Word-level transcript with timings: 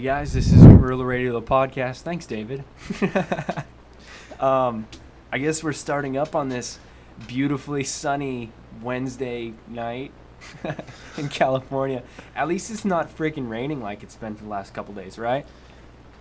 Hey 0.00 0.06
guys, 0.06 0.32
this 0.32 0.50
is 0.50 0.62
Guerrilla 0.62 1.04
Radio, 1.04 1.38
the 1.38 1.42
podcast. 1.42 2.00
Thanks, 2.00 2.24
David. 2.24 2.64
um, 4.40 4.88
I 5.30 5.36
guess 5.36 5.62
we're 5.62 5.74
starting 5.74 6.16
up 6.16 6.34
on 6.34 6.48
this 6.48 6.78
beautifully 7.26 7.84
sunny 7.84 8.50
Wednesday 8.80 9.52
night 9.68 10.10
in 11.18 11.28
California. 11.28 12.02
At 12.34 12.48
least 12.48 12.70
it's 12.70 12.86
not 12.86 13.14
freaking 13.14 13.50
raining 13.50 13.82
like 13.82 14.02
it's 14.02 14.16
been 14.16 14.36
for 14.36 14.44
the 14.44 14.48
last 14.48 14.72
couple 14.72 14.94
days, 14.94 15.18
right? 15.18 15.44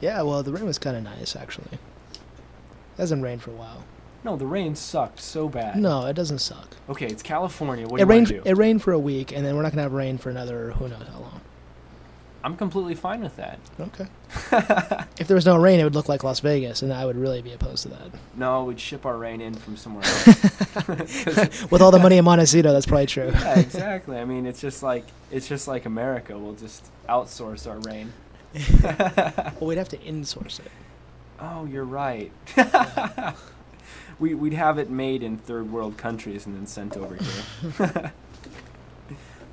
Yeah, 0.01 0.23
well, 0.23 0.43
the 0.43 0.51
rain 0.51 0.65
was 0.65 0.77
kind 0.77 0.97
of 0.97 1.03
nice 1.03 1.37
actually. 1.37 1.71
It 1.71 2.19
hasn't 2.97 3.23
rained 3.23 3.43
for 3.43 3.51
a 3.51 3.55
while. 3.55 3.85
No, 4.25 4.35
the 4.35 4.45
rain 4.45 4.75
sucked 4.75 5.21
so 5.21 5.47
bad. 5.47 5.77
No, 5.77 6.05
it 6.05 6.17
doesn't 6.17 6.39
suck. 6.39 6.75
Okay, 6.89 7.05
it's 7.07 7.23
California. 7.23 7.87
What 7.87 8.01
it 8.01 8.03
do 8.03 8.09
you 8.09 8.09
rained. 8.09 8.29
want 8.29 8.43
do? 8.43 8.49
It 8.49 8.57
rained 8.57 8.83
for 8.83 8.91
a 8.91 8.99
week, 8.99 9.31
and 9.31 9.45
then 9.45 9.55
we're 9.55 9.61
not 9.63 9.71
gonna 9.71 9.83
have 9.83 9.93
rain 9.93 10.17
for 10.17 10.29
another 10.29 10.71
who 10.71 10.89
knows 10.89 11.07
how 11.07 11.19
long. 11.19 11.39
I'm 12.43 12.55
completely 12.55 12.95
fine 12.95 13.21
with 13.21 13.35
that. 13.35 13.59
Okay. 13.79 14.07
if 15.19 15.27
there 15.27 15.35
was 15.35 15.45
no 15.45 15.57
rain, 15.57 15.79
it 15.79 15.83
would 15.83 15.95
look 15.95 16.07
like 16.07 16.23
Las 16.23 16.39
Vegas, 16.39 16.81
and 16.81 16.93
I 16.93 17.05
would 17.05 17.17
really 17.17 17.41
be 17.41 17.51
opposed 17.51 17.83
to 17.83 17.89
that. 17.89 18.11
No, 18.35 18.63
we'd 18.63 18.79
ship 18.79 19.05
our 19.05 19.17
rain 19.17 19.41
in 19.41 19.53
from 19.53 19.75
somewhere 19.75 20.05
else. 20.05 20.27
With 21.71 21.81
all 21.81 21.91
the 21.91 21.99
money 21.99 22.17
in 22.17 22.23
Montecito, 22.23 22.71
that's 22.71 22.85
probably 22.85 23.07
true. 23.07 23.31
yeah, 23.33 23.59
exactly. 23.59 24.17
I 24.17 24.23
mean, 24.25 24.45
it's 24.45 24.61
just 24.61 24.81
like 24.81 25.05
it's 25.31 25.47
just 25.49 25.67
like 25.67 25.85
America. 25.85 26.37
We'll 26.37 26.53
just 26.53 26.85
outsource 27.09 27.69
our 27.69 27.79
rain. 27.79 28.13
well, 29.59 29.67
we'd 29.67 29.77
have 29.77 29.89
to 29.89 29.97
insource 29.97 30.59
it. 30.59 30.71
Oh, 31.41 31.65
you're 31.65 31.83
right. 31.83 32.31
we 34.19 34.33
we'd 34.33 34.53
have 34.53 34.77
it 34.77 34.89
made 34.89 35.23
in 35.23 35.37
third 35.37 35.71
world 35.71 35.97
countries 35.97 36.45
and 36.45 36.55
then 36.55 36.65
sent 36.65 36.95
over 36.95 37.15
here. 37.15 38.13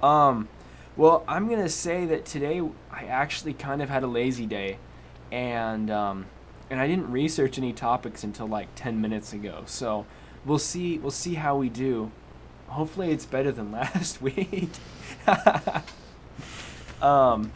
um, 0.03 0.48
well, 0.97 1.25
I'm 1.29 1.49
gonna 1.49 1.69
say 1.69 2.07
that 2.07 2.25
today 2.25 2.62
I 2.91 3.05
actually 3.05 3.53
kind 3.53 3.83
of 3.83 3.91
had 3.91 4.03
a 4.03 4.07
lazy 4.07 4.47
day, 4.47 4.79
and 5.31 5.91
um, 5.91 6.27
and 6.71 6.81
I 6.81 6.87
didn't 6.87 7.11
research 7.11 7.59
any 7.59 7.73
topics 7.73 8.25
until 8.25 8.47
like 8.47 8.69
ten 8.75 9.01
minutes 9.01 9.33
ago. 9.33 9.65
So 9.67 10.06
we'll 10.47 10.59
see 10.59 10.99
we'll 10.99 11.11
see 11.11 11.35
how 11.35 11.56
we 11.56 11.69
do. 11.69 12.11
Hopefully, 12.69 13.11
it's 13.11 13.27
better 13.27 13.53
than 13.53 13.73
last 13.73 14.23
week. 14.23 14.71
um, 17.03 17.53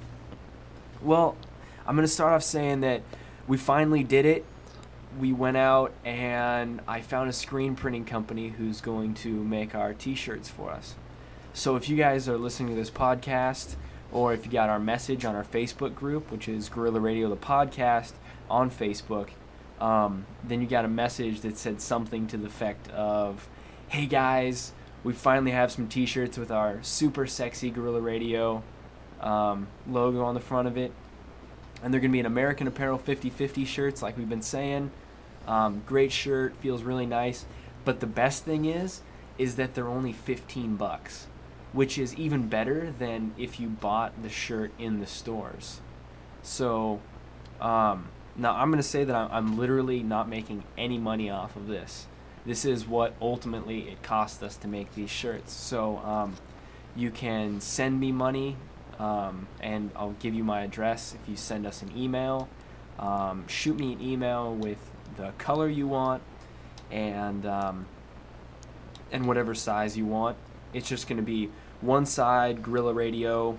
well, 1.00 1.36
I'm 1.86 1.96
gonna 1.96 2.08
start 2.08 2.34
off 2.34 2.42
saying 2.42 2.80
that 2.80 3.00
we 3.48 3.56
finally 3.56 4.04
did 4.04 4.26
it. 4.26 4.44
We 5.18 5.32
went 5.32 5.56
out 5.56 5.92
and 6.04 6.80
I 6.86 7.00
found 7.00 7.30
a 7.30 7.32
screen 7.32 7.74
printing 7.74 8.04
company 8.04 8.50
who's 8.50 8.80
going 8.80 9.14
to 9.14 9.42
make 9.42 9.74
our 9.74 9.92
T-shirts 9.92 10.48
for 10.48 10.70
us. 10.70 10.94
So 11.52 11.76
if 11.76 11.88
you 11.88 11.96
guys 11.96 12.28
are 12.28 12.38
listening 12.38 12.70
to 12.70 12.74
this 12.74 12.90
podcast, 12.90 13.74
or 14.12 14.32
if 14.32 14.46
you 14.46 14.52
got 14.52 14.70
our 14.70 14.78
message 14.78 15.24
on 15.24 15.34
our 15.34 15.44
Facebook 15.44 15.94
group, 15.94 16.30
which 16.30 16.48
is 16.48 16.68
Guerrilla 16.68 17.00
Radio 17.00 17.28
the 17.28 17.36
podcast 17.36 18.12
on 18.48 18.70
Facebook, 18.70 19.30
um, 19.80 20.26
then 20.44 20.60
you 20.60 20.66
got 20.66 20.84
a 20.84 20.88
message 20.88 21.40
that 21.40 21.56
said 21.58 21.80
something 21.80 22.26
to 22.28 22.36
the 22.36 22.46
effect 22.46 22.88
of, 22.90 23.48
"Hey 23.88 24.06
guys, 24.06 24.72
we 25.02 25.12
finally 25.12 25.52
have 25.52 25.72
some 25.72 25.88
T-shirts 25.88 26.38
with 26.38 26.50
our 26.50 26.82
super 26.82 27.26
sexy 27.26 27.70
Guerrilla 27.70 28.00
Radio 28.00 28.62
um, 29.20 29.68
logo 29.88 30.22
on 30.22 30.34
the 30.34 30.40
front 30.40 30.68
of 30.68 30.76
it." 30.76 30.92
and 31.82 31.92
they're 31.92 32.00
to 32.00 32.08
be 32.08 32.20
an 32.20 32.26
American 32.26 32.66
Apparel 32.66 32.98
50-50 32.98 33.66
shirts, 33.66 34.02
like 34.02 34.16
we've 34.16 34.28
been 34.28 34.42
saying. 34.42 34.90
Um, 35.46 35.82
great 35.86 36.12
shirt, 36.12 36.54
feels 36.56 36.82
really 36.82 37.06
nice. 37.06 37.46
But 37.84 38.00
the 38.00 38.06
best 38.06 38.44
thing 38.44 38.66
is, 38.66 39.00
is 39.38 39.56
that 39.56 39.74
they're 39.74 39.88
only 39.88 40.12
15 40.12 40.76
bucks, 40.76 41.26
which 41.72 41.98
is 41.98 42.14
even 42.16 42.48
better 42.48 42.92
than 42.98 43.32
if 43.38 43.60
you 43.60 43.68
bought 43.68 44.22
the 44.22 44.28
shirt 44.28 44.72
in 44.78 45.00
the 45.00 45.06
stores. 45.06 45.80
So, 46.42 47.00
um, 47.60 48.08
now 48.36 48.54
I'm 48.54 48.70
going 48.70 48.82
to 48.82 48.88
say 48.88 49.04
that 49.04 49.14
I'm, 49.14 49.30
I'm 49.30 49.58
literally 49.58 50.02
not 50.02 50.28
making 50.28 50.64
any 50.76 50.98
money 50.98 51.30
off 51.30 51.56
of 51.56 51.68
this. 51.68 52.06
This 52.46 52.64
is 52.64 52.86
what 52.86 53.14
ultimately 53.20 53.88
it 53.88 54.02
cost 54.02 54.42
us 54.42 54.56
to 54.58 54.68
make 54.68 54.94
these 54.94 55.10
shirts. 55.10 55.52
So, 55.52 55.98
um, 55.98 56.36
you 56.96 57.10
can 57.10 57.60
send 57.60 58.00
me 58.00 58.12
money 58.12 58.56
um, 58.98 59.48
and 59.60 59.90
I'll 59.96 60.14
give 60.20 60.34
you 60.34 60.44
my 60.44 60.62
address 60.62 61.14
if 61.14 61.28
you 61.28 61.36
send 61.36 61.66
us 61.66 61.82
an 61.82 61.90
email. 61.96 62.48
Um, 62.98 63.48
shoot 63.48 63.78
me 63.78 63.94
an 63.94 64.02
email 64.02 64.54
with 64.54 64.78
the 65.16 65.32
color 65.38 65.68
you 65.68 65.88
want 65.88 66.22
and 66.90 67.46
um, 67.46 67.86
and 69.10 69.26
whatever 69.26 69.54
size 69.54 69.96
you 69.96 70.04
want. 70.04 70.36
It's 70.72 70.88
just 70.88 71.08
going 71.08 71.16
to 71.18 71.22
be 71.22 71.50
one 71.80 72.06
side 72.06 72.62
Gorilla 72.62 72.92
Radio 72.94 73.58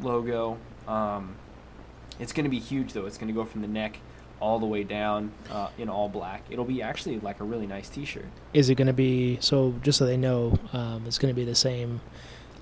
logo. 0.00 0.58
Um, 0.86 1.36
it's 2.20 2.32
going 2.32 2.44
to 2.44 2.50
be 2.50 2.58
huge 2.58 2.92
though. 2.92 3.06
It's 3.06 3.18
going 3.18 3.28
to 3.28 3.34
go 3.34 3.44
from 3.44 3.62
the 3.62 3.68
neck 3.68 3.98
all 4.40 4.58
the 4.58 4.66
way 4.66 4.82
down 4.84 5.32
uh, 5.50 5.68
in 5.78 5.88
all 5.88 6.08
black. 6.08 6.42
It'll 6.50 6.64
be 6.64 6.82
actually 6.82 7.18
like 7.20 7.40
a 7.40 7.44
really 7.44 7.66
nice 7.66 7.88
T-shirt. 7.88 8.26
Is 8.52 8.70
it 8.70 8.74
going 8.74 8.86
to 8.88 8.92
be 8.92 9.38
so? 9.40 9.74
Just 9.82 9.98
so 9.98 10.06
they 10.06 10.16
know, 10.16 10.58
um, 10.72 11.04
it's 11.06 11.18
going 11.18 11.32
to 11.32 11.36
be 11.36 11.44
the 11.44 11.54
same 11.54 12.00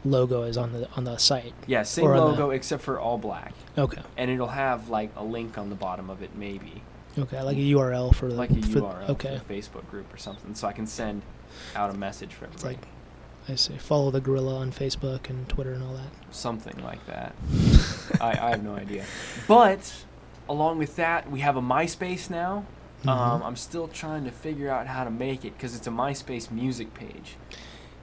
logo 0.05 0.43
as 0.43 0.57
on 0.57 0.73
the 0.73 0.89
on 0.97 1.05
the 1.05 1.17
site. 1.19 1.53
Yeah, 1.67 1.83
same 1.83 2.07
on 2.07 2.17
the- 2.17 2.23
logo 2.25 2.51
except 2.51 2.83
for 2.83 2.99
all 3.01 3.19
black, 3.19 3.53
Okay. 3.77 4.01
and 4.17 4.31
it'll 4.31 4.47
have 4.49 4.89
like 4.89 5.11
a 5.17 5.25
link 5.25 5.59
on 5.59 5.69
the 5.71 5.77
bottom 5.77 6.09
of 6.11 6.23
it, 6.23 6.31
maybe. 6.37 6.83
Okay, 7.19 7.43
like 7.43 7.57
a 7.57 7.61
URL 7.61 8.15
for 8.15 8.29
the 8.29 8.35
like 8.35 8.51
a 8.51 8.63
for- 8.63 8.81
URL 8.81 9.11
Okay. 9.11 9.39
for 9.39 9.45
the 9.45 9.55
Facebook 9.55 9.89
group 9.91 10.13
or 10.13 10.17
something, 10.17 10.55
so 10.55 10.69
I 10.69 10.73
can 10.73 10.87
send 10.87 11.23
out 11.75 11.91
a 11.91 11.95
message 11.95 12.33
for 12.33 12.45
It's 12.47 12.63
everybody. 12.65 12.77
like 12.77 12.89
I 13.51 13.55
see. 13.57 13.77
Follow 13.79 14.11
the 14.11 14.21
gorilla 14.21 14.57
on 14.57 14.71
Facebook 14.73 15.29
and 15.29 15.49
Twitter 15.49 15.73
and 15.73 15.83
all 15.83 15.95
that. 15.95 16.11
something 16.35 16.83
like 16.85 17.05
that. 17.07 17.35
I, 18.21 18.31
I 18.31 18.51
have 18.51 18.63
no 18.63 18.75
idea. 18.77 19.05
But 19.49 19.93
along 20.49 20.79
with 20.79 20.97
that, 20.97 21.31
we 21.31 21.41
have 21.41 21.57
a 21.57 21.63
MySpace 21.63 22.31
now. 22.31 22.65
Um, 23.07 23.41
Mhm. 23.41 23.47
I'm 23.47 23.57
still 23.57 23.89
trying 23.89 24.25
to 24.25 24.31
figure 24.31 24.71
out 24.71 24.87
how 24.87 25.05
to 25.05 25.11
make 25.11 25.45
it 25.45 25.57
because 25.57 25.75
it's 25.75 25.87
a 25.87 25.91
MySpace 25.91 26.51
music 26.51 26.93
page. 26.95 27.37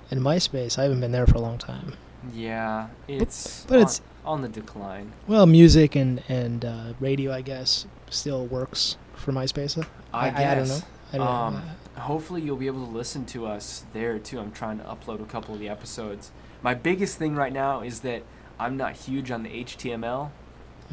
And 0.10 0.22
MySpace, 0.22 0.78
I 0.80 0.84
haven't 0.84 1.00
been 1.02 1.12
there 1.12 1.28
for 1.28 1.36
a 1.36 1.42
long 1.42 1.58
time. 1.58 1.94
Yeah, 2.34 2.88
it's 3.08 3.64
but 3.68 3.76
on, 3.76 3.82
it's- 3.82 4.02
on 4.26 4.42
the 4.42 4.50
decline. 4.50 5.14
Well, 5.28 5.46
music 5.46 5.96
and 5.96 6.24
and 6.28 6.66
uh, 6.66 6.94
radio, 7.00 7.32
I 7.32 7.42
guess, 7.42 7.86
still 8.10 8.46
works 8.46 8.98
for 9.16 9.32
MySpace. 9.32 9.78
I, 10.14 10.30
I, 10.30 10.52
I 10.52 10.56
don't 10.56 10.68
know. 10.68 10.80
I 11.14 11.18
don't 11.18 11.28
um, 11.28 11.54
know. 11.54 11.62
Hopefully 12.00 12.42
you'll 12.42 12.58
be 12.58 12.68
able 12.68 12.86
to 12.86 12.92
listen 12.92 13.26
to 13.26 13.46
us 13.46 13.86
there 13.94 14.20
too. 14.20 14.40
I'm 14.40 14.52
trying 14.52 14.78
to 14.80 14.84
upload 14.86 15.22
a 15.22 15.26
couple 15.26 15.54
of 15.54 15.60
the 15.60 15.70
episodes. 15.70 16.32
My 16.62 16.74
biggest 16.74 17.18
thing 17.18 17.36
right 17.36 17.54
now 17.54 17.82
is 17.82 18.02
that 18.02 18.24
I'm 18.60 18.78
not 18.78 18.94
huge 18.94 19.30
on 19.32 19.44
the 19.44 19.50
HTML, 19.50 20.32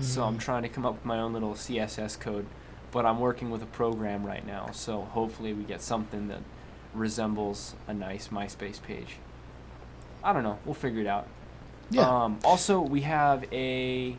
so 0.01 0.25
I'm 0.25 0.37
Mhm. 0.37 0.41
trying 0.41 0.63
to 0.63 0.69
come 0.69 0.85
up 0.85 0.95
with 0.95 1.05
my 1.05 1.19
own 1.19 1.33
little 1.33 1.55
CSS 1.55 2.17
code. 2.17 2.47
But 2.91 3.07
I'm 3.07 3.19
working 3.19 3.51
with 3.51 3.63
a 3.63 3.67
program 3.67 4.25
right 4.25 4.47
now, 4.47 4.69
so 4.73 5.03
hopefully 5.03 5.53
we 5.53 5.65
get 5.65 5.81
something 5.83 6.29
that 6.29 6.41
resembles 6.95 7.75
a 7.89 7.95
nice 7.95 8.29
MySpace 8.29 8.81
page. 8.81 9.17
I 10.23 10.33
don't 10.33 10.43
know. 10.45 10.59
We'll 10.65 10.75
figure 10.75 11.01
it 11.01 11.07
out. 11.07 11.27
Yeah. 11.91 12.09
Um, 12.09 12.39
also, 12.45 12.81
we 12.81 13.01
have 13.03 13.45
a 13.53 14.17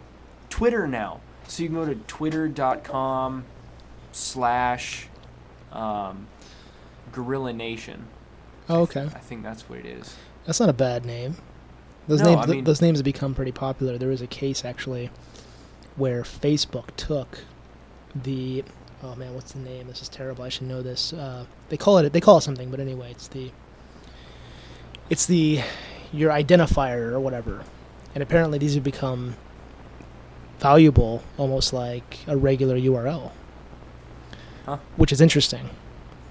Twitter 0.49 0.87
now, 0.87 1.21
so 1.47 1.63
you 1.63 1.69
can 1.69 1.77
go 1.77 1.85
to 1.85 1.95
twitter.com 1.95 3.45
slash 4.11 5.07
um, 5.71 6.27
Gorilla 7.15 7.53
Nation. 7.53 8.05
oh, 8.69 8.81
okay. 8.81 9.01
I 9.15 9.19
think 9.19 9.41
that's 9.43 9.67
what 9.69 9.79
it 9.79 9.85
is. 9.85 10.15
That's 10.45 10.59
not 10.59 10.69
a 10.69 10.73
bad 10.73 11.05
name. 11.05 11.35
Those 12.07 12.21
No, 12.21 12.35
names, 12.35 12.49
I 12.49 12.53
th- 12.53 12.65
those 12.65 12.81
names 12.81 12.99
have 12.99 13.05
become 13.05 13.33
pretty 13.33 13.51
popular. 13.51 13.97
There 13.97 14.09
was 14.09 14.21
a 14.21 14.27
case 14.27 14.63
actually 14.63 15.09
where 15.95 16.21
Facebook 16.23 16.87
took 16.97 17.39
the 18.13 18.63
oh 19.03 19.15
man, 19.15 19.33
what's 19.33 19.53
the 19.53 19.59
name? 19.59 19.87
This 19.87 20.01
is 20.01 20.09
terrible. 20.09 20.43
I 20.43 20.49
should 20.49 20.67
know 20.67 20.81
this. 20.81 21.13
Uh, 21.13 21.45
they 21.69 21.77
call 21.77 21.97
it 21.99 22.11
they 22.13 22.21
call 22.21 22.37
it 22.37 22.41
something, 22.41 22.69
but 22.69 22.79
anyway, 22.79 23.11
it's 23.11 23.27
the 23.29 23.51
it's 25.09 25.25
the 25.25 25.61
your 26.13 26.31
identifier 26.31 27.11
or 27.11 27.19
whatever, 27.19 27.63
and 28.13 28.21
apparently 28.21 28.57
these 28.59 28.75
have 28.75 28.83
become 28.83 29.35
valuable, 30.59 31.23
almost 31.37 31.73
like 31.73 32.19
a 32.27 32.37
regular 32.37 32.77
URL, 32.77 33.31
Huh. 34.65 34.77
which 34.95 35.11
is 35.11 35.21
interesting 35.21 35.69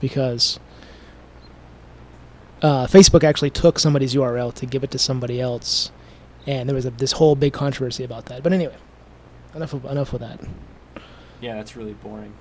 because 0.01 0.59
uh, 2.65 2.87
Facebook 2.87 3.23
actually 3.23 3.51
took 3.51 3.79
somebody's 3.79 4.15
URL 4.15 4.53
to 4.55 4.65
give 4.65 4.83
it 4.83 4.91
to 4.93 4.99
somebody 4.99 5.39
else, 5.39 5.91
and 6.47 6.67
there 6.67 6.75
was 6.75 6.87
a, 6.87 6.91
this 6.91 7.13
whole 7.13 7.37
big 7.37 7.53
controversy 7.53 8.05
about 8.05 8.25
that. 8.27 8.43
But 8.43 8.55
anyway, 8.55 8.75
enough 9.55 9.75
of, 9.75 9.85
enough 9.85 10.15
of 10.15 10.21
that. 10.21 10.41
Yeah, 11.43 11.57
that's 11.57 11.77
really 11.77 11.93
boring. 11.93 12.33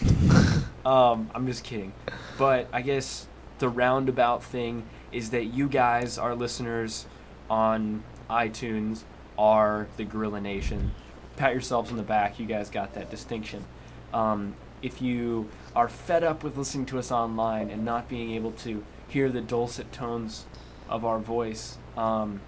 um, 0.86 1.30
I'm 1.34 1.46
just 1.46 1.64
kidding. 1.64 1.92
But 2.38 2.66
I 2.72 2.80
guess 2.80 3.26
the 3.58 3.68
roundabout 3.68 4.42
thing 4.42 4.84
is 5.12 5.30
that 5.30 5.44
you 5.44 5.68
guys, 5.68 6.16
our 6.16 6.34
listeners 6.34 7.04
on 7.50 8.02
iTunes, 8.30 9.02
are 9.36 9.86
the 9.98 10.04
Gorilla 10.04 10.40
Nation. 10.40 10.92
Pat 11.36 11.52
yourselves 11.52 11.90
on 11.90 11.98
the 11.98 12.02
back. 12.02 12.40
You 12.40 12.46
guys 12.46 12.70
got 12.70 12.94
that 12.94 13.10
distinction. 13.10 13.66
Um, 14.14 14.54
if 14.80 15.02
you 15.02 15.50
are 15.76 15.90
fed 15.90 16.24
up 16.24 16.42
with 16.42 16.56
listening 16.56 16.86
to 16.86 16.98
us 16.98 17.12
online 17.12 17.68
and 17.68 17.84
not 17.84 18.08
being 18.08 18.30
able 18.32 18.52
to 18.52 18.82
hear 19.12 19.30
the 19.30 19.42
dulcet 19.42 19.92
tones 19.92 20.46
of 20.88 21.04
our 21.04 21.18
voice, 21.18 21.76
um, 21.96 22.40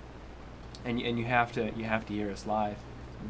and, 0.85 1.01
and 1.01 1.19
you 1.19 1.25
have 1.27 1.53
to 1.53 1.71
you 1.77 1.85
have 1.85 2.07
to 2.07 2.15
hear 2.15 2.31
us 2.31 2.47
live, 2.47 2.77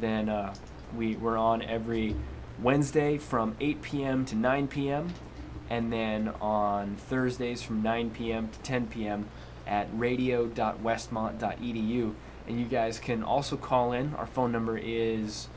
then 0.01 0.29
uh, 0.29 0.55
we 0.97 1.17
we're 1.17 1.37
on 1.37 1.61
every 1.63 2.15
Wednesday 2.63 3.19
from 3.19 3.57
8 3.61 3.83
p.m. 3.83 4.25
to 4.27 4.37
9 4.37 4.69
p.m. 4.69 5.13
and 5.69 5.93
then 5.93 6.29
on 6.41 6.95
Thursdays 6.97 7.63
from 7.63 7.83
9 7.83 8.11
p.m. 8.11 8.49
to 8.49 8.59
10 8.61 8.87
p.m. 8.87 9.27
at 9.67 9.89
radio.westmont.edu. 9.93 12.15
And 12.47 12.61
you 12.61 12.67
guys 12.67 12.99
can 12.99 13.25
also 13.25 13.57
call 13.57 13.93
in. 13.93 14.15
Our 14.15 14.27
phone 14.27 14.53
number 14.53 14.79
is 14.79 15.49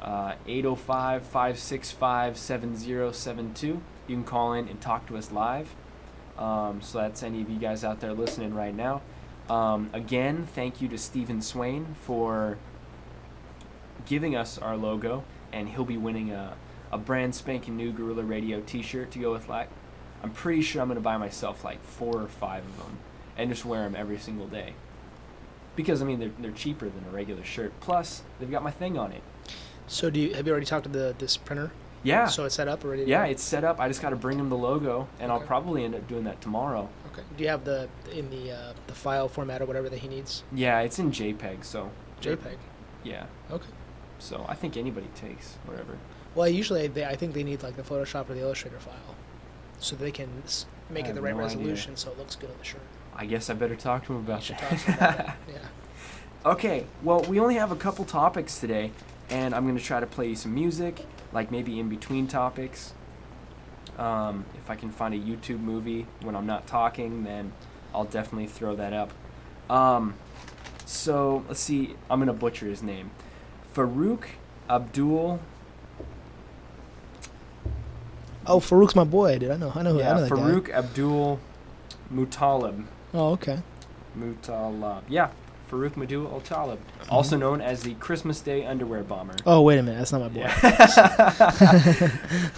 uh, 0.00 0.34
805 0.46 1.24
565 1.24 2.38
7072. 2.38 3.66
You 3.66 3.82
can 4.06 4.24
call 4.24 4.54
in 4.54 4.68
and 4.68 4.80
talk 4.80 5.06
to 5.08 5.18
us 5.18 5.30
live. 5.30 5.74
Um, 6.38 6.80
so 6.80 6.98
that's 6.98 7.22
any 7.22 7.42
of 7.42 7.50
you 7.50 7.58
guys 7.58 7.84
out 7.84 8.00
there 8.00 8.12
listening 8.12 8.54
right 8.54 8.74
now. 8.74 9.02
Um, 9.50 9.90
again, 9.92 10.46
thank 10.54 10.80
you 10.80 10.88
to 10.88 10.98
Stephen 10.98 11.42
Swain 11.42 11.96
for 12.02 12.58
giving 14.06 14.36
us 14.36 14.58
our 14.58 14.76
logo, 14.76 15.24
and 15.52 15.68
he'll 15.68 15.84
be 15.84 15.96
winning 15.96 16.30
a, 16.30 16.56
a 16.92 16.98
brand 16.98 17.34
spanking 17.34 17.76
new 17.76 17.92
Gorilla 17.92 18.22
Radio 18.22 18.60
T-shirt 18.60 19.10
to 19.12 19.18
go 19.18 19.32
with 19.32 19.48
like. 19.48 19.68
I'm 20.22 20.30
pretty 20.30 20.62
sure 20.62 20.82
I'm 20.82 20.88
gonna 20.88 21.00
buy 21.00 21.16
myself 21.16 21.64
like 21.64 21.82
four 21.82 22.20
or 22.20 22.26
five 22.26 22.64
of 22.64 22.78
them, 22.78 22.98
and 23.36 23.50
just 23.50 23.64
wear 23.64 23.82
them 23.82 23.94
every 23.94 24.18
single 24.18 24.48
day. 24.48 24.74
Because 25.76 26.02
I 26.02 26.04
mean 26.04 26.18
they're 26.18 26.32
they're 26.40 26.50
cheaper 26.50 26.88
than 26.88 27.04
a 27.08 27.14
regular 27.14 27.44
shirt. 27.44 27.72
Plus 27.80 28.22
they've 28.38 28.50
got 28.50 28.64
my 28.64 28.72
thing 28.72 28.98
on 28.98 29.12
it. 29.12 29.22
So, 29.86 30.10
do 30.10 30.20
you 30.20 30.34
have 30.34 30.46
you 30.46 30.52
already 30.52 30.66
talked 30.66 30.84
to 30.84 30.90
the 30.90 31.14
this 31.18 31.36
printer? 31.36 31.70
Yeah. 32.02 32.26
So 32.26 32.44
it's 32.44 32.54
set 32.54 32.68
up 32.68 32.84
already. 32.84 33.04
yeah, 33.04 33.24
go? 33.24 33.30
it's 33.30 33.42
set 33.42 33.64
up. 33.64 33.80
I 33.80 33.88
just 33.88 34.00
got 34.00 34.10
to 34.10 34.16
bring 34.16 34.38
him 34.38 34.48
the 34.48 34.56
logo, 34.56 35.08
and 35.20 35.30
I'll 35.32 35.40
probably 35.40 35.84
end 35.84 35.94
up 35.94 36.06
doing 36.08 36.24
that 36.24 36.40
tomorrow. 36.40 36.88
Okay. 37.12 37.22
Do 37.36 37.42
you 37.42 37.50
have 37.50 37.64
the 37.64 37.88
in 38.12 38.30
the 38.30 38.52
uh, 38.52 38.72
the 38.86 38.94
file 38.94 39.28
format 39.28 39.60
or 39.62 39.66
whatever 39.66 39.88
that 39.88 39.98
he 39.98 40.08
needs? 40.08 40.44
Yeah, 40.52 40.80
it's 40.80 40.98
in 40.98 41.10
JPEG, 41.10 41.64
so 41.64 41.90
JPEG. 42.22 42.56
yeah. 43.04 43.26
Okay. 43.50 43.68
So 44.20 44.44
I 44.48 44.54
think 44.54 44.76
anybody 44.76 45.08
takes 45.14 45.56
whatever. 45.64 45.96
Well, 46.34 46.48
usually 46.48 46.86
they, 46.88 47.04
I 47.04 47.16
think 47.16 47.34
they 47.34 47.42
need 47.44 47.62
like 47.62 47.76
the 47.76 47.82
Photoshop 47.82 48.30
or 48.30 48.34
the 48.34 48.40
Illustrator 48.42 48.78
file, 48.78 49.14
so 49.80 49.96
they 49.96 50.10
can 50.12 50.28
make 50.90 51.06
I 51.06 51.08
it 51.08 51.14
the 51.14 51.22
right 51.22 51.34
no 51.36 51.42
idea. 51.44 51.56
resolution 51.58 51.96
so 51.96 52.10
it 52.12 52.18
looks 52.18 52.36
good 52.36 52.50
on 52.50 52.56
the 52.58 52.64
shirt. 52.64 52.80
I 53.16 53.26
guess 53.26 53.50
I 53.50 53.54
better 53.54 53.74
talk 53.76 54.06
to 54.06 54.12
him 54.12 54.20
about 54.20 54.42
that. 54.42 54.58
talk 54.58 54.78
to 54.78 54.86
them 54.86 54.94
about 54.94 55.16
that. 55.18 55.36
Yeah. 55.48 55.58
Okay, 56.46 56.86
well, 57.02 57.22
we 57.22 57.40
only 57.40 57.56
have 57.56 57.72
a 57.72 57.76
couple 57.76 58.04
topics 58.04 58.60
today, 58.60 58.92
and 59.28 59.52
I'm 59.54 59.64
going 59.64 59.76
to 59.76 59.82
try 59.82 59.98
to 59.98 60.06
play 60.06 60.28
you 60.28 60.36
some 60.36 60.54
music, 60.54 61.04
like 61.32 61.50
maybe 61.50 61.78
in 61.78 61.88
between 61.88 62.26
topics. 62.26 62.94
Um, 63.98 64.44
if 64.56 64.70
I 64.70 64.76
can 64.76 64.90
find 64.90 65.12
a 65.12 65.18
YouTube 65.18 65.60
movie 65.60 66.06
when 66.22 66.36
I'm 66.36 66.46
not 66.46 66.66
talking, 66.66 67.24
then 67.24 67.52
I'll 67.92 68.04
definitely 68.04 68.46
throw 68.46 68.76
that 68.76 68.92
up. 68.92 69.12
Um, 69.68 70.14
so, 70.84 71.44
let's 71.48 71.60
see, 71.60 71.96
I'm 72.08 72.18
going 72.18 72.28
to 72.28 72.32
butcher 72.32 72.66
his 72.66 72.82
name. 72.82 73.10
Farouk 73.74 74.24
Abdul. 74.70 75.40
Oh, 78.46 78.60
Farouk's 78.60 78.96
my 78.96 79.04
boy, 79.04 79.38
dude. 79.38 79.50
I 79.50 79.56
know. 79.56 79.72
I 79.74 79.82
know. 79.82 79.92
who 79.92 80.00
I 80.00 80.02
yeah, 80.02 80.12
know 80.14 80.20
that 80.22 80.30
guy. 80.30 80.36
Farouk 80.36 80.70
Abdul 80.70 81.40
Mutalib. 82.12 82.86
Oh, 83.12 83.32
okay. 83.32 83.60
Mutalab. 84.16 85.02
Yeah, 85.08 85.30
Farouk 85.70 85.96
madu 85.96 86.26
Abdul 86.26 86.40
Mutalib, 86.40 86.78
also 87.08 87.36
known 87.36 87.60
as 87.60 87.82
the 87.82 87.94
Christmas 87.94 88.40
Day 88.40 88.64
underwear 88.64 89.02
bomber. 89.02 89.34
Oh, 89.46 89.62
wait 89.62 89.78
a 89.78 89.82
minute. 89.82 89.98
That's 89.98 90.12
not 90.12 90.20
my 90.20 90.28
boy. 90.28 90.40
Yeah. 90.40 90.58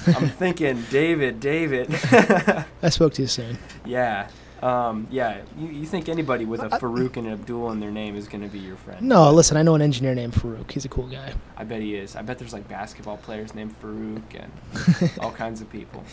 I'm 0.07 0.29
thinking 0.39 0.83
David, 0.91 1.41
David. 1.41 1.89
I 2.83 2.89
spoke 2.89 3.15
too 3.15 3.27
soon. 3.27 3.59
yeah. 3.85 4.29
Um, 4.63 5.09
yeah. 5.11 5.41
You, 5.57 5.69
you 5.69 5.87
think 5.87 6.11
anybody 6.11 6.45
with 6.45 6.61
a 6.61 6.67
I- 6.67 6.79
Farouk 6.79 7.17
and 7.17 7.27
an 7.27 7.33
Abdul 7.33 7.71
in 7.71 7.81
their 7.81 7.91
name 7.91 8.15
is 8.15 8.29
going 8.29 8.43
to 8.43 8.49
be 8.49 8.59
your 8.59 8.77
friend. 8.77 9.01
No, 9.01 9.31
listen. 9.33 9.57
I 9.57 9.63
know 9.63 9.75
an 9.75 9.81
engineer 9.81 10.15
named 10.15 10.35
Farouk. 10.35 10.71
He's 10.71 10.85
a 10.85 10.89
cool 10.91 11.07
guy. 11.09 11.33
I 11.57 11.65
bet 11.65 11.81
he 11.81 11.95
is. 11.95 12.15
I 12.15 12.21
bet 12.21 12.39
there's 12.39 12.53
like 12.53 12.69
basketball 12.69 13.17
players 13.17 13.55
named 13.55 13.75
Farouk 13.81 14.23
and 14.35 15.11
all 15.19 15.33
kinds 15.33 15.63
of 15.63 15.71
people. 15.71 16.05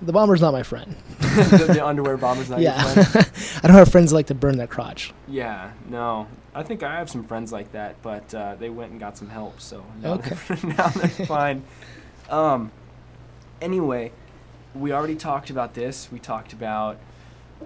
The 0.00 0.12
bomber's 0.12 0.40
not 0.40 0.50
my 0.50 0.64
friend. 0.64 0.96
the, 1.20 1.70
the 1.74 1.86
underwear 1.86 2.16
bomber's 2.16 2.50
not 2.50 2.60
your 2.60 2.72
yeah. 2.72 2.82
friend? 3.04 3.30
I 3.62 3.68
don't 3.68 3.76
have 3.76 3.92
friends 3.92 4.10
that 4.10 4.16
like 4.16 4.26
to 4.26 4.34
burn 4.34 4.56
their 4.58 4.66
crotch. 4.66 5.12
Yeah, 5.28 5.70
no. 5.88 6.26
I 6.54 6.62
think 6.62 6.82
I 6.82 6.96
have 6.98 7.08
some 7.08 7.24
friends 7.24 7.50
like 7.52 7.72
that, 7.72 8.00
but 8.02 8.34
uh, 8.34 8.56
they 8.56 8.68
went 8.68 8.90
and 8.90 9.00
got 9.00 9.16
some 9.16 9.28
help, 9.30 9.60
so 9.60 9.84
now, 10.02 10.14
Okay. 10.14 10.36
they're, 10.48 10.74
now 10.76 10.88
they're 10.88 11.08
fine. 11.26 11.64
Um, 12.28 12.70
anyway, 13.60 14.12
we 14.74 14.92
already 14.92 15.16
talked 15.16 15.48
about 15.50 15.72
this. 15.74 16.10
We 16.12 16.18
talked 16.18 16.52
about, 16.52 16.98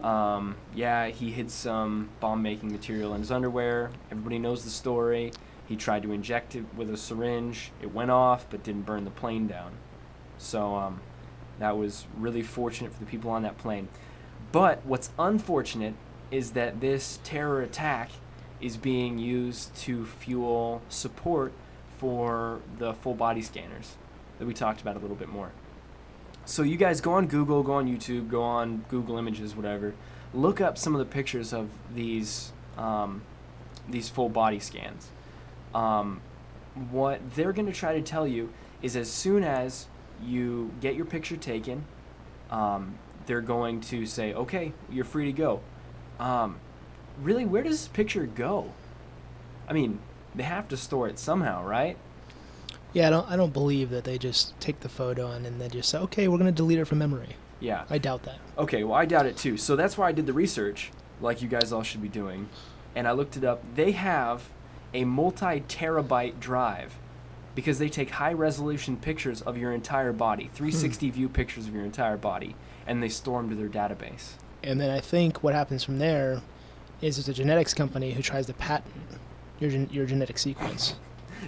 um, 0.02 0.54
yeah, 0.74 1.08
he 1.08 1.32
hid 1.32 1.50
some 1.50 2.10
bomb 2.20 2.42
making 2.42 2.70
material 2.70 3.12
in 3.14 3.20
his 3.20 3.32
underwear. 3.32 3.90
Everybody 4.10 4.38
knows 4.38 4.62
the 4.62 4.70
story. 4.70 5.32
He 5.66 5.74
tried 5.74 6.04
to 6.04 6.12
inject 6.12 6.54
it 6.54 6.64
with 6.76 6.88
a 6.90 6.96
syringe. 6.96 7.72
It 7.82 7.92
went 7.92 8.12
off, 8.12 8.46
but 8.50 8.62
didn't 8.62 8.82
burn 8.86 9.04
the 9.04 9.10
plane 9.10 9.48
down. 9.48 9.72
So 10.38 10.76
um, 10.76 11.00
that 11.58 11.76
was 11.76 12.06
really 12.16 12.42
fortunate 12.42 12.92
for 12.92 13.00
the 13.00 13.06
people 13.06 13.32
on 13.32 13.42
that 13.42 13.58
plane. 13.58 13.88
But 14.52 14.86
what's 14.86 15.10
unfortunate 15.18 15.94
is 16.30 16.52
that 16.52 16.80
this 16.80 17.18
terror 17.24 17.62
attack 17.62 18.10
is 18.60 18.76
being 18.76 19.18
used 19.18 19.74
to 19.76 20.04
fuel 20.06 20.82
support 20.88 21.52
for 21.98 22.60
the 22.78 22.94
full 22.94 23.14
body 23.14 23.42
scanners 23.42 23.96
that 24.38 24.46
we 24.46 24.54
talked 24.54 24.80
about 24.80 24.96
a 24.96 24.98
little 24.98 25.16
bit 25.16 25.28
more. 25.28 25.52
So 26.44 26.62
you 26.62 26.76
guys 26.76 27.00
go 27.00 27.12
on 27.12 27.26
Google, 27.26 27.62
go 27.62 27.74
on 27.74 27.88
YouTube, 27.88 28.28
go 28.28 28.42
on 28.42 28.84
Google 28.88 29.18
Images, 29.18 29.56
whatever. 29.56 29.94
Look 30.32 30.60
up 30.60 30.78
some 30.78 30.94
of 30.94 30.98
the 30.98 31.04
pictures 31.04 31.52
of 31.52 31.70
these 31.94 32.52
um, 32.76 33.22
these 33.88 34.08
full 34.08 34.28
body 34.28 34.60
scans. 34.60 35.08
Um, 35.74 36.20
what 36.90 37.20
they're 37.34 37.52
going 37.52 37.66
to 37.66 37.72
try 37.72 37.94
to 37.94 38.02
tell 38.02 38.26
you 38.26 38.52
is 38.82 38.96
as 38.96 39.10
soon 39.10 39.42
as 39.42 39.86
you 40.22 40.72
get 40.80 40.94
your 40.94 41.04
picture 41.04 41.36
taken, 41.36 41.84
um, 42.50 42.98
they're 43.26 43.40
going 43.40 43.80
to 43.82 44.06
say, 44.06 44.32
okay, 44.34 44.72
you're 44.90 45.04
free 45.04 45.26
to 45.26 45.32
go. 45.32 45.60
Um, 46.20 46.60
really, 47.22 47.44
where 47.44 47.62
does 47.62 47.72
this 47.72 47.88
picture 47.88 48.26
go? 48.26 48.72
I 49.68 49.72
mean, 49.72 49.98
they 50.34 50.44
have 50.44 50.68
to 50.68 50.76
store 50.76 51.08
it 51.08 51.18
somehow, 51.18 51.64
right? 51.64 51.96
Yeah, 52.92 53.08
I 53.08 53.10
don't. 53.10 53.30
I 53.30 53.36
don't 53.36 53.52
believe 53.52 53.90
that 53.90 54.04
they 54.04 54.16
just 54.16 54.58
take 54.60 54.80
the 54.80 54.88
photo 54.88 55.30
and 55.30 55.44
then 55.44 55.58
they 55.58 55.68
just 55.68 55.90
say, 55.90 55.98
"Okay, 55.98 56.28
we're 56.28 56.38
gonna 56.38 56.52
delete 56.52 56.78
it 56.78 56.86
from 56.86 56.98
memory." 56.98 57.36
Yeah. 57.60 57.84
I 57.90 57.98
doubt 57.98 58.22
that. 58.24 58.38
Okay, 58.58 58.84
well, 58.84 58.94
I 58.94 59.06
doubt 59.06 59.26
it 59.26 59.36
too. 59.36 59.56
So 59.56 59.76
that's 59.76 59.96
why 59.96 60.08
I 60.08 60.12
did 60.12 60.26
the 60.26 60.32
research, 60.32 60.92
like 61.20 61.42
you 61.42 61.48
guys 61.48 61.72
all 61.72 61.82
should 61.82 62.02
be 62.02 62.08
doing. 62.08 62.48
And 62.94 63.08
I 63.08 63.12
looked 63.12 63.36
it 63.36 63.44
up. 63.44 63.62
They 63.74 63.92
have 63.92 64.48
a 64.94 65.04
multi 65.04 65.60
terabyte 65.60 66.38
drive 66.40 66.94
because 67.54 67.78
they 67.78 67.88
take 67.88 68.10
high 68.10 68.32
resolution 68.32 68.96
pictures 68.96 69.42
of 69.42 69.56
your 69.56 69.72
entire 69.72 70.12
body, 70.12 70.44
hmm. 70.44 70.54
360 70.54 71.10
view 71.10 71.28
pictures 71.28 71.66
of 71.66 71.74
your 71.74 71.84
entire 71.84 72.16
body, 72.16 72.54
and 72.86 73.02
they 73.02 73.08
store 73.08 73.40
them 73.40 73.50
to 73.50 73.56
their 73.56 73.68
database. 73.68 74.32
And 74.62 74.80
then 74.80 74.90
I 74.90 75.00
think 75.00 75.42
what 75.42 75.54
happens 75.54 75.82
from 75.84 75.98
there 75.98 76.42
is 77.06 77.16
there's 77.16 77.28
a 77.28 77.34
genetics 77.34 77.74
company 77.74 78.12
who 78.12 78.22
tries 78.22 78.46
to 78.46 78.54
patent 78.54 78.94
your 79.60 79.70
your 79.70 80.06
genetic 80.06 80.38
sequence. 80.38 80.94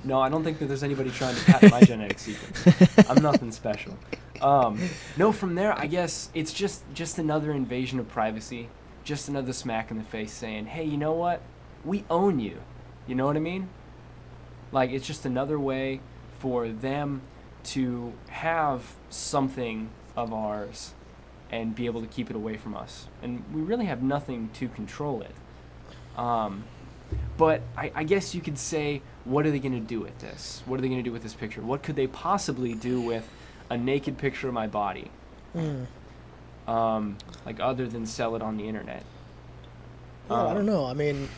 No, 0.05 0.21
I 0.21 0.29
don't 0.29 0.45
think 0.45 0.59
that 0.59 0.67
there's 0.67 0.85
anybody 0.85 1.11
trying 1.11 1.35
to 1.35 1.45
patent 1.45 1.73
my 1.73 1.81
genetic 1.81 2.19
sequence. 2.19 3.11
I'm 3.11 3.23
nothing 3.23 3.51
special. 3.53 3.97
Um, 4.41 4.81
no, 5.17 5.33
from 5.33 5.55
there, 5.57 5.77
I 5.77 5.87
guess 5.87 6.31
it's 6.35 6.53
just 6.53 6.85
just 6.95 7.19
another 7.19 7.53
invasion 7.53 7.99
of 7.99 8.09
privacy, 8.09 8.69
just 9.05 9.29
another 9.29 9.53
smack 9.53 9.91
in 9.91 9.99
the 9.99 10.05
face 10.05 10.33
saying, 10.33 10.67
"Hey, 10.67 10.85
you 10.85 10.97
know 10.97 11.13
what? 11.13 11.41
We 11.85 12.05
own 12.09 12.39
you." 12.39 12.61
You 13.07 13.15
know 13.15 13.27
what 13.27 13.37
I 13.37 13.41
mean? 13.41 13.69
Like 14.71 14.91
it's 14.91 15.07
just 15.07 15.25
another 15.27 15.59
way 15.59 16.01
for 16.39 16.69
them 16.69 17.23
to 17.65 18.13
have 18.29 18.95
something 19.11 19.91
of 20.17 20.33
ours 20.33 20.95
and 21.51 21.75
be 21.75 21.87
able 21.87 22.01
to 22.01 22.07
keep 22.07 22.31
it 22.31 22.37
away 22.37 22.57
from 22.57 22.77
us. 22.77 23.09
And 23.23 23.43
we 23.53 23.63
really 23.63 23.87
have 23.87 24.03
nothing 24.03 24.51
to 24.55 24.69
control 24.69 25.23
it. 25.23 25.35
Um, 26.19 26.65
but 27.39 27.63
I, 27.77 27.93
I 27.95 28.05
guess 28.05 28.35
you 28.35 28.41
could 28.41 28.59
say, 28.59 29.01
what 29.25 29.47
are 29.47 29.51
they 29.51 29.61
going 29.61 29.73
to 29.73 29.81
do 29.81 30.01
with 30.01 30.19
this? 30.19 30.63
What 30.67 30.79
are 30.79 30.83
they 30.83 30.89
going 30.89 30.99
to 31.01 31.05
do 31.09 31.13
with 31.13 31.23
this 31.23 31.35
picture? 31.35 31.63
What 31.63 31.83
could 31.83 31.97
they 31.97 32.09
possibly 32.09 32.75
do 32.75 33.01
with 33.01 33.29
a 33.71 33.79
naked 33.79 34.19
picture 34.19 34.49
of 34.49 34.55
my 34.55 34.67
body? 34.67 35.11
Mm. 35.57 35.87
Um, 36.67 37.17
like 37.47 37.61
other 37.61 37.87
than 37.87 38.05
sell 38.05 38.35
it 38.37 38.43
on 38.43 38.57
the 38.57 38.69
internet. 38.69 39.05
Well, 40.29 40.49
I 40.49 40.51
Um, 40.51 40.57
don't 40.57 40.67
know. 40.67 40.85
I 40.87 40.93
mean, 40.95 41.29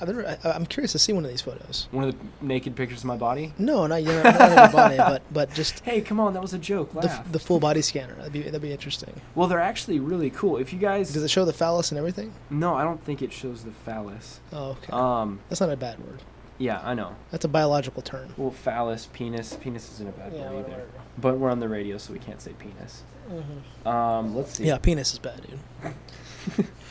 I've 0.00 0.08
never, 0.08 0.26
I, 0.26 0.50
I'm 0.50 0.66
curious 0.66 0.92
to 0.92 0.98
see 0.98 1.12
one 1.12 1.24
of 1.24 1.30
these 1.30 1.42
photos. 1.42 1.88
One 1.90 2.04
of 2.08 2.14
the 2.18 2.26
naked 2.46 2.74
pictures 2.76 3.00
of 3.00 3.04
my 3.06 3.16
body. 3.16 3.52
No, 3.58 3.86
not 3.86 4.02
your, 4.02 4.22
not 4.22 4.38
your 4.56 4.68
body, 4.68 4.96
but 4.96 5.22
but 5.32 5.52
just 5.54 5.80
Hey, 5.80 6.00
come 6.00 6.20
on, 6.20 6.32
that 6.34 6.42
was 6.42 6.54
a 6.54 6.58
joke. 6.58 6.92
the, 6.92 7.10
f- 7.10 7.30
the 7.32 7.38
full 7.38 7.60
body 7.60 7.82
scanner. 7.82 8.14
That'd 8.14 8.32
be 8.32 8.42
that'd 8.42 8.62
be 8.62 8.72
interesting. 8.72 9.20
well, 9.34 9.48
they're 9.48 9.60
actually 9.60 10.00
really 10.00 10.30
cool. 10.30 10.56
If 10.56 10.72
you 10.72 10.78
guys, 10.78 11.12
Does 11.12 11.22
it 11.22 11.28
show 11.30 11.44
the 11.44 11.52
phallus 11.52 11.90
and 11.90 11.98
everything? 11.98 12.32
no, 12.50 12.74
I 12.74 12.84
don't 12.84 13.02
think 13.02 13.22
it 13.22 13.32
shows 13.32 13.64
the 13.64 13.72
phallus. 13.72 14.40
Oh, 14.52 14.70
okay. 14.82 14.92
Um, 14.92 15.40
That's 15.48 15.60
not 15.60 15.70
a 15.70 15.76
bad 15.76 15.98
word. 15.98 16.22
yeah, 16.58 16.80
I 16.84 16.94
know. 16.94 17.14
That's 17.30 17.44
a 17.44 17.48
biological 17.48 18.02
term. 18.02 18.32
Well, 18.36 18.50
phallus, 18.50 19.08
penis, 19.12 19.56
penis 19.60 19.90
isn't 19.92 20.08
a 20.08 20.12
bad 20.12 20.32
Yeah, 20.32 20.50
word 20.50 20.66
either. 20.66 20.86
But 21.18 21.38
we're 21.38 21.50
on 21.50 21.60
the 21.60 21.68
radio, 21.68 21.98
so 21.98 22.12
we 22.12 22.18
can't 22.18 22.40
say 22.40 22.52
penis. 22.58 23.02
Mhm. 23.30 23.86
Um, 23.88 24.34
let's 24.36 24.54
see. 24.58 24.64
Yeah, 24.66 24.78
penis 24.78 25.12
is 25.12 25.18
bad, 25.18 25.40
dude. 25.46 26.66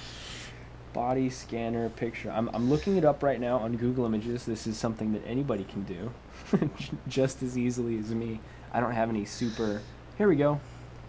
Body 0.93 1.29
scanner 1.29 1.89
picture. 1.89 2.31
I'm, 2.31 2.49
I'm 2.53 2.69
looking 2.69 2.97
it 2.97 3.05
up 3.05 3.23
right 3.23 3.39
now 3.39 3.57
on 3.57 3.75
Google 3.77 4.05
Images. 4.05 4.45
This 4.45 4.67
is 4.67 4.77
something 4.77 5.11
that 5.13 5.25
anybody 5.25 5.63
can 5.63 5.83
do 5.83 6.11
just 7.07 7.41
as 7.41 7.57
easily 7.57 7.97
as 7.97 8.13
me. 8.13 8.39
I 8.71 8.79
don't 8.79 8.91
have 8.91 9.09
any 9.09 9.25
super. 9.25 9.81
Here 10.17 10.27
we 10.27 10.35
go. 10.35 10.59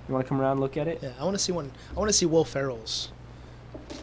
You 0.09 0.15
want 0.15 0.25
to 0.25 0.29
come 0.29 0.41
around 0.41 0.53
and 0.53 0.61
look 0.61 0.77
at 0.79 0.89
it? 0.89 1.01
Yeah, 1.03 1.13
I 1.21 1.25
want 1.25 1.35
to 1.37 1.43
see 1.43 1.53
one. 1.53 1.71
I 1.95 1.99
want 1.99 2.09
to 2.09 2.13
see 2.15 2.25
Will 2.27 2.45
Ferrell's 2.45 3.11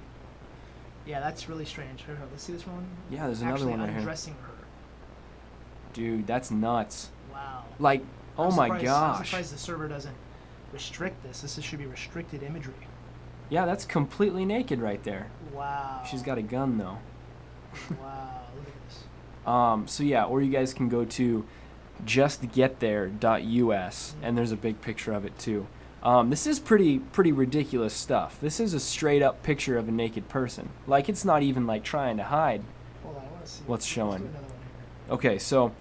Yeah, 1.06 1.20
that's 1.20 1.50
really 1.50 1.66
strange. 1.66 2.04
Here, 2.04 2.18
let's 2.32 2.44
see 2.44 2.54
this 2.54 2.66
one. 2.66 2.86
Yeah, 3.10 3.26
there's 3.26 3.42
another 3.42 3.56
Actually 3.56 3.72
one 3.72 3.80
right 3.82 3.90
here. 3.90 3.98
undressing 4.00 4.36
her. 4.36 4.51
Dude, 5.94 6.28
that's 6.28 6.52
nuts. 6.52 7.10
Wow. 7.32 7.64
Like, 7.80 8.04
oh 8.38 8.50
I'm 8.50 8.56
my 8.56 8.82
gosh. 8.82 9.20
I'm 9.20 9.26
surprised 9.26 9.54
the 9.54 9.58
server 9.58 9.88
doesn't 9.88 10.16
restrict 10.72 11.24
this. 11.24 11.42
This 11.42 11.60
should 11.64 11.80
be 11.80 11.86
restricted 11.86 12.44
imagery. 12.44 12.74
Yeah, 13.50 13.66
that's 13.66 13.84
completely 13.84 14.46
naked 14.46 14.80
right 14.80 15.04
there. 15.04 15.30
Wow. 15.54 16.04
She's 16.10 16.22
got 16.22 16.38
a 16.38 16.42
gun 16.42 16.78
though. 16.78 17.00
Wow, 18.02 18.42
look 18.56 18.68
at 18.68 18.74
this. 18.88 19.04
Um, 19.46 19.88
so 19.88 20.04
yeah, 20.04 20.26
or 20.26 20.42
you 20.42 20.52
guys 20.52 20.74
can 20.74 20.90
go 20.90 21.06
to 21.06 21.46
justgetthere.us 22.06 24.16
and 24.22 24.38
there's 24.38 24.52
a 24.52 24.58
big 24.58 24.82
picture 24.82 25.14
of 25.14 25.26
it 25.26 25.38
too. 25.38 25.68
Um, 26.04 26.32
this 26.32 26.48
is 26.48 26.60
pretty 26.60 26.98
pretty 27.00 27.32
ridiculous 27.32 27.94
stuff. 27.94 28.40
This 28.42 28.60
is 28.60 28.74
a 28.74 28.80
straight 28.80 29.22
up 29.22 29.44
picture 29.44 29.78
of 29.78 29.88
a 29.88 29.92
naked 29.92 30.30
person. 30.30 30.70
Like 30.88 31.08
it's 31.10 31.24
not 31.24 31.44
even 31.44 31.68
like 31.68 31.84
trying 31.84 32.18
to 32.18 32.24
hide. 32.24 32.64
Hold 33.04 33.18
on, 33.18 33.24
I 33.24 33.28
want 33.28 33.46
to 33.46 33.52
see. 33.52 33.64
What's 33.68 33.86
showing? 33.86 34.34
Okay, 35.12 35.40
so 35.40 35.74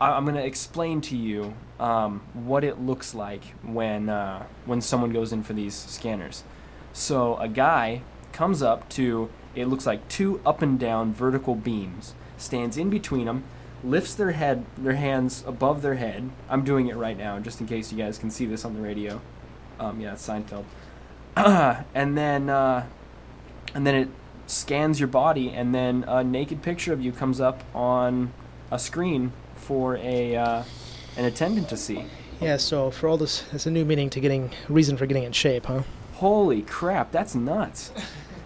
I, 0.00 0.12
I'm 0.12 0.24
gonna 0.24 0.40
explain 0.40 1.02
to 1.02 1.16
you 1.16 1.54
um, 1.78 2.22
what 2.32 2.64
it 2.64 2.80
looks 2.80 3.14
like 3.14 3.44
when 3.62 4.08
uh, 4.08 4.46
when 4.64 4.80
someone 4.80 5.12
goes 5.12 5.34
in 5.34 5.42
for 5.42 5.52
these 5.52 5.74
scanners. 5.74 6.44
So 6.94 7.36
a 7.36 7.48
guy 7.48 8.00
comes 8.32 8.62
up 8.62 8.88
to 8.90 9.28
it 9.54 9.66
looks 9.66 9.84
like 9.84 10.08
two 10.08 10.40
up 10.46 10.62
and 10.62 10.80
down 10.80 11.12
vertical 11.12 11.54
beams, 11.54 12.14
stands 12.38 12.78
in 12.78 12.88
between 12.88 13.26
them, 13.26 13.44
lifts 13.84 14.14
their 14.14 14.32
head 14.32 14.64
their 14.78 14.94
hands 14.94 15.44
above 15.46 15.82
their 15.82 15.96
head. 15.96 16.30
I'm 16.48 16.64
doing 16.64 16.88
it 16.88 16.96
right 16.96 17.18
now, 17.18 17.38
just 17.40 17.60
in 17.60 17.66
case 17.66 17.92
you 17.92 17.98
guys 17.98 18.16
can 18.16 18.30
see 18.30 18.46
this 18.46 18.64
on 18.64 18.72
the 18.74 18.80
radio. 18.80 19.20
Um, 19.78 20.00
yeah, 20.00 20.14
it's 20.14 20.26
Seinfeld. 20.26 20.64
and 21.94 22.16
then 22.16 22.48
uh, 22.48 22.86
and 23.74 23.86
then 23.86 23.94
it 23.94 24.08
scans 24.46 25.00
your 25.00 25.08
body, 25.08 25.50
and 25.50 25.74
then 25.74 26.02
a 26.08 26.24
naked 26.24 26.62
picture 26.62 26.94
of 26.94 27.02
you 27.02 27.12
comes 27.12 27.42
up 27.42 27.62
on 27.74 28.32
a 28.74 28.78
screen 28.78 29.32
for 29.54 29.96
a 29.98 30.36
uh, 30.36 30.64
an 31.16 31.24
attendant 31.24 31.68
to 31.68 31.76
see. 31.76 32.04
Yeah, 32.40 32.56
so 32.56 32.90
for 32.90 33.08
all 33.08 33.16
this, 33.16 33.44
it's 33.52 33.66
a 33.66 33.70
new 33.70 33.84
meaning 33.84 34.10
to 34.10 34.20
getting 34.20 34.50
reason 34.68 34.96
for 34.96 35.06
getting 35.06 35.22
in 35.22 35.32
shape, 35.32 35.66
huh? 35.66 35.84
Holy 36.14 36.62
crap, 36.62 37.12
that's 37.12 37.36
nuts! 37.36 37.92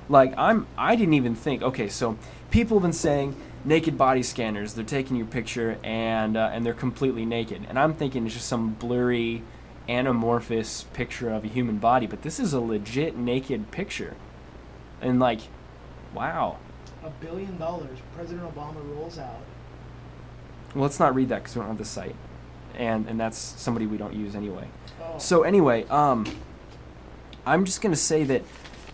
like 0.09 0.35
I'm, 0.37 0.67
I 0.77 0.97
didn't 0.97 1.15
even 1.15 1.35
think. 1.35 1.63
Okay, 1.63 1.89
so 1.89 2.19
people 2.51 2.77
have 2.77 2.83
been 2.83 2.93
saying 2.93 3.35
naked 3.65 3.97
body 3.97 4.23
scanners. 4.23 4.75
They're 4.75 4.85
taking 4.85 5.17
your 5.17 5.27
picture 5.27 5.79
and 5.83 6.37
uh, 6.37 6.51
and 6.53 6.65
they're 6.65 6.75
completely 6.75 7.25
naked, 7.25 7.65
and 7.67 7.79
I'm 7.79 7.95
thinking 7.95 8.27
it's 8.27 8.35
just 8.35 8.49
some 8.49 8.75
blurry, 8.75 9.43
anamorphous 9.89 10.85
picture 10.93 11.31
of 11.31 11.45
a 11.45 11.49
human 11.49 11.79
body. 11.79 12.07
But 12.07 12.21
this 12.21 12.39
is 12.39 12.53
a 12.53 12.61
legit 12.61 13.17
naked 13.17 13.71
picture, 13.71 14.15
and 15.01 15.19
like, 15.19 15.41
wow. 16.15 16.59
A 17.03 17.11
billion 17.25 17.57
dollars. 17.57 17.99
President 18.15 18.55
Obama 18.55 18.77
rolls 18.95 19.19
out. 19.19 19.41
Well, 20.75 20.83
let's 20.83 21.01
not 21.01 21.15
read 21.15 21.29
that 21.31 21.43
because 21.43 21.57
we 21.57 21.61
don't 21.61 21.69
have 21.69 21.79
the 21.79 21.85
site, 21.85 22.17
and 22.75 23.07
and 23.09 23.19
that's 23.19 23.39
somebody 23.39 23.87
we 23.87 23.97
don't 23.97 24.15
use 24.15 24.35
anyway. 24.35 24.69
Oh. 25.03 25.19
So 25.19 25.43
anyway, 25.43 25.85
um, 25.89 26.27
I'm 27.47 27.65
just 27.65 27.81
gonna 27.81 27.97
say 27.97 28.25
that 28.25 28.43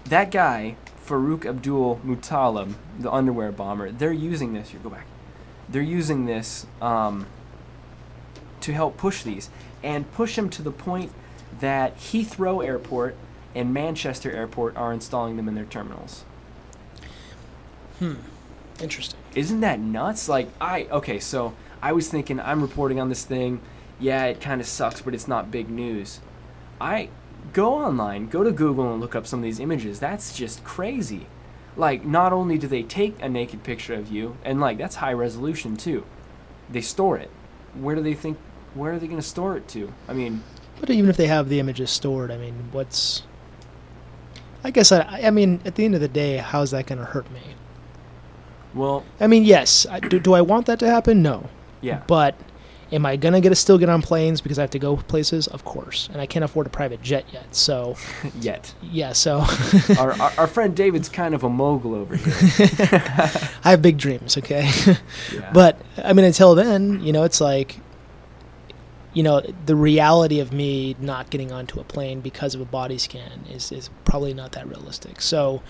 that 0.07 0.31
guy 0.31 0.77
Farouk 1.05 1.45
Abdul 1.45 2.01
Muttalib, 2.05 2.75
the 2.99 3.11
underwear 3.13 3.53
bomber, 3.53 3.91
they're 3.91 4.13
using 4.13 4.55
this. 4.55 4.73
You 4.73 4.79
go 4.79 4.91
back. 4.91 5.07
They're 5.69 5.83
using 5.83 6.27
this 6.27 6.67
um, 6.81 7.27
to 8.61 8.73
help 8.73 8.97
push 8.97 9.23
these 9.23 9.51
and 9.83 10.11
push 10.13 10.37
them 10.37 10.49
to 10.51 10.63
the 10.63 10.71
point 10.71 11.13
that 11.61 11.97
Heathrow 11.97 12.65
Airport 12.65 13.17
and 13.55 13.73
Manchester 13.73 14.31
Airport 14.31 14.77
are 14.77 14.93
installing 14.93 15.37
them 15.37 15.49
in 15.49 15.55
their 15.55 15.65
terminals. 15.65 16.25
Hmm. 17.99 18.15
Interesting. 18.81 19.21
Isn't 19.35 19.61
that 19.61 19.79
nuts? 19.79 20.29
Like 20.29 20.49
I 20.61 20.85
okay, 20.91 21.21
so 21.21 21.55
I 21.85 21.93
was 21.93 22.09
thinking 22.09 22.41
I'm 22.41 22.63
reporting 22.63 22.99
on 22.99 23.11
this 23.11 23.25
thing. 23.25 23.61
Yeah, 24.01 24.25
it 24.25 24.41
kind 24.41 24.59
of 24.63 24.67
sucks, 24.67 25.03
but 25.03 25.15
it's 25.15 25.29
not 25.29 25.51
big 25.51 25.69
news. 25.69 26.21
I 26.81 27.11
go 27.53 27.75
online, 27.75 28.29
go 28.29 28.43
to 28.43 28.53
Google 28.53 28.91
and 28.91 29.03
look 29.03 29.15
up 29.15 29.27
some 29.27 29.41
of 29.41 29.45
these 29.45 29.61
images. 29.61 30.01
That's 30.01 30.35
just 30.35 30.65
crazy. 30.65 31.27
Like 31.77 32.03
not 32.03 32.33
only 32.33 32.57
do 32.57 32.67
they 32.67 32.83
take 32.85 33.21
a 33.21 33.29
naked 33.29 33.65
picture 33.65 33.93
of 33.93 34.11
you 34.11 34.39
and 34.45 34.61
like 34.61 34.79
that's 34.79 34.97
high 34.97 35.13
resolution 35.13 35.77
too. 35.77 36.07
They 36.71 36.81
store 36.81 37.19
it. 37.19 37.31
Where 37.75 37.95
do 37.95 38.03
they 38.03 38.15
think 38.15 38.39
where 38.73 38.95
are 38.95 38.99
they 38.99 39.07
going 39.07 39.21
to 39.21 39.27
store 39.27 39.55
it 39.59 39.69
to? 39.69 39.93
I 40.09 40.15
mean, 40.15 40.43
But 40.81 40.89
even 40.89 41.11
if 41.11 41.19
they 41.19 41.27
have 41.27 41.51
the 41.51 41.61
images 41.61 41.91
stored, 41.91 42.31
I 42.31 42.39
mean, 42.39 42.71
what's? 42.73 43.25
I 44.65 44.71
guess 44.71 44.91
I. 44.91 45.03
I 45.25 45.31
mean, 45.31 45.61
at 45.67 45.75
the 45.75 45.85
end 45.85 45.95
of 45.95 46.01
the 46.01 46.09
day, 46.09 46.39
how's 46.39 46.71
that 46.71 46.87
going 46.87 46.99
to 46.99 47.05
hurt 47.05 47.31
me? 47.31 47.43
well, 48.73 49.05
I 49.21 49.27
mean, 49.27 49.45
yes. 49.45 49.87
I, 49.91 50.01
do, 50.01 50.19
do 50.19 50.33
I 50.33 50.41
want 50.41 50.65
that 50.67 50.79
to 50.81 50.87
happen? 50.89 51.23
No. 51.23 51.51
Yeah. 51.85 52.03
But 52.07 52.35
am 52.93 53.05
I 53.07 53.17
gonna 53.17 53.41
get 53.41 53.49
to 53.49 53.55
still 53.55 53.79
get 53.79 53.89
on 53.89 54.03
planes 54.03 54.41
because 54.41 54.59
I 54.59 54.63
have 54.63 54.71
to 54.71 54.79
go 54.79 54.97
places? 54.97 55.47
Of 55.49 55.65
course. 55.65 56.09
And 56.13 56.21
I 56.21 56.27
can't 56.27 56.45
afford 56.45 56.67
a 56.67 56.71
private 56.71 57.03
jet 57.03 57.25
yet. 57.33 57.55
So 57.55 57.97
Yet. 58.41 58.75
yeah. 58.83 59.13
So 59.13 59.45
our, 59.99 60.13
our 60.21 60.33
our 60.39 60.47
friend 60.47 60.75
David's 60.77 61.09
kind 61.09 61.35
of 61.35 61.45
a 61.45 61.49
mogul 61.49 61.95
over 61.95 62.17
here. 62.17 62.69
I 63.65 63.71
have 63.71 63.83
big 63.83 63.99
dreams. 63.99 64.37
Okay. 64.39 64.71
Yeah. 65.33 65.51
But 65.53 65.81
I 66.03 66.13
mean, 66.13 66.25
until 66.25 66.55
then, 66.55 67.03
you 67.03 67.13
know, 67.13 67.25
it's 67.25 67.41
like 67.41 67.79
you 69.13 69.23
know, 69.23 69.41
the 69.67 69.77
reality 69.77 70.41
of 70.41 70.53
me 70.53 70.97
not 70.99 71.31
getting 71.31 71.53
onto 71.53 71.79
a 71.79 71.85
plane 71.85 72.21
because 72.21 72.55
of 72.57 72.61
a 72.61 72.65
body 72.65 72.99
scan 72.99 73.45
is 73.51 73.71
is 73.73 73.91
probably 74.05 74.35
not 74.35 74.53
that 74.53 74.69
realistic. 74.69 75.21
So. 75.21 75.63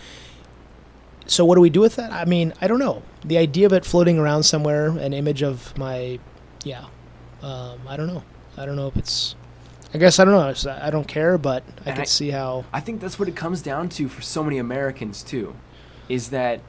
So 1.26 1.44
what 1.44 1.54
do 1.54 1.60
we 1.60 1.70
do 1.70 1.80
with 1.80 1.96
that? 1.96 2.12
I 2.12 2.24
mean, 2.26 2.52
I 2.60 2.66
don't 2.66 2.78
know. 2.78 3.02
The 3.24 3.38
idea 3.38 3.66
of 3.66 3.72
it 3.72 3.84
floating 3.84 4.18
around 4.18 4.42
somewhere, 4.42 4.88
an 4.88 5.12
image 5.14 5.42
of 5.42 5.76
my, 5.78 6.18
yeah, 6.64 6.84
um, 7.42 7.80
I 7.88 7.96
don't 7.96 8.06
know. 8.08 8.22
I 8.56 8.66
don't 8.66 8.76
know 8.76 8.88
if 8.88 8.96
it's. 8.96 9.34
I 9.94 9.98
guess 9.98 10.18
I 10.18 10.24
don't 10.24 10.34
know. 10.34 10.72
I 10.82 10.90
don't 10.90 11.06
care, 11.08 11.38
but 11.38 11.62
I 11.86 11.90
And 11.90 11.94
can 11.94 12.00
I- 12.02 12.04
see 12.04 12.30
how. 12.30 12.64
I 12.72 12.80
think 12.80 13.00
that's 13.00 13.18
what 13.18 13.28
it 13.28 13.36
comes 13.36 13.62
down 13.62 13.88
to 13.90 14.08
for 14.08 14.22
so 14.22 14.42
many 14.44 14.58
Americans 14.58 15.22
too, 15.22 15.54
is 16.08 16.30
that 16.30 16.60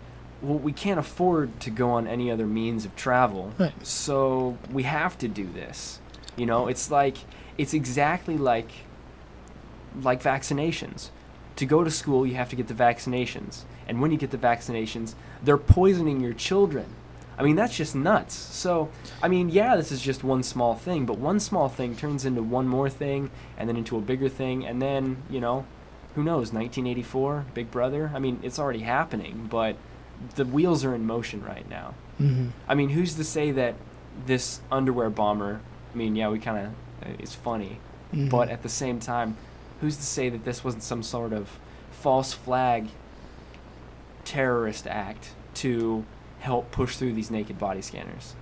well 0.41 0.57
we 0.59 0.71
can't 0.71 1.00
afford 1.00 1.59
to 1.62 1.69
go 1.71 1.89
on 1.91 2.07
any 2.07 2.29
other 2.31 2.45
means 2.45 2.85
of 2.85 2.95
travel, 2.95 3.51
Right. 3.57 3.74
so 3.85 4.57
we 4.71 4.83
have 4.83 5.17
to 5.19 5.27
do 5.27 5.47
this. 5.51 6.00
You 6.38 6.45
know, 6.45 6.67
it's 6.67 6.89
like 6.91 7.17
it's 7.57 7.74
exactly 7.74 8.38
like 8.38 8.69
like 10.01 10.21
vaccinations. 10.21 11.09
To 11.57 11.65
go 11.65 11.83
to 11.83 11.91
school, 11.91 12.25
you 12.27 12.35
have 12.35 12.50
to 12.50 12.55
get 12.55 12.67
the 12.67 12.74
vaccinations, 12.74 13.63
and 13.88 14.01
when 14.01 14.12
you 14.12 14.18
get 14.18 14.32
the 14.32 14.38
vaccinations, 14.38 15.13
they're 15.44 15.58
poisoning 15.58 16.20
your 16.22 16.34
children. 16.34 16.86
I 17.38 17.44
mean, 17.44 17.56
that's 17.58 17.75
just 17.75 17.96
nuts. 17.96 18.34
So, 18.34 18.89
I 19.22 19.27
mean, 19.27 19.50
yeah, 19.50 19.75
this 19.75 19.92
is 19.92 20.01
just 20.01 20.24
one 20.24 20.42
small 20.42 20.75
thing, 20.75 21.06
but 21.06 21.18
one 21.18 21.39
small 21.39 21.68
thing 21.68 21.96
turns 21.96 22.24
into 22.25 22.42
one 22.42 22.68
more 22.68 22.89
thing, 22.89 23.30
and 23.58 23.68
then 23.68 23.75
into 23.75 23.98
a 23.98 24.01
bigger 24.01 24.30
thing, 24.30 24.65
and 24.65 24.82
then, 24.82 25.18
you 25.30 25.42
know, 25.42 25.65
who 26.15 26.24
knows, 26.24 26.54
1984, 26.54 27.46
Big 27.54 27.70
Brother? 27.72 28.12
I 28.15 28.20
mean, 28.20 28.39
it's 28.42 28.58
already 28.58 28.80
happening, 28.80 29.48
but 29.50 29.75
the 30.36 30.46
wheels 30.46 30.86
are 30.86 30.96
in 30.96 31.06
motion 31.06 31.44
right 31.44 31.68
now. 31.70 31.94
hmm 32.18 32.48
I 32.70 32.75
mean, 32.75 32.89
who's 32.92 33.15
to 33.15 33.25
say 33.25 33.51
that 33.51 33.75
this 34.25 34.62
underwear 34.72 35.10
bomber, 35.10 35.60
I 35.94 35.98
mean, 35.98 36.15
yeah, 36.15 36.30
we 36.30 36.39
kind 36.39 36.68
of, 36.68 37.20
it's 37.20 37.36
funny, 37.36 37.80
Mhm. 38.13 38.30
but 38.30 38.48
at 38.48 38.63
the 38.63 38.70
same 38.70 39.01
time, 39.01 39.36
who's 39.82 39.98
to 39.98 40.04
say 40.04 40.30
that 40.30 40.46
this 40.46 40.63
wasn't 40.63 40.84
some 40.84 41.04
sort 41.04 41.34
of 41.34 41.60
false 41.92 42.32
flag 42.32 42.88
terrorist 44.25 44.88
act 44.88 45.29
to 45.55 46.05
help 46.39 46.72
push 46.72 46.98
through 46.98 47.13
these 47.13 47.32
naked 47.32 47.58
body 47.58 47.82
scanners? 47.82 48.36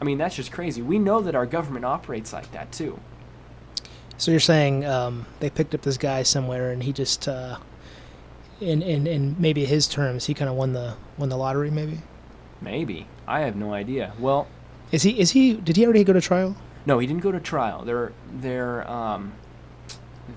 I 0.00 0.04
mean, 0.04 0.18
that's 0.18 0.36
just 0.36 0.52
crazy. 0.52 0.80
We 0.80 0.98
know 0.98 1.20
that 1.20 1.34
our 1.34 1.46
government 1.46 1.84
operates 1.84 2.32
like 2.32 2.52
that 2.52 2.70
too. 2.70 3.00
So 4.16 4.30
you're 4.30 4.40
saying 4.40 4.84
um, 4.84 5.26
they 5.40 5.50
picked 5.50 5.74
up 5.74 5.82
this 5.82 5.96
guy 5.96 6.22
somewhere, 6.22 6.70
and 6.70 6.82
he 6.82 6.92
just, 6.92 7.26
uh, 7.28 7.58
in 8.60 8.82
in 8.82 9.06
in 9.06 9.36
maybe 9.38 9.64
his 9.64 9.88
terms, 9.88 10.26
he 10.26 10.34
kind 10.34 10.48
of 10.48 10.56
won 10.56 10.72
the 10.72 10.94
won 11.16 11.28
the 11.28 11.36
lottery. 11.36 11.70
Maybe 11.70 12.00
Maybe. 12.60 13.06
I 13.26 13.40
have 13.40 13.56
no 13.56 13.72
idea. 13.72 14.12
Well, 14.18 14.48
is 14.90 15.02
he 15.02 15.18
is 15.20 15.32
he 15.32 15.54
did 15.54 15.76
he 15.76 15.84
already 15.84 16.04
go 16.04 16.12
to 16.12 16.20
trial? 16.20 16.56
No, 16.86 16.98
he 16.98 17.06
didn't 17.06 17.22
go 17.22 17.32
to 17.32 17.40
trial. 17.40 17.84
They're 17.84 18.12
they're 18.32 18.88
um, 18.90 19.34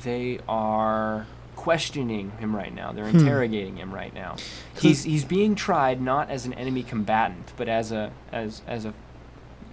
they 0.04 0.40
are 0.48 1.26
questioning 1.66 2.32
him 2.40 2.56
right 2.56 2.74
now. 2.74 2.92
They're 2.92 3.08
Hmm. 3.08 3.20
interrogating 3.20 3.76
him 3.78 3.94
right 3.94 4.14
now. 4.14 4.36
He's 4.80 5.04
he's 5.04 5.24
being 5.24 5.54
tried 5.56 6.02
not 6.02 6.30
as 6.32 6.46
an 6.48 6.54
enemy 6.54 6.82
combatant, 6.84 7.54
but 7.56 7.68
as 7.70 7.92
a 7.92 8.12
as 8.32 8.62
as 8.68 8.86
a 8.86 8.94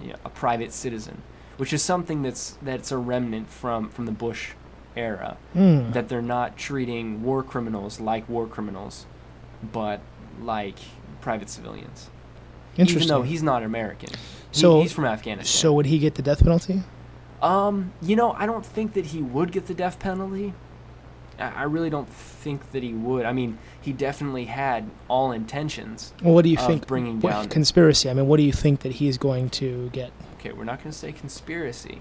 you 0.03 0.09
know, 0.09 0.17
a 0.25 0.29
private 0.29 0.73
citizen, 0.73 1.23
which 1.57 1.73
is 1.73 1.83
something 1.83 2.21
that's 2.23 2.59
that's 2.61 2.93
a 2.93 2.99
remnant 2.99 3.49
from 3.49 3.89
from 3.89 4.05
the 4.05 4.13
Bush 4.13 4.51
era. 4.97 5.39
Hmm. 5.55 5.91
That 5.93 6.09
they're 6.11 6.21
not 6.39 6.57
treating 6.59 7.23
war 7.23 7.43
criminals 7.43 8.01
like 8.01 8.29
war 8.29 8.47
criminals, 8.47 9.07
but 9.73 10.01
like 10.43 10.77
private 11.23 11.49
civilians. 11.49 12.11
Interesting. 12.77 12.97
Even 13.05 13.09
though 13.09 13.23
he's 13.23 13.43
not 13.43 13.63
American. 13.63 14.11
He- 14.53 14.81
he's 14.83 14.93
from 14.93 15.05
Afghanistan. 15.07 15.61
so 15.61 15.73
would 15.73 15.87
he 15.87 15.99
get 15.99 16.15
the 16.17 16.23
death 16.23 16.43
penalty? 16.43 16.83
Um, 17.43 17.93
you 18.03 18.15
know, 18.17 18.33
I 18.33 18.47
don't 18.47 18.65
think 18.67 18.93
that 18.95 19.07
he 19.07 19.21
would 19.23 19.53
get 19.53 19.67
the 19.67 19.75
death 19.75 19.99
penalty. 19.99 20.53
I 21.39 21.63
really 21.65 21.89
don't 21.91 22.09
think 22.09 22.73
that 22.73 22.83
he 22.83 22.93
would. 22.93 23.25
I 23.25 23.33
mean, 23.33 23.59
he 23.81 23.93
definitely 23.93 24.47
had 24.47 24.91
all 25.09 25.31
intentions. 25.33 26.13
Well, 26.23 26.35
what 26.35 26.43
do 26.45 26.51
you 26.51 26.59
Of 26.59 26.67
think? 26.67 26.87
bringing 26.87 27.21
what- 27.21 27.31
down- 27.31 27.49
conspiracy. 27.49 28.11
I 28.11 28.15
mean, 28.15 28.27
what 28.27 28.39
do 28.39 28.43
you 28.43 28.53
think 28.53 28.81
that 28.81 28.93
he's 28.93 29.19
going 29.19 29.51
to 29.51 29.89
get? 29.91 30.11
Okay, 30.39 30.53
we're 30.53 30.65
not 30.65 30.79
going 30.83 30.91
to 30.93 30.99
say 30.99 31.13
conspiracy 31.13 31.99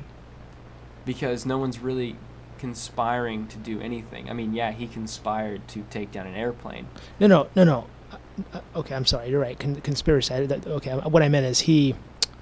because 1.05 1.45
no 1.45 1.57
one's 1.57 1.79
really 1.79 2.15
conspiring 2.57 3.47
to 3.47 3.57
do 3.57 3.79
anything. 3.81 4.29
I 4.29 4.33
mean, 4.33 4.53
yeah, 4.53 4.71
he 4.71 4.87
conspired 4.87 5.67
to 5.69 5.83
take 5.89 6.11
down 6.11 6.27
an 6.27 6.35
airplane. 6.35 6.87
No, 7.19 7.27
no, 7.27 7.47
no, 7.55 7.63
no. 7.63 7.87
Uh, 8.11 8.17
uh, 8.53 8.79
okay, 8.79 8.95
I'm 8.95 9.05
sorry. 9.05 9.29
You're 9.29 9.39
right. 9.39 9.57
Con- 9.59 9.75
conspiracy. 9.81 10.33
I, 10.33 10.45
that, 10.47 10.65
okay, 10.67 10.91
what 10.93 11.21
I 11.23 11.29
meant 11.29 11.45
is 11.45 11.61
he 11.61 11.95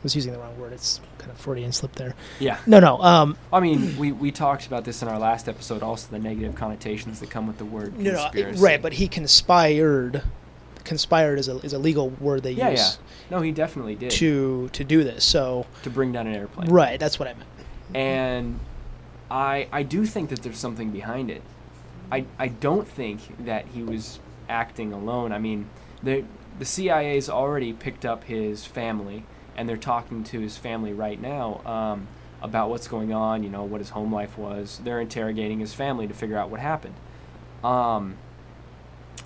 was 0.06 0.16
using 0.16 0.32
the 0.34 0.40
wrong 0.40 0.58
word. 0.60 0.72
It's 0.72 1.02
kind 1.18 1.32
of 1.32 1.38
Freudian 1.38 1.72
slip 1.72 1.94
there. 1.96 2.14
Yeah. 2.40 2.60
No, 2.68 2.80
no. 2.80 3.02
Um, 3.02 3.36
I 3.52 3.60
mean, 3.60 3.98
we, 3.98 4.12
we 4.12 4.32
talked 4.32 4.68
about 4.68 4.86
this 4.86 5.02
in 5.02 5.08
our 5.08 5.18
last 5.18 5.50
episode, 5.50 5.82
also 5.82 6.08
the 6.12 6.20
negative 6.20 6.54
connotations 6.54 7.20
that 7.22 7.32
come 7.32 7.48
with 7.48 7.58
the 7.58 7.66
word 7.66 7.98
no, 7.98 8.12
no. 8.34 8.52
Right, 8.58 8.80
but 8.80 8.94
he 8.94 9.08
conspired. 9.08 10.22
Conspired 10.84 11.40
is 11.40 11.48
a 11.48 11.58
is 11.62 11.74
a 11.74 11.80
legal 11.80 12.10
word 12.12 12.44
they 12.44 12.52
Yeah, 12.52 12.70
yeah. 12.70 12.92
No, 13.32 13.42
he 13.42 13.52
definitely 13.52 13.96
did. 13.96 14.12
to 14.12 14.70
to 14.70 14.84
do 14.84 15.04
this. 15.04 15.26
So 15.26 15.66
to 15.82 15.90
bring 15.90 16.12
down 16.12 16.28
an 16.28 16.36
airplane. 16.36 16.70
right, 16.70 17.00
that's 17.00 17.18
what 17.18 17.28
I 17.28 17.34
meant. 17.34 17.50
and 17.96 18.60
I 19.32 19.68
I 19.72 19.82
do 19.82 20.06
think 20.06 20.30
that 20.30 20.44
there's 20.44 20.60
something 20.60 20.92
behind 20.92 21.32
it. 21.32 21.42
I 22.12 22.26
I 22.38 22.50
don't 22.50 22.88
think 22.88 23.46
that 23.46 23.66
he 23.74 23.82
was 23.82 24.20
acting 24.48 24.94
alone. 24.94 25.32
I 25.32 25.40
mean, 25.40 25.68
the 26.04 26.24
the 26.60 26.66
CIA's 26.66 27.32
already 27.32 27.74
picked 27.74 28.06
up 28.06 28.26
his 28.26 28.66
family, 28.66 29.26
and 29.56 29.68
they're 29.68 29.78
talking 29.78 30.24
to 30.26 30.40
his 30.40 30.58
family 30.58 30.94
right 30.94 31.22
now 31.22 31.62
um, 31.66 32.08
about 32.42 32.70
what's 32.70 32.88
going 32.88 33.14
on. 33.14 33.44
You 33.44 33.50
know, 33.50 33.64
what 33.64 33.82
his 33.82 33.90
home 33.90 34.14
life 34.14 34.38
was. 34.38 34.80
They're 34.84 35.02
interrogating 35.02 35.60
his 35.60 35.74
family 35.74 36.08
to 36.08 36.14
figure 36.14 36.38
out 36.38 36.50
what 36.50 36.60
happened. 36.60 36.96
Um, 37.64 38.18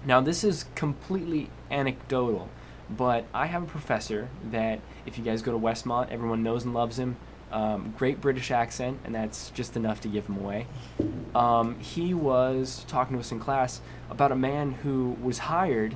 now, 0.06 0.22
this 0.22 0.44
is 0.44 0.66
completely 0.76 1.50
anecdotal, 1.70 2.50
but 2.90 3.26
I 3.34 3.48
have 3.48 3.64
a 3.64 3.66
professor 3.66 4.30
that, 4.52 4.80
if 5.06 5.18
you 5.18 5.24
guys 5.24 5.42
go 5.42 5.52
to 5.52 5.60
Westmont, 5.60 6.10
everyone 6.10 6.42
knows 6.42 6.64
and 6.64 6.74
loves 6.74 6.98
him. 6.98 7.18
Um, 7.52 7.94
great 7.98 8.22
British 8.22 8.52
accent, 8.52 9.00
and 9.04 9.14
that's 9.14 9.50
just 9.50 9.76
enough 9.76 10.02
to 10.02 10.08
give 10.08 10.28
him 10.28 10.38
away. 10.38 10.68
Um, 11.34 11.80
he 11.80 12.14
was 12.14 12.86
talking 12.88 13.16
to 13.16 13.20
us 13.20 13.32
in 13.32 13.40
class 13.40 13.82
about 14.10 14.32
a 14.32 14.36
man 14.36 14.72
who 14.72 15.18
was 15.22 15.40
hired 15.40 15.96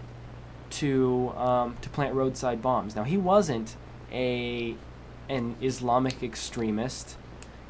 to 0.72 1.30
um, 1.38 1.78
to 1.82 1.90
plant 1.90 2.16
roadside 2.16 2.62
bombs. 2.62 2.96
Now, 2.96 3.04
he 3.04 3.18
wasn't 3.18 3.76
a 4.14 4.76
an 5.30 5.56
Islamic 5.62 6.22
extremist. 6.22 7.18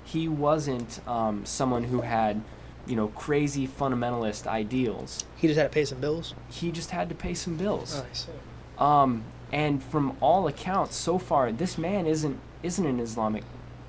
He 0.04 0.28
wasn't 0.28 1.00
um, 1.08 1.46
someone 1.46 1.86
who 1.86 2.02
had, 2.02 2.42
you 2.86 2.96
know, 2.96 3.08
crazy 3.10 3.68
fundamentalist 3.68 4.48
ideals 4.48 5.24
He 5.38 5.48
just 5.48 5.58
had 5.58 5.72
to 5.72 5.74
pay 5.74 5.86
some 5.86 6.00
bills. 6.02 6.34
he 6.50 6.72
just 6.72 6.90
had 6.92 7.08
to 7.10 7.16
pay 7.16 7.34
some 7.34 7.56
bills. 7.56 8.02
I 8.02 8.14
see. 8.14 8.32
Um, 8.78 9.24
and 9.52 9.82
from 9.84 10.18
all 10.20 10.48
accounts, 10.48 10.96
so 10.96 11.18
far, 11.18 11.52
this 11.52 11.78
man 11.78 12.06
isn't 12.08 12.40
isn't 12.64 12.86
an 12.86 13.00
Islamic 13.00 13.44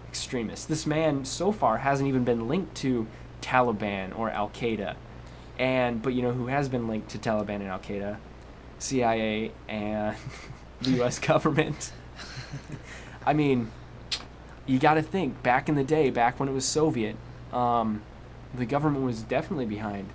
extremist. 0.09 0.69
This 0.69 0.87
man 0.87 1.25
so 1.25 1.51
far 1.53 1.79
hasn't 1.79 2.09
even 2.09 2.23
been 2.25 2.47
linked 2.49 2.75
to 2.77 3.07
Taliban 3.40 4.17
or 4.17 4.31
Al 4.31 4.51
Qaeda, 4.51 4.95
and 5.59 6.01
but 6.03 6.12
you 6.12 6.23
know 6.23 6.33
who 6.33 6.47
has 6.49 6.69
been 6.69 6.87
linked 6.87 7.09
to 7.11 7.19
Taliban 7.19 7.57
and 7.57 7.69
Al 7.69 7.79
Qaeda, 7.81 8.19
CIA 8.79 9.53
and 9.69 10.17
the 10.83 10.90
U.S. 10.93 11.19
government. 11.19 11.93
I 13.27 13.33
mean, 13.33 13.71
you 14.67 14.79
got 14.79 14.95
to 14.95 15.03
think 15.03 15.43
back 15.43 15.69
in 15.69 15.75
the 15.75 15.85
day, 15.85 16.11
back 16.11 16.40
when 16.40 16.49
it 16.49 16.53
was 16.53 16.64
Soviet, 16.64 17.17
um, 17.53 18.03
the 18.55 18.67
government 18.67 19.05
was 19.05 19.23
definitely 19.23 19.67
behind 19.67 20.09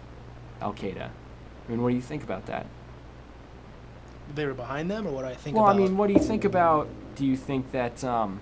Al 0.61 0.73
Qaeda. 0.73 1.09
I 1.09 1.71
mean, 1.71 1.81
what 1.81 1.89
do 1.89 1.95
you 1.95 2.01
think 2.01 2.23
about 2.23 2.45
that? 2.47 2.65
They 4.33 4.45
were 4.45 4.53
behind 4.53 4.89
them, 4.89 5.07
or 5.07 5.11
what 5.11 5.21
do 5.23 5.27
I 5.27 5.35
think 5.35 5.55
well, 5.55 5.65
about? 5.65 5.75
I 5.75 5.79
mean, 5.79 5.97
what 5.97 6.07
do 6.07 6.13
you 6.13 6.19
think 6.19 6.45
about? 6.45 6.87
Do 7.15 7.25
you 7.25 7.35
think 7.35 7.71
that? 7.71 8.03
Um, 8.03 8.41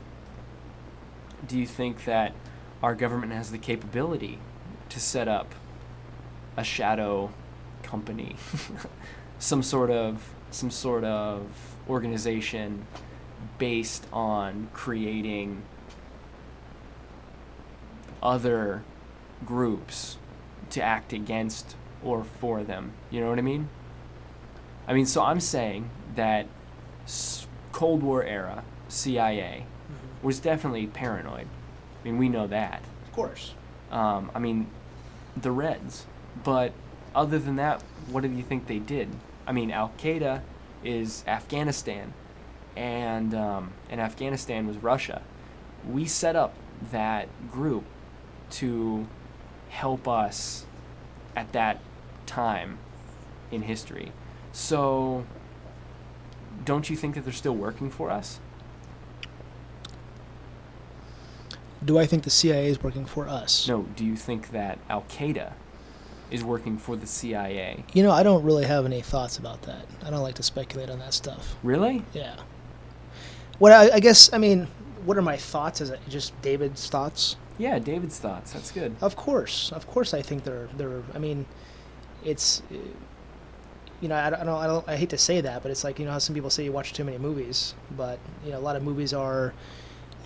do 1.48 1.58
you 1.58 1.68
think 1.68 2.06
that 2.06 2.34
our 2.82 2.96
government 2.96 3.32
has 3.32 3.52
the 3.52 3.58
capability 3.58 4.40
to 4.90 5.00
set 5.00 5.28
up 5.28 5.54
a 6.58 6.64
shadow 6.64 7.32
company, 7.84 8.36
some 9.40 9.64
sort 9.64 9.92
of 9.92 10.34
some 10.52 10.72
sort 10.72 11.04
of 11.04 11.48
organization 11.90 12.86
based 13.58 14.06
on 14.14 14.70
creating 14.74 15.64
other 18.22 18.84
groups 19.46 20.18
to 20.72 20.82
act 20.82 21.14
against 21.14 21.76
or 22.04 22.24
for 22.24 22.64
them. 22.64 22.92
You 23.10 23.22
know 23.22 23.30
what 23.30 23.40
I 23.40 23.44
mean? 23.44 23.70
I 24.88 24.94
mean, 24.94 25.06
so 25.06 25.22
I'm 25.24 25.40
saying 25.40 25.90
that 26.16 26.48
Cold 27.72 28.02
War 28.04 28.24
era 28.24 28.64
CIA 28.88 29.66
Mhm. 29.90 30.24
was 30.24 30.40
definitely 30.40 30.88
paranoid. 30.88 31.48
I 31.48 32.04
mean, 32.08 32.18
we 32.18 32.30
know 32.30 32.48
that. 32.48 32.82
of 33.06 33.14
course. 33.14 33.54
Um, 33.92 34.30
I 34.36 34.40
mean, 34.40 34.68
the 35.36 35.52
Reds. 35.52 36.06
But 36.44 36.72
other 37.16 37.40
than 37.40 37.56
that, 37.56 37.82
what 38.12 38.22
do 38.22 38.30
you 38.30 38.44
think 38.44 38.68
they 38.68 38.78
did? 38.78 39.10
I 39.48 39.52
mean, 39.52 39.72
Al 39.72 39.92
Qaeda 39.98 40.42
is 40.84 41.24
Afghanistan, 41.28 42.14
and 42.78 43.34
um, 43.34 43.74
and 43.90 44.00
Afghanistan 44.00 44.68
was 44.68 44.78
Russia. 44.78 45.22
We 45.90 46.06
set 46.06 46.36
up 46.36 46.54
that 46.92 47.28
group 47.52 47.84
to 48.52 49.08
help 49.70 50.08
us 50.08 50.66
at 51.36 51.52
that 51.54 51.80
time 52.26 52.78
in 53.52 53.64
history. 53.64 54.12
So, 54.52 55.26
don't 56.64 56.90
you 56.90 56.96
think 56.96 57.16
that 57.16 57.24
they're 57.24 57.34
still 57.34 57.56
working 57.56 57.90
for 57.90 58.12
us? 58.12 58.40
Do 61.84 61.98
I 61.98 62.06
think 62.06 62.24
the 62.24 62.30
CIA 62.30 62.70
is 62.70 62.82
working 62.82 63.06
for 63.06 63.28
us? 63.28 63.68
No, 63.68 63.84
do 63.96 64.04
you 64.06 64.16
think 64.16 64.52
that 64.52 64.80
Al 64.90 65.04
Qaeda 65.04 65.54
is 66.30 66.44
working 66.44 66.78
for 66.78 66.96
the 66.96 67.08
CIA? 67.08 67.86
You 67.94 68.04
know, 68.04 68.12
I 68.12 68.24
don't 68.24 68.44
really 68.44 68.66
have 68.66 68.86
any 68.86 69.02
thoughts 69.02 69.38
about 69.38 69.62
that. 69.64 69.86
I 70.04 70.10
don't 70.10 70.24
like 70.24 70.36
to 70.36 70.44
speculate 70.44 70.90
on 70.90 71.00
that 71.00 71.14
stuff. 71.14 71.56
Really? 71.64 72.04
Yeah. 72.14 72.36
What 73.60 73.72
I, 73.72 73.96
I 73.96 74.00
guess, 74.00 74.32
I 74.34 74.38
mean, 74.38 74.68
what 75.06 75.18
are 75.18 75.22
my 75.22 75.38
thoughts? 75.38 75.82
Is 75.82 75.90
it 75.90 76.00
just 76.10 76.40
David's 76.42 76.90
thoughts? 76.90 77.38
Yeah, 77.58 77.80
David's 77.80 78.20
thoughts. 78.20 78.54
That's 78.54 78.72
good. 78.72 78.96
Of 79.02 79.16
course, 79.16 79.72
of 79.72 79.88
course, 79.88 80.14
I 80.14 80.22
think 80.22 80.44
they're 80.44 80.70
they're. 80.78 81.02
I 81.16 81.18
mean, 81.18 81.46
it's. 82.24 82.62
You 84.00 84.10
know, 84.10 84.16
I 84.16 84.30
don't, 84.30 84.42
I 84.42 84.44
don't, 84.44 84.60
I 84.60 84.68
don't. 84.68 84.90
I 84.90 84.96
hate 84.96 85.10
to 85.10 85.18
say 85.18 85.42
that, 85.42 85.64
but 85.64 85.72
it's 85.72 85.84
like 85.84 85.98
you 85.98 86.06
know 86.06 86.12
how 86.12 86.20
some 86.20 86.36
people 86.36 86.52
say 86.52 86.64
you 86.64 86.72
watch 86.72 86.94
too 86.94 87.04
many 87.04 87.18
movies, 87.18 87.74
but 87.96 88.20
you 88.46 88.52
know, 88.52 88.60
a 88.60 88.62
lot 88.62 88.76
of 88.76 88.84
movies 88.84 89.14
are. 89.14 89.54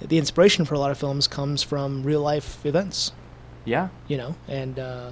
The 0.01 0.17
inspiration 0.17 0.65
for 0.65 0.73
a 0.73 0.79
lot 0.79 0.89
of 0.91 0.97
films 0.97 1.27
comes 1.27 1.61
from 1.63 2.03
real 2.03 2.21
life 2.21 2.65
events. 2.65 3.11
Yeah. 3.65 3.89
you 4.07 4.17
know, 4.17 4.35
and 4.47 4.79
uh, 4.79 5.11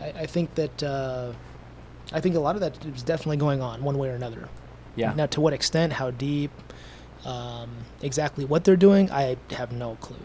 I, 0.00 0.06
I 0.06 0.26
think 0.26 0.54
that 0.56 0.82
uh, 0.82 1.32
I 2.12 2.20
think 2.20 2.34
a 2.34 2.40
lot 2.40 2.56
of 2.56 2.60
that 2.60 2.84
is 2.84 3.02
definitely 3.02 3.36
going 3.36 3.62
on 3.62 3.82
one 3.82 3.98
way 3.98 4.08
or 4.08 4.14
another. 4.14 4.48
Yeah. 4.96 5.12
Now, 5.14 5.26
to 5.26 5.40
what 5.40 5.52
extent, 5.52 5.92
how 5.92 6.10
deep, 6.10 6.50
um, 7.24 7.70
exactly 8.02 8.44
what 8.44 8.64
they're 8.64 8.76
doing, 8.76 9.10
I 9.10 9.36
have 9.50 9.72
no 9.72 9.96
clue. 10.00 10.16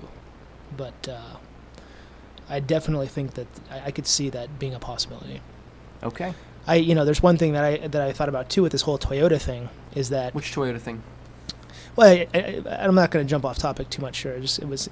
But 0.75 1.07
uh, 1.09 1.37
I 2.49 2.59
definitely 2.59 3.07
think 3.07 3.33
that 3.35 3.47
I, 3.69 3.85
I 3.87 3.91
could 3.91 4.07
see 4.07 4.29
that 4.29 4.59
being 4.59 4.73
a 4.73 4.79
possibility. 4.79 5.41
Okay. 6.03 6.33
I, 6.67 6.75
you 6.75 6.93
know, 6.95 7.05
there's 7.05 7.23
one 7.23 7.37
thing 7.37 7.53
that 7.53 7.63
I 7.63 7.87
that 7.87 8.01
I 8.01 8.11
thought 8.13 8.29
about 8.29 8.49
too 8.49 8.61
with 8.61 8.71
this 8.71 8.83
whole 8.83 8.97
Toyota 8.99 9.41
thing 9.41 9.69
is 9.95 10.09
that 10.09 10.33
Which 10.35 10.53
Toyota 10.53 10.79
thing? 10.79 11.01
well, 11.95 12.07
I, 12.07 12.27
I, 12.33 12.61
I'm 12.85 12.93
not 12.95 13.09
going 13.11 13.25
to 13.25 13.29
jump 13.29 13.45
off 13.45 13.57
topic 13.57 13.89
too 13.89 14.01
much 14.01 14.19
here. 14.19 14.39
Just 14.39 14.59
it 14.59 14.67
was, 14.67 14.87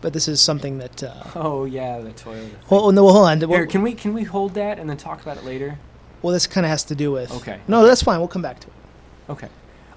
but 0.00 0.12
this 0.12 0.26
is 0.28 0.40
something 0.40 0.78
that. 0.78 1.02
Uh, 1.02 1.22
Oh 1.36 1.64
yeah, 1.66 2.00
the 2.00 2.10
Toyota. 2.10 2.40
Thing. 2.50 2.56
well, 2.68 2.90
no, 2.92 3.04
well, 3.04 3.14
hold 3.14 3.26
on. 3.28 3.38
Here, 3.38 3.48
Well, 3.48 3.66
can 3.66 3.82
we 3.82 3.94
can 3.94 4.12
we 4.12 4.24
hold 4.24 4.54
that 4.54 4.78
and 4.80 4.90
then 4.90 4.96
talk 4.96 5.22
about 5.22 5.36
it 5.36 5.44
later? 5.44 5.78
Well, 6.20 6.32
this 6.32 6.48
kind 6.48 6.66
of 6.66 6.70
has 6.70 6.82
to 6.84 6.96
do 6.96 7.12
with. 7.12 7.30
Okay. 7.32 7.60
No, 7.68 7.86
that's 7.86 8.02
fine. 8.02 8.18
We'll 8.18 8.26
come 8.28 8.42
back 8.42 8.58
to 8.60 8.66
it. 8.66 8.72
Okay. 9.30 9.48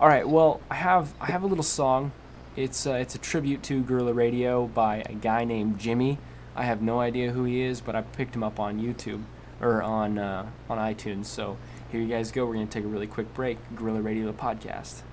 All 0.02 0.08
right. 0.08 0.28
Well, 0.28 0.62
I 0.68 0.74
have 0.74 1.14
I 1.22 1.28
have 1.28 1.44
a 1.44 1.46
little 1.46 1.64
song. 1.64 2.12
It's 2.56 2.88
uh, 2.88 2.94
it's 2.94 3.14
a 3.14 3.20
tribute 3.20 3.62
to 3.64 3.84
Guerrilla 3.84 4.14
Radio 4.14 4.66
by 4.66 5.04
a 5.06 5.14
guy 5.14 5.44
named 5.44 5.78
Jimmy. 5.78 6.18
I 6.56 6.64
have 6.64 6.82
no 6.82 7.00
idea 7.00 7.30
who 7.30 7.44
he 7.44 7.62
is, 7.62 7.82
but 7.82 7.96
I 7.96 8.02
picked 8.02 8.36
him 8.36 8.42
up 8.44 8.60
on 8.60 8.80
YouTube 8.80 9.22
or 9.62 9.84
on 9.84 10.18
uh, 10.18 10.50
on 10.72 10.80
iTunes. 10.80 11.26
So 11.26 11.56
here 11.92 12.02
you 12.02 12.08
guys 12.08 12.32
go. 12.32 12.48
We're 12.48 12.56
gonna 12.56 12.66
take 12.66 12.84
a 12.84 12.88
really 12.88 13.06
quick 13.06 13.32
break. 13.36 13.60
Guerrilla 13.76 14.02
Radio 14.02 14.26
the 14.26 14.34
podcast. 14.34 15.04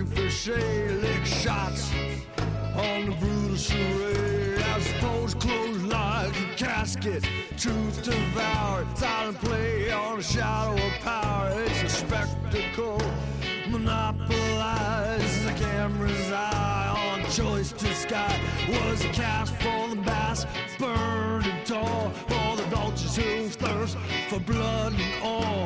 Looking 0.00 0.16
for 0.16 0.30
shade. 0.30 0.90
Lick 1.02 1.24
shots 1.24 1.92
on 2.74 3.10
the 3.10 3.16
brutal 3.18 3.56
charade. 3.56 4.62
I 4.62 4.80
suppose 4.80 5.34
closed 5.34 5.82
lines 5.86 6.36
and 6.36 6.56
casket, 6.56 7.24
truth 7.56 8.02
devoured. 8.02 8.86
Silent 8.96 9.38
play 9.38 9.90
on 9.90 10.18
a 10.18 10.22
shadow 10.22 10.74
of 10.74 10.92
power. 11.00 11.52
It's 11.56 11.82
a 11.82 11.88
spectacle 11.88 13.00
monopolized 13.68 15.46
the 15.46 15.52
camera's 15.52 16.32
eye 16.32 17.14
on 17.14 17.30
choice 17.30 17.70
to 17.72 17.94
sky 17.94 18.40
was 18.68 19.04
a 19.04 19.08
cast 19.10 19.54
for 19.56 19.88
the 19.94 20.02
bass 20.02 20.44
burned 20.76 21.46
and 21.46 21.64
tall 21.64 22.10
for 22.26 22.56
the 22.56 22.64
vultures 22.74 23.14
who 23.14 23.48
thirst 23.48 23.96
for 24.28 24.40
blood 24.40 24.92
and 24.92 25.24
a 25.24 25.59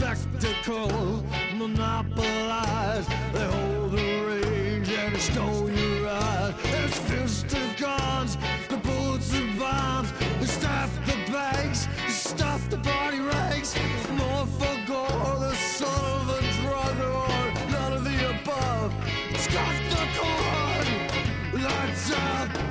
spectacle 0.00 1.22
monopolized 1.56 3.10
they 3.34 3.44
hold 3.44 3.92
the 3.92 4.24
range 4.28 4.88
and 4.88 5.14
stole 5.18 5.70
your 5.70 6.08
eyes. 6.08 6.54
It's 6.64 6.98
fist 7.00 7.52
of 7.52 7.76
guns 7.76 8.38
the 8.70 8.78
bullets 8.78 9.34
and 9.34 9.58
bombs. 9.58 10.10
They 10.38 10.46
staff 10.46 10.90
the 11.04 11.30
banks 11.30 11.86
they 12.06 12.08
stuff 12.08 12.70
the 12.70 12.78
body 12.78 13.20
ranks. 13.20 13.76
More 14.16 14.46
for 14.46 14.76
gore 14.86 15.38
the 15.38 15.54
son 15.54 16.04
of 16.20 16.30
a 16.30 16.40
drug 16.62 16.98
lord. 16.98 17.70
None 17.70 17.92
of 17.92 18.04
the 18.04 18.18
above. 18.30 18.94
Scuff 19.36 19.76
the 19.92 20.04
cord 20.16 21.62
lights 21.62 22.12
out 22.12 22.69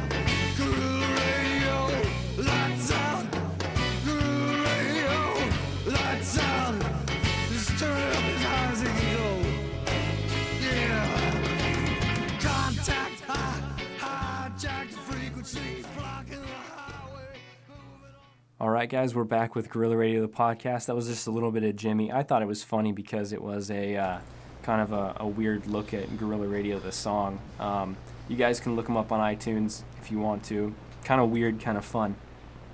All 18.61 18.69
right, 18.69 18.89
guys, 18.89 19.15
we're 19.15 19.23
back 19.23 19.55
with 19.55 19.69
Gorilla 19.69 19.95
Radio, 19.95 20.19
the 20.19 20.27
podcast. 20.27 20.87
That 20.87 20.95
was 20.95 21.07
just 21.07 21.27
a 21.27 21.31
little 21.31 21.49
bit 21.49 21.63
of 21.63 21.77
Jimmy. 21.77 22.11
I 22.11 22.23
thought 22.23 22.41
it 22.41 22.45
was 22.45 22.61
funny 22.61 22.91
because 22.91 23.31
it 23.31 23.41
was 23.41 23.71
a 23.71 23.95
uh, 23.95 24.19
kind 24.63 24.81
of 24.81 24.91
a, 24.91 25.15
a 25.21 25.25
weird 25.25 25.65
look 25.65 25.93
at 25.93 26.17
Gorilla 26.17 26.45
Radio, 26.45 26.77
the 26.77 26.91
song. 26.91 27.39
Um, 27.57 27.95
you 28.27 28.35
guys 28.35 28.59
can 28.59 28.75
look 28.75 28.87
them 28.87 28.97
up 28.97 29.13
on 29.13 29.21
iTunes 29.21 29.83
if 30.01 30.11
you 30.11 30.19
want 30.19 30.43
to. 30.45 30.75
Kind 31.05 31.21
of 31.21 31.29
weird, 31.29 31.61
kind 31.61 31.77
of 31.77 31.85
fun. 31.85 32.17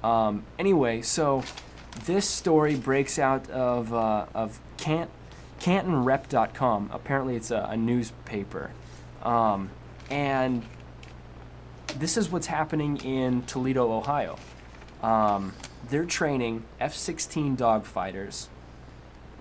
Um, 0.04 0.44
anyway, 0.58 1.04
so 1.04 1.44
this 2.06 2.28
story 2.28 2.74
breaks 2.76 3.20
out 3.20 3.48
of 3.52 3.94
uh, 3.94 4.26
of 4.34 4.60
Cant, 4.78 5.12
CantonRep.com. 5.60 6.90
Apparently, 6.94 7.36
it's 7.36 7.52
a, 7.52 7.68
a 7.70 7.78
newspaper, 7.78 8.72
um, 9.22 9.70
and 10.10 10.64
this 12.00 12.18
is 12.18 12.32
what's 12.32 12.48
happening 12.48 12.98
in 13.06 13.44
Toledo, 13.44 13.92
Ohio. 13.92 14.40
Um, 15.04 15.54
they're 15.90 16.06
training 16.06 16.66
F-16 16.80 17.58
dogfighters 17.58 18.48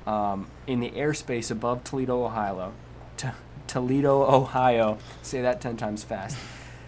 um, 0.07 0.49
in 0.67 0.81
the 0.81 0.91
airspace 0.91 1.51
above 1.51 1.85
Toledo, 1.85 2.25
Ohio. 2.25 2.73
T- 3.17 3.29
Toledo, 3.67 4.23
Ohio. 4.23 4.99
Say 5.23 5.41
that 5.43 5.61
ten 5.61 5.77
times 5.77 6.05
fast. 6.05 6.37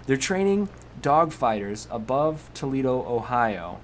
They're 0.06 0.16
training 0.16 0.68
dogfighters 1.00 1.86
above 1.90 2.50
Toledo, 2.54 3.04
Ohio, 3.06 3.80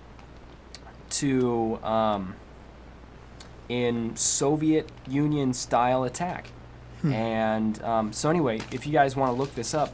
to 1.11 1.79
um, 1.83 2.35
in 3.69 4.15
Soviet 4.17 4.91
Union 5.09 5.53
style 5.53 6.05
attack. 6.05 6.49
And 7.13 7.83
um, 7.83 8.13
so 8.13 8.31
anyway, 8.31 8.61
if 8.71 8.87
you 8.87 8.93
guys 8.93 9.17
want 9.17 9.33
to 9.33 9.37
look 9.37 9.55
this 9.55 9.75
up, 9.75 9.93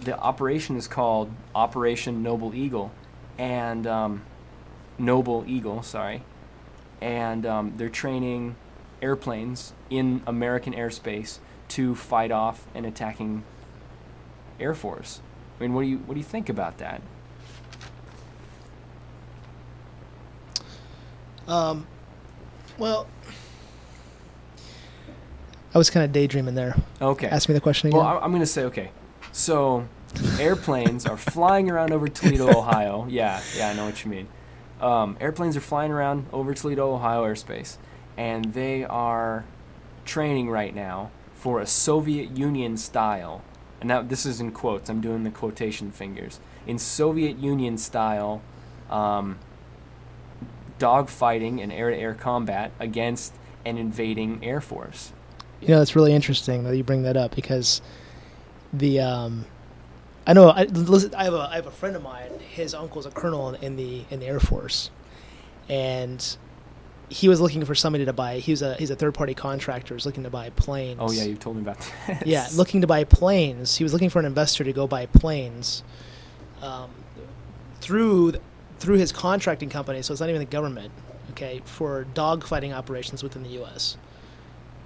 the 0.00 0.18
operation 0.18 0.76
is 0.76 0.88
called 0.88 1.30
Operation 1.54 2.22
Noble 2.22 2.54
Eagle, 2.54 2.90
and 3.38 3.86
um, 3.86 4.22
Noble 4.98 5.44
Eagle, 5.46 5.82
sorry, 5.82 6.22
and 7.00 7.46
um, 7.46 7.74
they're 7.76 7.88
training 7.88 8.56
airplanes 9.00 9.72
in 9.90 10.22
American 10.26 10.74
airspace 10.74 11.38
to 11.68 11.94
fight 11.94 12.30
off 12.30 12.66
an 12.74 12.84
attacking 12.84 13.44
air 14.58 14.74
force. 14.74 15.20
I 15.58 15.62
mean, 15.62 15.74
what 15.74 15.82
do 15.82 15.88
you 15.88 15.98
what 15.98 16.14
do 16.14 16.20
you 16.20 16.26
think 16.26 16.48
about 16.48 16.78
that? 16.78 17.00
Um, 21.46 21.86
well, 22.76 23.06
I 25.74 25.78
was 25.78 25.90
kind 25.90 26.04
of 26.04 26.12
daydreaming 26.12 26.54
there. 26.54 26.76
Okay. 27.00 27.26
Ask 27.26 27.48
me 27.48 27.54
the 27.54 27.60
question 27.60 27.88
again. 27.88 27.98
Well, 27.98 28.20
I'm 28.22 28.30
going 28.30 28.42
to 28.42 28.46
say 28.46 28.64
okay. 28.64 28.90
So, 29.32 29.86
airplanes 30.38 31.06
are 31.06 31.16
flying 31.16 31.70
around 31.70 31.92
over 31.92 32.08
Toledo, 32.08 32.48
Ohio. 32.58 33.06
Yeah, 33.08 33.40
yeah, 33.56 33.70
I 33.70 33.74
know 33.74 33.86
what 33.86 34.04
you 34.04 34.10
mean. 34.10 34.28
Um, 34.80 35.16
airplanes 35.20 35.56
are 35.56 35.60
flying 35.60 35.90
around 35.90 36.26
over 36.32 36.54
Toledo, 36.54 36.94
Ohio 36.94 37.24
airspace, 37.24 37.76
and 38.16 38.52
they 38.54 38.84
are 38.84 39.44
training 40.04 40.50
right 40.50 40.74
now 40.74 41.10
for 41.34 41.60
a 41.60 41.66
Soviet 41.66 42.36
Union 42.36 42.76
style. 42.76 43.42
And 43.80 43.88
now 43.88 44.02
this 44.02 44.26
is 44.26 44.40
in 44.40 44.52
quotes. 44.52 44.88
I'm 44.88 45.00
doing 45.00 45.24
the 45.24 45.30
quotation 45.30 45.90
fingers. 45.90 46.40
In 46.66 46.78
Soviet 46.78 47.38
Union 47.38 47.78
style 47.78 48.42
um, 48.90 49.38
dogfighting 50.78 51.62
and 51.62 51.72
air-to-air 51.72 52.14
combat 52.14 52.72
against 52.78 53.34
an 53.64 53.78
invading 53.78 54.44
air 54.44 54.60
force. 54.60 55.12
You 55.60 55.68
know, 55.68 55.82
it's 55.82 55.96
really 55.96 56.12
interesting 56.12 56.64
that 56.64 56.76
you 56.76 56.84
bring 56.84 57.02
that 57.02 57.16
up 57.16 57.34
because 57.34 57.82
the 58.72 59.00
um, 59.00 59.44
I 60.28 60.34
know 60.34 60.50
I, 60.50 60.64
listen, 60.64 61.14
I 61.14 61.24
have 61.24 61.32
a 61.32 61.48
I 61.50 61.54
have 61.56 61.66
a 61.66 61.70
friend 61.70 61.96
of 61.96 62.02
mine. 62.02 62.30
His 62.38 62.74
uncle's 62.74 63.06
a 63.06 63.10
colonel 63.10 63.54
in 63.54 63.76
the 63.76 64.04
in 64.10 64.20
the 64.20 64.26
Air 64.26 64.40
Force, 64.40 64.90
and 65.70 66.36
he 67.08 67.30
was 67.30 67.40
looking 67.40 67.64
for 67.64 67.74
somebody 67.74 68.04
to 68.04 68.12
buy. 68.12 68.38
He 68.38 68.52
was 68.52 68.60
a 68.60 68.74
he's 68.74 68.90
a 68.90 68.94
third 68.94 69.14
party 69.14 69.32
contractor. 69.32 69.94
He's 69.94 70.04
looking 70.04 70.24
to 70.24 70.30
buy 70.30 70.50
planes. 70.50 70.98
Oh 71.02 71.10
yeah, 71.10 71.24
you 71.24 71.34
told 71.34 71.56
me 71.56 71.62
about 71.62 71.78
this. 71.78 72.22
yeah, 72.26 72.46
looking 72.54 72.82
to 72.82 72.86
buy 72.86 73.04
planes. 73.04 73.74
He 73.76 73.84
was 73.84 73.94
looking 73.94 74.10
for 74.10 74.18
an 74.18 74.26
investor 74.26 74.64
to 74.64 74.72
go 74.74 74.86
buy 74.86 75.06
planes 75.06 75.82
um, 76.60 76.90
through 77.80 78.34
through 78.80 78.98
his 78.98 79.12
contracting 79.12 79.70
company. 79.70 80.02
So 80.02 80.12
it's 80.12 80.20
not 80.20 80.28
even 80.28 80.40
the 80.40 80.44
government. 80.44 80.92
Okay, 81.30 81.62
for 81.64 82.06
dogfighting 82.12 82.74
operations 82.74 83.22
within 83.22 83.44
the 83.44 83.50
U.S. 83.50 83.96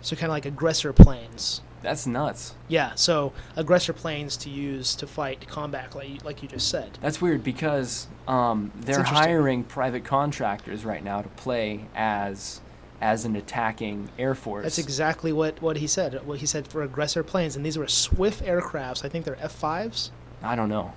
So 0.03 0.15
kind 0.15 0.27
of 0.27 0.35
like 0.35 0.47
aggressor 0.47 0.93
planes. 0.93 1.63
That's 1.83 2.07
nuts. 2.07 2.55
Yeah, 2.69 2.95
so 2.95 3.33
aggressor 3.57 3.93
planes 3.93 4.37
to 4.39 4.51
use 4.51 4.95
to 4.97 5.07
fight 5.07 5.47
combat, 5.49 5.95
like 5.95 6.09
you, 6.09 6.19
like 6.25 6.43
you 6.43 6.49
just 6.49 6.69
said. 6.69 6.99
That's 7.01 7.21
weird 7.21 7.43
because 7.43 8.07
um, 8.29 8.73
they're 8.77 9.03
hiring 9.03 9.65
private 9.65 10.05
contractors 10.05 10.85
right 10.85 11.03
now 11.03 11.23
to 11.23 11.29
play 11.31 11.87
as 11.95 12.61
as 13.03 13.25
an 13.25 13.35
attacking 13.35 14.09
air 14.17 14.35
force. 14.35 14.63
That's 14.63 14.79
exactly 14.79 15.33
what, 15.33 15.61
what 15.61 15.77
he 15.77 15.89
said. 15.89 16.25
What 16.25 16.39
he 16.39 16.47
said 16.47 16.69
for 16.69 16.83
aggressor 16.83 17.25
planes, 17.25 17.57
and 17.57 17.67
these 17.67 17.77
were 17.77 17.89
swift 17.89 18.45
aircrafts. 18.45 19.05
I 19.05 19.09
think 19.09 19.25
they're 19.25 19.35
F5s. 19.35 20.11
I 20.41 20.55
don't 20.55 20.69
know. 20.69 20.93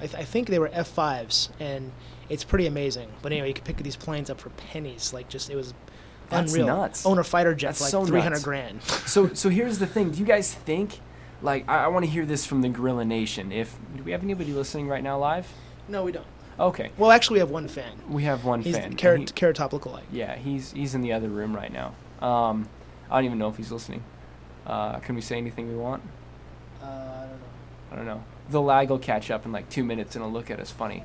I, 0.00 0.06
th- 0.06 0.14
I 0.14 0.24
think 0.24 0.48
they 0.48 0.58
were 0.58 0.70
F5s, 0.70 1.50
and 1.60 1.92
it's 2.30 2.44
pretty 2.44 2.66
amazing. 2.66 3.10
But 3.20 3.32
anyway, 3.32 3.48
you 3.48 3.54
could 3.54 3.64
pick 3.64 3.76
these 3.76 3.94
planes 3.94 4.30
up 4.30 4.40
for 4.40 4.48
pennies. 4.50 5.12
Like 5.12 5.28
just 5.28 5.50
it 5.50 5.56
was 5.56 5.74
That's 6.30 6.52
unreal. 6.52 6.66
nuts. 6.66 7.04
Own 7.06 7.18
a 7.18 7.24
fighter 7.24 7.54
jet 7.54 7.68
That's 7.68 7.80
like 7.82 7.90
so 7.90 8.04
three 8.04 8.20
hundred 8.20 8.36
nuts. 8.36 8.44
grand. 8.44 8.82
So 8.82 9.32
so 9.34 9.48
here's 9.48 9.78
the 9.78 9.86
thing. 9.86 10.10
Do 10.10 10.18
you 10.18 10.24
guys 10.26 10.52
think? 10.54 11.00
Like 11.42 11.68
I, 11.68 11.84
I 11.84 11.88
want 11.88 12.04
to 12.06 12.10
hear 12.10 12.24
this 12.24 12.46
from 12.46 12.62
the 12.62 12.68
Gorilla 12.68 13.04
Nation. 13.04 13.52
If 13.52 13.76
do 13.96 14.02
we 14.02 14.12
have 14.12 14.22
anybody 14.22 14.52
listening 14.52 14.88
right 14.88 15.02
now 15.02 15.18
live? 15.18 15.46
no, 15.88 16.02
we 16.04 16.12
don't. 16.12 16.26
Okay, 16.58 16.92
Well, 16.96 17.10
actually, 17.10 17.34
we 17.34 17.38
have 17.40 17.50
one 17.50 17.66
fan. 17.66 17.92
we 18.08 18.22
have 18.22 18.44
one 18.44 18.62
He's 18.62 18.76
fan. 18.76 18.90
the 18.90 18.96
Carrot, 18.96 19.18
and 19.20 19.28
he- 19.28 19.32
Carrot 19.34 19.56
Top 19.56 19.74
yeah, 20.12 20.36
he's 20.36 20.70
he's 20.70 20.94
in 20.94 21.00
the 21.02 21.12
other 21.12 21.28
room 21.28 21.54
right 21.54 21.72
now. 21.72 21.94
Um, 22.26 22.68
I 23.10 23.16
don't 23.16 23.24
even 23.24 23.38
know 23.38 23.48
if 23.48 23.56
he's 23.56 23.72
listening. 23.72 24.04
Uh, 24.64 25.00
can 25.00 25.16
we 25.16 25.20
say 25.20 25.36
anything 25.36 25.68
we 25.68 25.74
want? 25.74 26.02
Uh, 26.80 26.86
I 26.86 27.26
don't 27.26 27.28
know. 27.30 27.36
I 27.92 27.96
don't 27.96 28.06
know. 28.06 28.24
The 28.50 28.60
lag 28.62 28.88
will 28.88 28.98
catch 29.00 29.30
up 29.32 29.44
in 29.46 29.52
like 29.52 29.68
two 29.68 29.82
minutes 29.84 30.14
and 30.14 30.22
it'll 30.24 30.32
look 30.32 30.48
at 30.50 30.60
us 30.60 30.70
funny. 30.70 31.02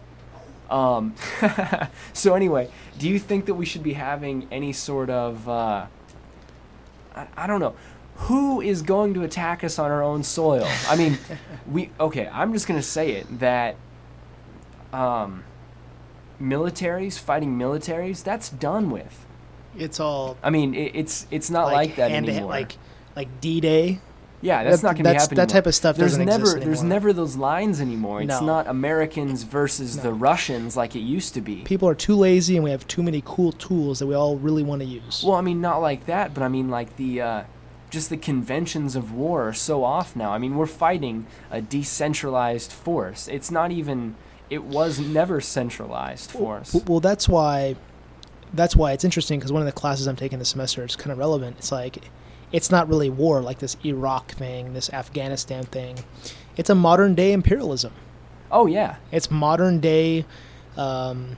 Um, 0.69 1.15
so 2.13 2.36
anyway, 2.36 2.69
do 2.97 3.10
you 3.10 3.19
think 3.19 3.45
that 3.45 3.55
we 3.55 3.65
should 3.65 3.84
be 3.84 3.93
having 3.93 4.47
any 4.51 4.73
sort 4.73 5.10
of, 5.10 5.47
uh, 5.49 5.88
I, 7.15 7.27
I 7.36 7.47
don't 7.47 7.60
know, 7.60 7.75
who 8.15 8.62
is 8.62 8.82
going 8.82 9.13
to 9.13 9.23
attack 9.23 9.63
us 9.63 9.79
on 9.79 9.89
our 9.89 10.03
own 10.03 10.23
soil? 10.23 10.67
I 10.88 10.95
mean, 10.95 11.17
we 11.71 11.89
okay. 11.99 12.27
I'm 12.27 12.51
just 12.53 12.67
gonna 12.67 12.82
say 12.82 13.12
it 13.13 13.39
that 13.39 13.77
um, 14.91 15.45
militaries 16.41 17.17
fighting 17.17 17.58
militaries 17.58 18.23
that's 18.23 18.49
done 18.49 18.91
with. 18.91 19.25
It's 19.77 19.99
all 19.99 20.38
I 20.43 20.49
mean, 20.49 20.75
it, 20.75 20.91
it's 20.95 21.27
it's 21.32 21.49
not 21.49 21.71
like, 21.71 21.95
that 21.95 22.12
hand 22.12 22.25
to 22.25 22.34
hand- 22.34 22.43
anymore. 22.43 22.51
like 22.51 22.77
like 23.15 23.41
D-Day. 23.41 23.99
Yeah, 24.41 24.63
that's 24.63 24.82
That- 24.82 24.88
not 24.88 24.95
going 24.95 25.04
to 25.06 25.10
happen. 25.19 25.36
that 25.36 25.41
anymore. 25.41 25.45
type 25.47 25.65
of 25.67 25.75
stuff 25.75 25.97
There's 25.97 26.12
doesn't 26.12 26.25
never, 26.25 26.43
exist 26.43 26.62
There's 26.63 26.84
never 26.84 27.12
those 27.12 27.36
lines 27.36 27.82
anymore. 27.82 28.21
It's 28.21 28.39
No. 28.39 28.45
not 28.45 28.67
Americans 28.67 29.43
versus 29.43 29.97
the 29.97 30.13
Russians 30.13 30.78
like 30.78 30.95
it 30.95 30.99
used 31.02 31.34
to 31.34 31.41
be. 31.41 31.58
People 31.58 31.89
are 31.89 31.95
too 31.95 32.15
lazy, 32.15 32.56
and 32.56 32.63
we 32.63 32.71
have 32.71 32.88
too 32.88 33.04
many 33.04 33.21
cool 33.25 33.52
tools 33.52 33.99
that 33.99 34.08
we 34.08 34.15
all 34.15 34.38
really 34.38 34.63
want 34.63 34.82
to 34.82 34.88
use. 34.88 35.23
Well, 35.25 35.36
I 35.36 35.41
mean, 35.41 35.60
not 35.60 35.82
like 35.82 36.06
that, 36.06 36.34
but 36.34 36.41
I 36.43 36.47
mean, 36.47 36.69
like 36.69 36.95
the, 36.95 37.21
uh, 37.21 37.41
just 37.89 38.10
the 38.10 38.17
conventions 38.17 38.95
of 38.95 39.12
war 39.13 39.47
are 39.49 39.54
so 39.54 39.84
off 39.84 40.15
now. 40.15 40.32
I 40.32 40.38
mean, 40.38 40.56
we're 40.56 40.67
fighting 40.67 41.25
a 41.52 41.60
decentralized 41.62 42.71
force. 42.71 43.28
It's 43.28 43.52
not 43.52 43.71
even. 43.71 44.15
It 44.49 44.63
was 44.63 44.99
never 44.99 45.41
centralized 45.41 46.32
force. 46.32 46.71
W- 46.73 46.86
Well, 46.91 46.99
that's 47.02 47.28
why 47.30 47.75
that's 48.54 48.75
why 48.75 48.93
it's 48.93 49.04
interesting 49.04 49.38
because 49.38 49.52
one 49.52 49.62
of 49.62 49.67
the 49.67 49.71
classes 49.71 50.08
I'm 50.08 50.15
taking 50.15 50.39
this 50.39 50.49
semester 50.49 50.84
is 50.84 50.95
kind 50.95 51.12
of 51.12 51.17
relevant. 51.19 51.58
It's 51.60 51.71
like 51.71 51.99
it's 52.51 52.71
not 52.71 52.88
really 52.89 53.09
war 53.09 53.41
like 53.41 53.59
this 53.59 53.77
Iraq 53.85 54.31
thing, 54.31 54.73
this 54.73 54.89
Afghanistan 54.91 55.63
thing. 55.63 55.97
It's 56.57 56.69
a 56.69 56.75
modern 56.75 57.15
day 57.15 57.31
imperialism. 57.31 57.93
Oh 58.51 58.65
yeah, 58.65 58.95
It's 59.12 59.29
modern 59.29 59.79
day. 59.79 60.25
Um, 60.75 61.38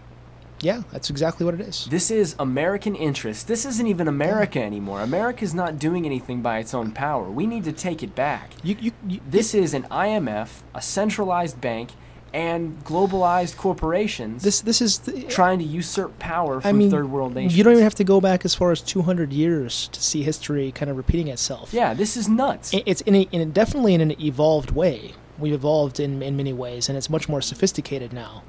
yeah, 0.61 0.83
that's 0.91 1.09
exactly 1.09 1.43
what 1.45 1.55
it 1.55 1.61
is. 1.61 1.87
this 1.89 2.11
is 2.11 2.35
American 2.37 2.95
interest. 2.95 3.47
This 3.47 3.65
isn't 3.65 3.87
even 3.87 4.07
America 4.07 4.61
anymore. 4.61 5.01
America's 5.01 5.53
not 5.55 5.79
doing 5.79 6.05
anything 6.05 6.41
by 6.43 6.59
its 6.59 6.73
own 6.75 6.91
power. 6.91 7.29
We 7.31 7.47
need 7.47 7.63
to 7.63 7.71
take 7.71 8.03
it 8.03 8.13
back. 8.13 8.51
You, 8.63 8.75
you, 8.79 8.91
you, 9.07 9.19
This 9.27 9.55
is 9.55 9.73
an 9.73 9.83
IMF, 9.89 10.61
a 10.75 10.81
centralized 10.81 11.59
bank, 11.59 11.89
and 12.33 12.81
globalized 12.85 13.57
corporations 13.57 14.41
this 14.43 14.61
this 14.61 14.81
is 14.81 14.99
the, 14.99 15.23
trying 15.23 15.59
to 15.59 15.65
usurp 15.65 16.17
power 16.17 16.61
from 16.61 16.69
I 16.69 16.71
mean, 16.71 16.89
third 16.89 17.09
world 17.09 17.35
nations. 17.35 17.57
you 17.57 17.63
don't 17.63 17.73
even 17.73 17.83
have 17.83 17.95
to 17.95 18.03
go 18.03 18.21
back 18.21 18.45
as 18.45 18.55
far 18.55 18.71
as 18.71 18.81
200 18.81 19.33
years 19.33 19.89
to 19.89 20.01
see 20.01 20.23
history 20.23 20.71
kind 20.71 20.89
of 20.89 20.95
repeating 20.97 21.27
itself. 21.27 21.73
Yeah, 21.73 21.93
this 21.93 22.15
is 22.15 22.29
nuts. 22.29 22.71
It's 22.73 23.01
in, 23.01 23.15
a, 23.15 23.21
in 23.31 23.41
a, 23.41 23.45
definitely 23.45 23.93
in 23.93 24.01
an 24.01 24.19
evolved 24.21 24.71
way. 24.71 25.13
We've 25.37 25.53
evolved 25.53 25.99
in, 25.99 26.21
in 26.21 26.37
many 26.37 26.53
ways, 26.53 26.87
and 26.87 26.97
it's 26.97 27.09
much 27.09 27.27
more 27.27 27.41
sophisticated 27.41 28.13
now. 28.13 28.43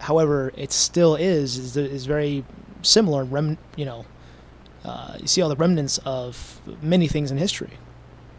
However, 0.00 0.52
it 0.56 0.72
still 0.72 1.14
is 1.14 1.56
is, 1.56 1.76
is 1.76 2.06
very 2.06 2.44
similar. 2.82 3.24
Rem, 3.24 3.58
you 3.76 3.84
know, 3.84 4.06
uh, 4.84 5.16
you 5.20 5.26
see 5.26 5.40
all 5.40 5.48
the 5.48 5.56
remnants 5.56 5.98
of 6.04 6.60
many 6.82 7.08
things 7.08 7.30
in 7.30 7.38
history 7.38 7.70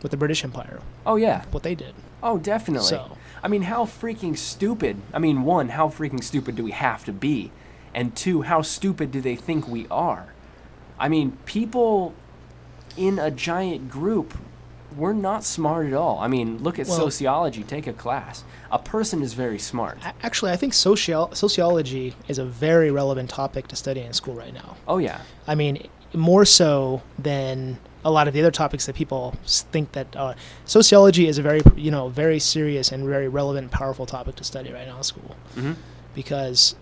with 0.02 0.12
the 0.12 0.18
British 0.18 0.44
Empire, 0.44 0.82
oh 1.06 1.16
yeah. 1.16 1.46
what 1.52 1.64
they 1.64 1.76
did. 1.76 1.96
Oh, 2.22 2.38
definitely. 2.38 2.88
So- 2.88 3.18
I 3.46 3.48
mean, 3.48 3.62
how 3.62 3.86
freaking 3.86 4.36
stupid. 4.36 4.98
I 5.14 5.20
mean, 5.20 5.44
one, 5.44 5.70
how 5.70 5.88
freaking 5.88 6.24
stupid 6.24 6.56
do 6.56 6.64
we 6.64 6.72
have 6.72 7.06
to 7.06 7.14
be? 7.14 7.52
And 7.94 8.16
two, 8.16 8.42
how 8.42 8.64
stupid 8.64 9.12
do 9.12 9.22
they 9.22 9.36
think 9.36 9.68
we 9.68 9.86
are? 9.92 10.34
I 10.98 11.10
mean, 11.10 11.38
people 11.46 12.16
in 12.98 13.20
a 13.20 13.30
giant 13.30 13.92
group, 13.92 14.34
we're 14.98 15.14
not 15.14 15.44
smart 15.44 15.86
at 15.86 15.94
all. 15.94 16.18
I 16.18 16.28
mean, 16.28 16.64
look 16.64 16.80
at 16.80 16.88
Well- 16.88 16.98
sociology, 16.98 17.62
take 17.64 17.86
a 17.86 17.94
class. 17.94 18.44
A 18.72 18.80
person 18.80 19.22
is 19.22 19.36
very 19.36 19.60
smart. 19.60 20.00
Actually, 20.24 20.52
I 20.52 20.56
think 20.56 20.74
socio- 20.74 21.30
sociology 21.34 22.16
is 22.28 22.40
a 22.40 22.46
very 22.46 22.90
relevant 22.90 23.30
topic 23.30 23.68
to 23.68 23.76
study 23.76 24.02
in 24.02 24.14
school 24.14 24.34
right 24.34 24.56
now. 24.56 24.76
Oh, 24.88 24.98
yeah. 24.98 25.20
I 25.48 25.54
mean, 25.54 25.88
more 26.16 26.46
so 26.46 27.04
than 27.20 27.78
a 28.06 28.12
lot 28.12 28.28
of 28.28 28.34
the 28.34 28.40
other 28.40 28.52
topics 28.52 28.86
that 28.86 28.96
people 28.96 29.36
think 29.46 29.92
that 29.94 30.16
uh, 30.16 30.34
sociology 30.64 31.28
is 31.28 31.38
a 31.38 31.42
very, 31.42 31.62
you 31.76 31.92
know, 31.92 32.08
very 32.08 32.40
serious 32.40 32.92
and 32.92 33.06
very 33.06 33.28
relevant, 33.28 33.64
and 33.64 33.72
powerful 33.72 34.06
topic 34.06 34.36
to 34.36 34.44
study 34.44 34.72
right 34.72 34.88
now 34.88 34.98
in 34.98 35.04
school 35.04 35.36
hmm 35.56 35.74
because 36.14 36.76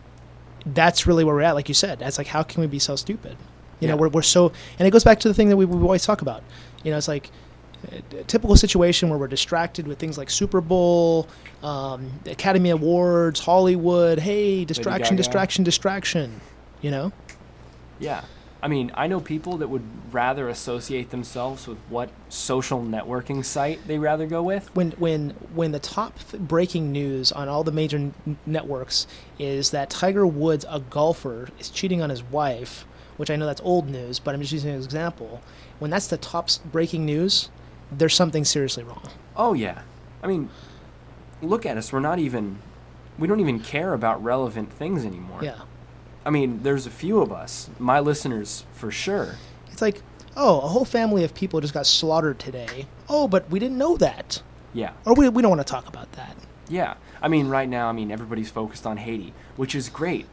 that's 0.67 1.07
really 1.07 1.23
where 1.23 1.33
we're 1.33 1.41
at. 1.41 1.55
Like 1.55 1.67
you 1.67 1.73
said, 1.73 1.97
that's 1.99 2.19
like 2.19 2.27
how 2.27 2.43
can 2.43 2.61
we 2.61 2.67
be 2.67 2.77
so 2.77 2.95
stupid? 2.95 3.35
You 3.79 3.87
know, 3.89 3.97
we're 3.97 4.09
we're 4.09 4.21
so, 4.21 4.51
and 4.79 4.87
it 4.87 4.91
goes 4.91 5.03
back 5.03 5.19
to 5.21 5.27
the 5.27 5.33
thing 5.33 5.49
that 5.49 5.57
we, 5.57 5.65
we 5.65 5.81
always 5.81 6.05
talk 6.05 6.21
about. 6.21 6.43
You 6.83 6.91
know, 6.91 6.97
it's 6.97 7.07
like 7.07 7.31
a 7.91 8.19
a 8.19 8.23
typical 8.23 8.55
situation 8.55 9.09
where 9.09 9.17
we're 9.17 9.27
distracted 9.27 9.87
with 9.87 9.99
things 9.99 10.17
like 10.17 10.29
Super 10.29 10.61
Bowl, 10.61 11.27
um, 11.63 12.11
Academy 12.27 12.69
Awards, 12.69 13.39
Hollywood. 13.41 14.19
Hey, 14.19 14.63
distraction, 14.63 15.17
distraction, 15.17 15.63
distraction. 15.63 16.39
You 16.81 16.91
know. 16.91 17.11
Yeah. 17.99 18.23
I 18.63 18.69
mean, 18.69 18.93
I 18.95 19.07
know 19.07 19.19
people 19.19 19.57
that 19.57 19.67
would 19.67 19.83
rather 20.13 20.47
associate 20.47 21.09
themselves 21.09 21.67
with 21.67 21.77
what 21.89 22.09
social 22.29 22.81
networking 22.81 23.43
site 23.43 23.85
they 23.87 23.99
rather 23.99 24.25
go 24.25 24.41
with. 24.41 24.73
when 24.73 24.91
when 24.91 25.31
when 25.53 25.73
the 25.73 25.79
top 25.79 26.17
breaking 26.31 26.93
news 26.93 27.33
on 27.33 27.49
all 27.49 27.65
the 27.65 27.73
major 27.73 27.97
n- 27.97 28.37
networks 28.45 29.05
is 29.37 29.71
that 29.71 29.89
Tiger 29.89 30.25
Woods, 30.25 30.65
a 30.69 30.79
golfer, 30.79 31.49
is 31.59 31.69
cheating 31.69 32.01
on 32.01 32.09
his 32.09 32.23
wife, 32.23 32.85
which 33.17 33.29
I 33.29 33.35
know 33.35 33.45
that's 33.45 33.61
old 33.61 33.89
news, 33.89 34.17
but 34.19 34.33
I'm 34.33 34.39
just 34.39 34.53
using 34.53 34.71
an 34.71 34.81
example. 34.81 35.41
When 35.79 35.91
that's 35.91 36.07
the 36.07 36.17
top 36.17 36.47
breaking 36.71 37.05
news, 37.05 37.49
there's 37.91 38.15
something 38.15 38.45
seriously 38.45 38.85
wrong. 38.85 39.03
Oh 39.35 39.53
yeah. 39.53 39.81
I 40.23 40.27
mean, 40.27 40.49
look 41.41 41.65
at 41.65 41.75
us. 41.75 41.91
We're 41.91 41.99
not 41.99 42.19
even 42.19 42.59
we 43.19 43.27
don't 43.27 43.41
even 43.41 43.59
care 43.59 43.93
about 43.93 44.23
relevant 44.23 44.71
things 44.71 45.03
anymore. 45.05 45.39
Yeah, 45.43 45.59
I 46.25 46.29
mean, 46.29 46.63
there's 46.63 46.85
a 46.85 46.91
few 46.91 47.21
of 47.21 47.31
us, 47.31 47.69
my 47.79 47.99
listeners 47.99 48.65
for 48.73 48.91
sure. 48.91 49.35
it's 49.71 49.81
like, 49.81 50.01
oh, 50.37 50.57
a 50.61 50.67
whole 50.67 50.85
family 50.85 51.23
of 51.23 51.33
people 51.33 51.59
just 51.61 51.73
got 51.73 51.85
slaughtered 51.85 52.39
today. 52.39 52.87
Oh, 53.09 53.27
but 53.27 53.49
we 53.49 53.59
didn't 53.59 53.77
know 53.77 53.97
that, 53.97 54.41
Yeah. 54.73 54.91
or 55.05 55.13
we 55.15 55.27
we 55.29 55.41
don't 55.41 55.49
want 55.51 55.65
to 55.65 55.71
talk 55.71 55.87
about 55.87 56.11
that. 56.13 56.35
Yeah. 56.69 56.95
I 57.21 57.27
mean, 57.27 57.47
right 57.49 57.67
now, 57.69 57.89
I 57.89 57.91
mean, 57.91 58.09
everybody's 58.11 58.49
focused 58.49 58.85
on 58.87 58.97
Haiti, 58.97 59.33
which 59.57 59.75
is 59.75 59.89
great. 59.89 60.25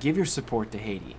Give 0.00 0.16
your 0.16 0.26
support 0.26 0.70
to 0.72 0.78
Haiti. 0.78 1.16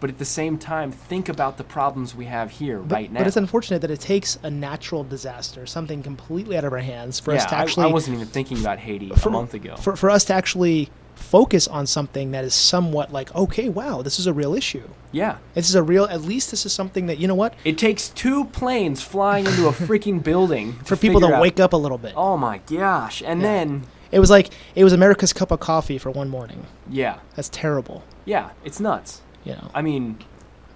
But 0.00 0.10
at 0.10 0.18
the 0.18 0.24
same 0.24 0.58
time, 0.58 0.92
think 0.92 1.28
about 1.28 1.56
the 1.58 1.64
problems 1.64 2.14
we 2.14 2.26
have 2.26 2.50
here 2.52 2.78
But, 2.78 2.94
right 2.94 3.12
now. 3.12 3.18
but 3.20 3.26
it's 3.26 3.36
unfortunate 3.36 3.80
that 3.80 3.90
it 3.90 3.98
takes 4.00 4.38
a 4.44 4.50
natural 4.50 5.02
disaster, 5.02 5.66
something 5.66 6.04
completely 6.04 6.56
out 6.56 6.64
of 6.64 6.72
our 6.72 6.78
hands, 6.78 7.18
for 7.18 7.32
yeah, 7.32 7.38
us 7.38 7.46
to 7.46 7.56
I- 7.56 7.62
actually 7.62 7.86
I, 7.86 7.92
wasn't 7.92 8.14
even 8.16 8.28
thinking 8.28 8.60
about 8.60 8.78
Haiti 8.78 9.10
for, 9.10 9.28
a 9.30 9.32
month 9.32 9.54
ago. 9.54 9.74
For, 9.76 9.96
for 9.96 10.08
us 10.10 10.24
to 10.26 10.34
actually 10.34 10.88
focus 11.18 11.68
on 11.68 11.86
something 11.86 12.30
that 12.30 12.44
is 12.44 12.54
somewhat 12.54 13.12
like, 13.12 13.34
okay, 13.34 13.68
wow, 13.68 14.02
this 14.02 14.18
is 14.18 14.26
a 14.26 14.32
real 14.32 14.54
issue. 14.54 14.88
Yeah. 15.12 15.38
This 15.54 15.68
is 15.68 15.74
a 15.74 15.82
real. 15.82 16.04
At 16.04 16.22
least 16.22 16.50
this 16.50 16.64
is 16.66 16.72
something 16.72 17.06
that 17.06 17.18
you 17.18 17.26
know 17.28 17.34
what 17.34 17.54
It 17.64 17.76
takes 17.78 18.08
two 18.10 18.44
planes 18.46 19.02
flying 19.02 19.46
into 19.46 19.66
a 19.68 19.72
freaking 19.72 20.22
building 20.22 20.72
for 20.84 20.96
people 20.96 21.20
to 21.20 21.34
out- 21.34 21.40
wake 21.42 21.58
up 21.60 21.72
a 21.72 21.76
little 21.76 21.98
bit. 21.98 22.12
Oh 22.16 22.36
my 22.36 22.58
gosh! 22.66 23.22
And 23.24 23.40
Yeah. 23.40 23.46
then, 23.48 23.82
It 24.12 24.20
was 24.20 24.30
like 24.30 24.50
it 24.74 24.84
was 24.84 24.92
America's 24.92 25.32
cup 25.32 25.50
of 25.50 25.60
coffee 25.60 25.98
for 25.98 26.10
one 26.10 26.28
morning. 26.28 26.66
yeah, 26.90 27.18
That's 27.36 27.48
terrible. 27.50 28.02
yeah, 28.24 28.50
it's 28.64 28.80
nuts. 28.80 29.20
You 29.44 29.52
know, 29.52 29.70
I 29.74 29.82
mean, 29.82 30.18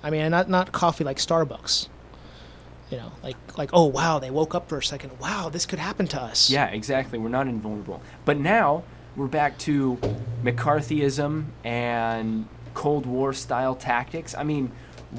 I 0.02 0.10
mean, 0.10 0.30
not 0.30 0.48
not 0.48 0.72
coffee 0.72 1.04
like 1.04 1.18
Starbucks. 1.18 1.88
You 2.90 2.98
know, 2.98 3.12
like 3.22 3.36
like 3.56 3.70
oh 3.72 3.84
wow, 3.86 4.18
they 4.18 4.30
woke 4.30 4.54
up 4.54 4.68
for 4.68 4.78
a 4.78 4.82
second. 4.82 5.12
Wow, 5.20 5.48
this 5.50 5.64
could 5.66 5.78
happen 5.78 6.06
to 6.08 6.20
us. 6.20 6.50
yeah, 6.50 6.66
exactly. 6.66 7.18
We're 7.18 7.28
not 7.30 7.46
invulnerable. 7.48 8.00
But 8.24 8.38
now 8.38 8.82
we're 9.16 9.26
back 9.28 9.58
to 9.58 9.98
McCarthyism 10.42 11.44
and 11.64 12.46
Cold 12.74 13.06
War 13.06 13.32
style 13.32 13.74
tactics. 13.74 14.34
I 14.34 14.42
mean, 14.44 14.70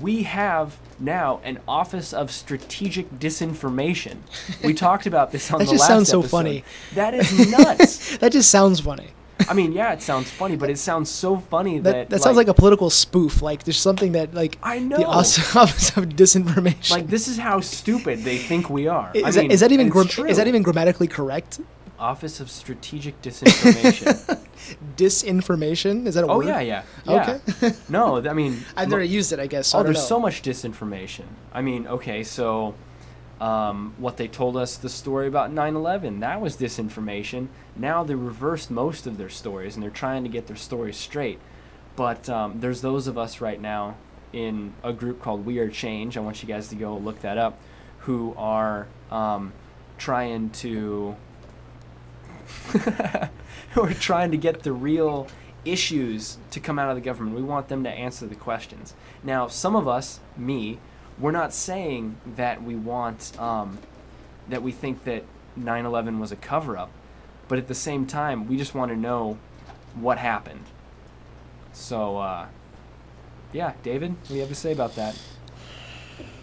we 0.01 0.23
have 0.23 0.77
now 0.99 1.39
an 1.43 1.59
Office 1.67 2.13
of 2.13 2.31
Strategic 2.31 3.19
Disinformation. 3.19 4.17
We 4.63 4.73
talked 4.87 5.05
about 5.05 5.31
this 5.31 5.51
on 5.51 5.59
the 5.59 5.65
last 5.65 5.69
That 5.71 5.75
just 5.77 5.87
sounds 5.87 6.09
so 6.09 6.19
episode. 6.19 6.31
funny. 6.37 6.63
That 6.95 7.13
is 7.13 7.51
nuts. 7.51 8.17
That 8.17 8.31
just 8.31 8.49
sounds 8.49 8.79
funny. 8.79 9.07
I 9.49 9.53
mean, 9.53 9.73
yeah, 9.73 9.93
it 9.93 10.01
sounds 10.01 10.29
funny, 10.29 10.55
but 10.55 10.69
it 10.69 10.77
sounds 10.77 11.09
so 11.09 11.37
funny 11.37 11.79
That 11.79 11.91
that 11.91 12.09
that 12.11 12.21
sounds 12.21 12.37
like 12.37 12.47
a 12.47 12.53
political 12.53 12.89
spoof. 12.89 13.41
Like 13.41 13.63
there's 13.63 13.77
something 13.79 14.13
that 14.13 14.33
like 14.33 14.57
I 14.63 14.79
know. 14.79 14.97
the 14.97 15.05
Office 15.05 15.89
of 15.97 16.05
Disinformation. 16.09 16.91
like 16.91 17.07
this 17.07 17.27
is 17.27 17.37
how 17.37 17.59
stupid 17.59 18.19
they 18.23 18.37
think 18.37 18.69
we 18.69 18.87
are. 18.87 19.11
is, 19.13 19.23
I 19.23 19.31
that, 19.31 19.41
mean, 19.41 19.51
is 19.51 19.59
that 19.59 19.71
even 19.71 19.91
it's 19.93 20.17
is 20.19 20.37
that 20.37 20.47
even 20.47 20.63
grammatically 20.63 21.07
correct? 21.07 21.59
Office 22.03 22.39
of 22.39 22.51
Strategic 22.51 23.21
Disinformation? 23.21 24.39
Disinformation 24.97 26.05
is 26.05 26.15
that 26.15 26.25
a 26.25 26.27
oh 26.27 26.37
word? 26.37 26.47
yeah, 26.47 26.59
yeah, 26.59 26.83
yeah. 27.05 27.39
Okay. 27.61 27.73
no, 27.87 28.17
I 28.17 28.33
mean, 28.33 28.63
I've 28.75 28.89
never 28.89 29.03
used 29.03 29.31
it. 29.31 29.39
I 29.39 29.47
guess. 29.47 29.69
So 29.69 29.77
oh, 29.77 29.81
I 29.81 29.83
there's 29.83 29.97
know. 29.97 30.01
so 30.01 30.19
much 30.19 30.41
disinformation. 30.41 31.25
I 31.53 31.61
mean, 31.61 31.87
okay, 31.87 32.23
so 32.23 32.75
um, 33.39 33.93
what 33.97 34.17
they 34.17 34.27
told 34.27 34.57
us 34.57 34.75
the 34.75 34.89
story 34.89 35.27
about 35.27 35.51
9/11 35.51 36.19
that 36.19 36.41
was 36.41 36.57
disinformation. 36.57 37.47
Now 37.75 38.03
they 38.03 38.15
reversed 38.15 38.69
most 38.69 39.07
of 39.07 39.17
their 39.17 39.29
stories 39.29 39.75
and 39.75 39.83
they're 39.83 39.89
trying 39.89 40.23
to 40.23 40.29
get 40.29 40.47
their 40.47 40.57
stories 40.57 40.97
straight. 40.97 41.39
But 41.95 42.27
um, 42.27 42.59
there's 42.59 42.81
those 42.81 43.07
of 43.07 43.17
us 43.17 43.39
right 43.39 43.61
now 43.61 43.95
in 44.33 44.73
a 44.83 44.91
group 44.91 45.21
called 45.21 45.45
We 45.45 45.59
Are 45.59 45.69
Change. 45.69 46.17
I 46.17 46.19
want 46.19 46.41
you 46.41 46.47
guys 46.47 46.67
to 46.69 46.75
go 46.75 46.97
look 46.97 47.21
that 47.21 47.37
up. 47.37 47.59
Who 47.99 48.33
are 48.37 48.87
um, 49.09 49.53
trying 49.97 50.49
to 50.49 51.15
who 53.71 53.81
are 53.81 53.93
trying 53.93 54.31
to 54.31 54.37
get 54.37 54.63
the 54.63 54.73
real 54.73 55.27
issues 55.65 56.37
to 56.51 56.59
come 56.59 56.77
out 56.77 56.89
of 56.89 56.95
the 56.95 57.01
government. 57.01 57.35
We 57.35 57.43
want 57.43 57.67
them 57.67 57.83
to 57.83 57.89
answer 57.89 58.25
the 58.25 58.35
questions. 58.35 58.93
Now, 59.23 59.47
some 59.47 59.75
of 59.75 59.87
us, 59.87 60.19
me, 60.37 60.79
we're 61.19 61.31
not 61.31 61.53
saying 61.53 62.17
that 62.35 62.63
we 62.63 62.75
want 62.75 63.39
um, 63.39 63.79
that 64.49 64.61
we 64.61 64.71
think 64.71 65.03
that 65.05 65.23
9/11 65.57 66.19
was 66.19 66.31
a 66.31 66.35
cover-up, 66.35 66.89
but 67.47 67.57
at 67.57 67.67
the 67.67 67.75
same 67.75 68.05
time, 68.05 68.47
we 68.47 68.57
just 68.57 68.75
want 68.75 68.91
to 68.91 68.97
know 68.97 69.37
what 69.95 70.17
happened. 70.17 70.65
So, 71.71 72.17
uh, 72.17 72.47
yeah, 73.51 73.73
David, 73.83 74.11
what 74.11 74.27
do 74.27 74.33
you 74.33 74.39
have 74.41 74.49
to 74.49 74.55
say 74.55 74.71
about 74.71 74.95
that? 74.95 75.19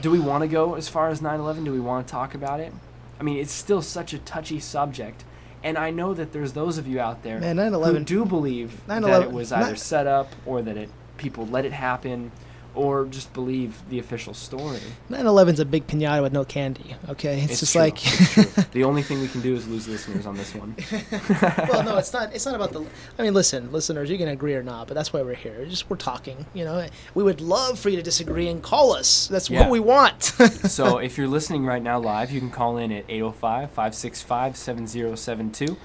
Do 0.01 0.11
we 0.11 0.19
want 0.19 0.43
to 0.43 0.49
go 0.49 0.75
as 0.75 0.89
far 0.89 1.09
as 1.09 1.21
9/11? 1.21 1.65
Do 1.65 1.73
we 1.73 1.81
want 1.81 2.07
to 2.07 2.11
talk 2.11 2.35
about 2.35 2.61
it? 2.61 2.73
I 3.19 3.23
mean, 3.23 3.39
it's 3.39 3.53
still 3.53 3.83
such 3.83 4.15
a 4.15 4.19
touchy 4.19 4.61
subject, 4.61 5.25
and 5.63 5.77
I 5.79 5.91
know 5.91 6.15
that 6.15 6.33
there's 6.33 6.53
those 6.53 6.79
of 6.79 6.87
you 6.87 7.01
out 7.01 7.23
there 7.23 7.39
Man, 7.41 7.57
who 7.57 8.01
do 8.01 8.25
believe 8.25 8.87
that 8.87 9.03
9/11 9.03 9.23
it 9.23 9.33
was 9.33 9.53
either 9.53 9.77
set 9.77 10.07
up 10.07 10.33
or 10.47 10.63
that 10.63 10.77
it 10.77 10.89
people 11.17 11.47
let 11.47 11.65
it 11.65 11.73
happen, 11.73 12.33
or 12.81 13.05
just 13.05 13.31
believe 13.35 13.83
the 13.91 13.99
official 13.99 14.33
story. 14.33 14.81
9/11's 15.11 15.61
a 15.61 15.67
big 15.67 15.87
pinata 15.87 16.23
with 16.23 16.33
no 16.33 16.47
candy. 16.47 16.97
Okay, 17.11 17.43
it's, 17.43 17.61
just 17.61 17.73
true. 17.73 17.83
like. 17.83 17.97
It's 17.97 18.33
true. 18.33 18.45
the 18.73 18.85
only 18.85 19.03
thing 19.03 19.21
we 19.21 19.29
can 19.29 19.43
do 19.43 19.55
is 19.55 19.69
lose 19.69 19.87
listeners 19.87 20.25
on 20.25 20.35
this 20.35 20.55
one. 20.55 20.75
well, 21.71 21.83
no, 21.83 21.99
it's 21.99 22.15
not. 22.15 22.35
It's 22.35 22.47
not 22.47 22.55
about 22.55 22.73
the. 22.73 22.83
I 23.19 23.23
mean, 23.23 23.35
listen, 23.35 23.71
listeners, 23.71 24.09
you 24.09 24.17
can 24.17 24.29
agree 24.29 24.55
or 24.55 24.63
not, 24.63 24.89
but 24.89 24.95
that's 24.95 25.13
why 25.13 25.21
we're 25.21 25.35
here. 25.35 25.67
Just 25.67 25.91
we're 25.91 25.97
talking. 25.97 26.47
You 26.55 26.65
know, 26.65 26.87
we 27.15 27.23
would 27.23 27.43
love 27.43 27.79
for 27.79 27.91
you 27.91 27.97
to 27.97 28.03
disagree 28.03 28.49
and 28.49 28.63
call 28.63 28.95
us. 28.95 29.29
That's 29.29 29.51
Yeah. 29.51 29.61
what 29.61 29.69
we 29.71 29.81
want. 29.81 30.23
so 30.23 30.97
if 30.99 31.19
you're 31.19 31.29
listening 31.29 31.67
right 31.67 31.83
now 31.83 31.99
live, 31.99 32.31
you 32.31 32.41
can 32.41 32.51
call 32.51 32.79
in 32.79 32.91
at 32.93 33.07
805-565-7072. 33.09 35.77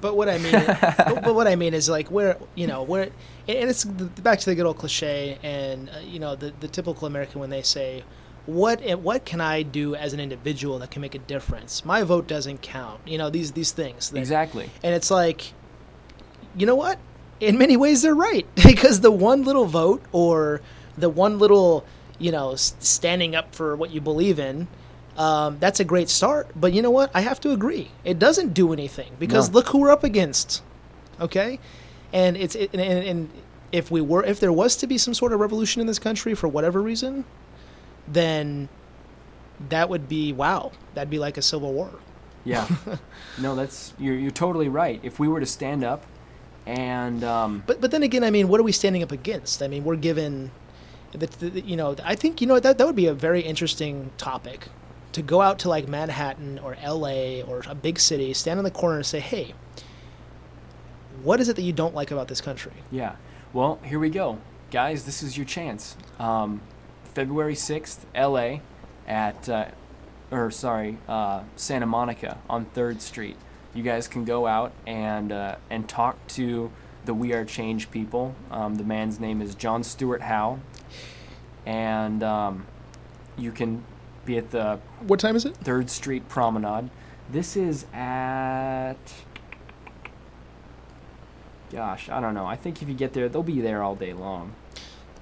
But 0.00 0.16
what 0.16 0.28
I 0.28 0.38
mean, 0.38 0.52
but, 0.80 1.22
but 1.22 1.34
what 1.34 1.46
I 1.46 1.56
mean 1.56 1.74
is 1.74 1.88
like 1.88 2.10
we're, 2.10 2.36
you 2.54 2.66
know, 2.66 2.82
we're, 2.82 3.02
and 3.02 3.12
it's 3.70 3.84
the, 3.84 4.04
back 4.22 4.38
to 4.40 4.46
the 4.46 4.54
good 4.54 4.66
old 4.66 4.78
cliche, 4.78 5.38
and 5.42 5.88
uh, 5.90 5.98
you 6.04 6.18
know, 6.18 6.34
the 6.36 6.52
the 6.60 6.68
typical 6.68 7.06
American 7.06 7.40
when 7.40 7.50
they 7.50 7.62
say. 7.62 8.04
What 8.46 8.82
eh, 8.84 8.92
what 8.92 9.24
can 9.24 9.40
I 9.40 9.62
do 9.62 9.94
as 9.94 10.12
an 10.12 10.20
individual 10.20 10.78
that 10.80 10.90
can 10.90 11.00
make 11.00 11.14
a 11.14 11.18
difference? 11.18 11.82
My 11.82 12.02
vote 12.02 12.26
doesn't 12.26 12.60
count. 12.60 13.00
You 13.06 13.16
know 13.16 13.30
these 13.30 13.52
these 13.52 13.72
things. 13.72 14.10
that- 14.10 14.18
Exactly. 14.18 14.68
And 14.82 14.94
it's 14.94 15.10
like, 15.10 15.54
you 16.54 16.66
know 16.66 16.74
what? 16.74 16.98
In 17.40 17.56
many 17.56 17.78
ways, 17.78 18.02
they're 18.02 18.14
right 18.14 18.46
because 18.54 19.00
the 19.00 19.10
one 19.10 19.44
little 19.44 19.64
vote 19.64 20.02
or 20.12 20.60
the 20.98 21.08
one 21.08 21.38
little, 21.38 21.86
you 22.18 22.30
know, 22.32 22.54
standing 22.56 23.34
up 23.34 23.54
for 23.54 23.74
what 23.76 23.90
you 23.92 24.02
believe 24.02 24.38
in, 24.38 24.68
um, 25.16 25.58
that's 25.60 25.80
a 25.80 25.84
great 25.84 26.08
start. 26.08 26.48
But 26.56 26.72
you 26.72 26.82
know 26.82 26.90
what? 26.90 27.10
I 27.14 27.20
have 27.20 27.40
to 27.40 27.52
agree. 27.52 27.90
It 28.04 28.18
doesn't 28.18 28.54
do 28.54 28.72
anything 28.72 29.12
because 29.18 29.48
No. 29.48 29.54
look 29.54 29.68
who 29.68 29.78
we're 29.78 29.90
up 29.90 30.04
against. 30.04 30.62
Okay, 31.20 31.60
and 32.12 32.36
it's 32.36 32.54
it, 32.54 32.70
and, 32.72 32.80
and, 32.82 33.30
if 33.72 33.90
we 33.90 34.00
were 34.00 34.24
if 34.24 34.38
there 34.38 34.52
was 34.52 34.76
to 34.76 34.86
be 34.86 34.98
some 34.98 35.14
sort 35.14 35.32
of 35.32 35.40
revolution 35.40 35.80
in 35.80 35.86
this 35.88 35.98
country 35.98 36.34
for 36.34 36.46
whatever 36.46 36.80
reason, 36.80 37.24
then 38.06 38.68
that 39.68 39.88
would 39.88 40.08
be 40.08 40.32
wow. 40.32 40.70
That'd 40.94 41.10
be 41.10 41.18
like 41.18 41.36
a 41.36 41.42
civil 41.42 41.72
war. 41.72 41.90
Yeah. 42.44 42.68
no, 43.40 43.54
that's 43.56 43.92
you're 43.98 44.14
you're 44.14 44.30
totally 44.30 44.68
right. 44.68 45.00
If 45.02 45.18
we 45.18 45.26
were 45.28 45.40
to 45.40 45.46
stand 45.46 45.82
up 45.82 46.04
and 46.66 47.22
um, 47.24 47.62
But 47.66 47.80
but 47.80 47.90
then 47.90 48.02
again, 48.02 48.24
I 48.24 48.30
mean, 48.30 48.48
what 48.48 48.60
are 48.60 48.64
we 48.64 48.72
standing 48.72 49.02
up 49.02 49.12
against? 49.12 49.62
I 49.62 49.68
mean, 49.68 49.84
we're 49.84 49.96
given, 49.96 50.50
the, 51.12 51.26
the, 51.26 51.60
you 51.60 51.76
know, 51.76 51.96
I 52.04 52.14
think 52.14 52.40
you 52.40 52.46
know 52.46 52.58
that 52.60 52.78
that 52.78 52.86
would 52.86 52.96
be 52.96 53.06
a 53.06 53.14
very 53.14 53.40
interesting 53.40 54.10
topic, 54.18 54.68
to 55.14 55.22
go 55.22 55.40
out 55.40 55.60
to 55.60 55.68
like 55.68 55.88
Manhattan 55.88 56.58
or 56.58 56.76
L.A. 56.80 57.42
or 57.42 57.62
a 57.66 57.74
big 57.74 57.98
city, 57.98 58.34
stand 58.34 58.58
in 58.58 58.64
the 58.64 58.70
corner 58.70 58.96
and 58.96 59.06
say, 59.06 59.20
hey, 59.20 59.54
what 61.22 61.40
is 61.40 61.48
it 61.48 61.56
that 61.56 61.62
you 61.62 61.72
don't 61.72 61.94
like 61.94 62.10
about 62.10 62.28
this 62.28 62.40
country? 62.40 62.72
Yeah. 62.90 63.16
Well, 63.52 63.78
here 63.84 63.98
we 64.00 64.10
go. 64.10 64.38
Guys, 64.70 65.04
this 65.04 65.22
is 65.22 65.36
your 65.36 65.46
chance. 65.46 65.96
Um, 66.18 66.60
February 67.04 67.54
6th, 67.54 68.00
LA, 68.14 68.58
at, 69.06 69.48
uh, 69.48 69.66
or 70.32 70.50
sorry, 70.50 70.98
uh, 71.08 71.44
Santa 71.54 71.86
Monica 71.86 72.38
on 72.50 72.66
3rd 72.66 73.00
Street. 73.00 73.36
You 73.72 73.84
guys 73.84 74.08
can 74.08 74.24
go 74.24 74.48
out 74.48 74.72
and, 74.84 75.30
uh, 75.30 75.56
and 75.70 75.88
talk 75.88 76.26
to 76.28 76.72
the 77.04 77.14
We 77.14 77.32
Are 77.32 77.44
Change 77.44 77.90
people. 77.92 78.34
Um, 78.50 78.74
the 78.74 78.84
man's 78.84 79.20
name 79.20 79.40
is 79.40 79.54
John 79.54 79.84
Stewart 79.84 80.22
Howe. 80.22 80.58
And 81.66 82.22
um, 82.24 82.66
you 83.36 83.52
can 83.52 83.84
be 84.24 84.38
at 84.38 84.50
the 84.50 84.78
What 85.00 85.20
time 85.20 85.36
is 85.36 85.44
it? 85.44 85.54
3rd 85.60 85.88
Street 85.88 86.28
Promenade. 86.28 86.90
This 87.30 87.56
is 87.56 87.86
at. 87.92 88.96
Gosh, 91.72 92.08
I 92.08 92.20
don't 92.20 92.34
know. 92.34 92.46
I 92.46 92.56
think 92.56 92.82
if 92.82 92.88
you 92.88 92.94
get 92.94 93.12
there, 93.14 93.28
they'll 93.28 93.42
be 93.42 93.60
there 93.60 93.82
all 93.82 93.96
day 93.96 94.12
long. 94.12 94.54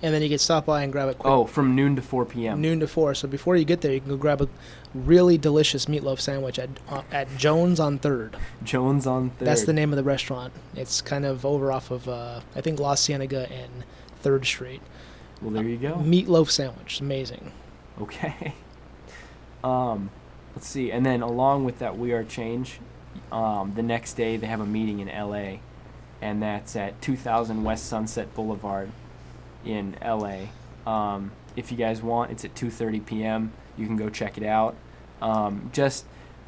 And 0.03 0.12
then 0.12 0.20
you 0.20 0.29
can 0.29 0.39
stop 0.39 0.66
by 0.66 0.83
and 0.83 0.93
grab 0.93 1.09
it 1.09 1.18
quick. 1.18 1.33
Oh, 1.33 1.47
from 1.47 1.76
noon 1.76 1.95
to 1.95 2.03
4 2.03 2.26
p.m. 2.26 2.61
Noon 2.61 2.81
to 2.81 2.89
four. 2.89 3.14
So 3.14 3.29
before 3.29 3.57
you 3.57 3.64
get 3.64 3.83
there, 3.83 3.93
you 3.93 4.01
can 4.01 4.09
go 4.09 4.16
grab 4.16 4.43
a 4.43 4.49
really 4.95 5.39
delicious 5.39 5.87
meatloaf 5.87 6.18
sandwich 6.18 6.59
at 6.59 6.70
uh, 6.89 7.03
at 7.12 7.35
Jones 7.37 7.79
on 7.79 7.99
Third. 7.99 8.37
Jones 8.64 9.07
on 9.07 9.31
3rd. 9.31 9.39
That's 9.39 9.64
the 9.64 9.72
name 9.72 9.93
of 9.93 9.97
the 9.97 10.03
restaurant. 10.03 10.53
It's 10.74 11.01
kind 11.01 11.24
of 11.24 11.47
over 11.47 11.70
off 11.70 11.93
of 11.93 12.09
uh, 12.09 12.41
I 12.57 12.61
think 12.61 12.81
La 12.81 12.97
Cienega 12.97 13.49
and 13.53 13.85
Third 14.22 14.45
Street. 14.45 14.83
Well, 15.41 15.53
there 15.53 15.62
you 15.62 15.76
go. 15.76 15.95
Meatloaf 15.95 16.51
sandwich, 16.51 17.01
amazing. 17.01 17.53
Okay. 18.01 18.55
Um, 19.65 20.11
let's 20.55 20.67
see. 20.67 20.91
And 20.91 21.05
then 21.05 21.23
along 21.23 21.65
with 21.65 21.79
that 21.79 21.97
We 21.99 22.13
Are 22.13 22.25
Change, 22.25 22.81
um, 23.31 23.73
the 23.75 23.83
next 23.83 24.15
day 24.15 24.37
they 24.37 24.47
have 24.47 24.61
a 24.61 24.67
meeting 24.67 25.01
in 25.01 25.09
LA, 25.09 25.59
and 26.21 26.43
that's 26.43 26.77
at 26.77 27.01
2000 27.03 27.63
West 27.65 27.87
Sunset 27.87 28.35
Boulevard 28.35 28.91
in 29.65 29.97
LA. 30.05 30.47
Um, 30.87 31.33
if 31.57 31.71
you 31.71 31.77
guys 31.79 32.03
want, 32.03 32.31
it's 32.31 32.45
at 32.45 32.55
2:30 32.55 33.05
p.m. 33.07 33.53
You 33.77 33.87
can 33.87 33.97
go 33.97 34.09
check 34.09 34.37
it 34.39 34.45
out. 34.45 34.75
Um, 35.21 35.71
just 35.73 36.05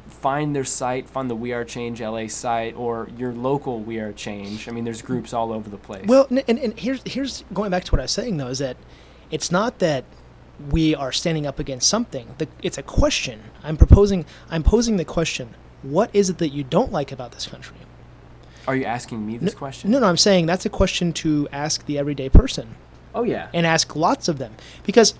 find 0.07 0.55
their 0.55 0.65
site, 0.65 1.09
find 1.09 1.29
the 1.29 1.35
We 1.35 1.53
Are 1.53 1.63
Change 1.63 2.01
LA 2.01 2.27
site, 2.27 2.75
or 2.75 3.09
your 3.17 3.31
local 3.33 3.79
We 3.79 3.99
Are 3.99 4.11
Change. 4.13 4.67
I 4.67 4.71
mean, 4.71 4.83
there's 4.83 5.01
groups 5.01 5.33
all 5.33 5.51
over 5.51 5.69
the 5.69 5.77
place. 5.77 6.05
Well, 6.07 6.27
n- 6.29 6.43
and, 6.47 6.59
and 6.59 6.77
here's 6.79 7.01
here's 7.05 7.43
going 7.53 7.71
back 7.71 7.83
to 7.85 7.91
what 7.91 7.99
I 7.99 8.03
was 8.03 8.11
saying 8.11 8.37
though 8.37 8.47
is 8.47 8.59
that 8.59 8.77
it's 9.31 9.51
not 9.51 9.79
that 9.79 10.03
we 10.71 10.95
are 10.95 11.11
standing 11.11 11.45
up 11.45 11.59
against 11.59 11.89
something. 11.89 12.33
The, 12.37 12.47
it's 12.61 12.77
a 12.77 12.83
question. 12.83 13.41
I'm 13.63 13.77
proposing. 13.77 14.25
I'm 14.49 14.63
posing 14.63 14.97
the 14.97 15.05
question: 15.05 15.55
What 15.83 16.09
is 16.13 16.29
it 16.29 16.37
that 16.39 16.49
you 16.49 16.63
don't 16.63 16.91
like 16.91 17.11
about 17.11 17.31
this 17.31 17.47
country? 17.47 17.77
Are 18.67 18.75
you 18.75 18.85
asking 18.85 19.25
me 19.25 19.37
this 19.37 19.53
question? 19.53 19.91
No, 19.91 19.99
no, 19.99 20.07
I'm 20.07 20.17
saying 20.17 20.47
that's 20.47 20.65
a 20.65 20.69
question 20.69 21.13
to 21.13 21.47
ask 21.51 21.85
the 21.85 21.99
everyday 21.99 22.29
person 22.29 22.75
Oh 23.13 23.21
yeah. 23.23 23.47
and 23.53 23.63
ask 23.65 23.95
lots 23.95 24.27
of 24.27 24.39
them. 24.39 24.55
Because 24.83 25.13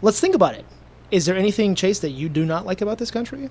let's 0.00 0.18
think 0.18 0.34
about 0.34 0.54
it. 0.54 0.64
Is 1.10 1.26
there 1.26 1.36
anything, 1.36 1.74
Chase, 1.74 1.98
that 2.00 2.10
you 2.10 2.30
do 2.30 2.46
not 2.46 2.64
like 2.64 2.80
about 2.80 2.96
this 2.98 3.10
country? 3.10 3.50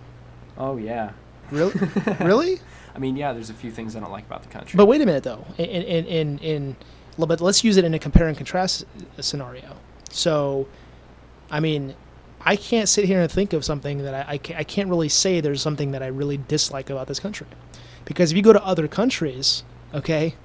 oh 0.58 0.78
yeah. 0.78 1.12
Really? 1.52 1.74
really? 2.22 2.60
I 2.96 2.98
mean, 3.00 3.16
yeah. 3.18 3.34
There's 3.34 3.52
a 3.52 3.54
few 3.54 3.70
things 3.72 3.96
I 3.96 4.00
don't 4.00 4.12
like 4.12 4.26
about 4.26 4.42
the 4.42 4.50
country. 4.50 4.76
But 4.78 4.88
wait 4.88 5.02
a 5.02 5.06
minute, 5.06 5.24
though. 5.24 5.46
In 5.60 5.66
in 5.84 6.06
in, 6.06 6.40
in 6.40 6.76
but 7.20 7.40
let's 7.40 7.64
use 7.64 7.78
it 7.78 7.86
in 7.86 7.94
a 7.94 8.00
compare 8.00 8.28
and 8.28 8.36
contrast 8.36 8.86
scenario. 9.20 9.76
So, 10.10 10.68
I 11.50 11.60
mean, 11.60 11.96
I 12.42 12.56
can't 12.56 12.88
sit 12.88 13.06
here 13.06 13.22
and 13.22 13.32
think 13.32 13.54
of 13.54 13.66
something 13.66 14.00
that 14.04 14.14
I, 14.28 14.34
I, 14.34 14.38
ca- 14.38 14.56
I 14.58 14.64
can't 14.64 14.90
really 14.90 15.10
say 15.10 15.42
there's 15.42 15.62
something 15.62 15.92
that 15.92 16.04
I 16.04 16.08
really 16.08 16.38
dislike 16.38 16.90
about 16.90 17.08
this 17.08 17.20
country. 17.20 17.48
Because 18.06 18.32
if 18.32 18.38
you 18.38 18.44
go 18.44 18.54
to 18.54 18.64
other 18.64 18.88
countries, 18.88 19.64
okay, 19.94 20.36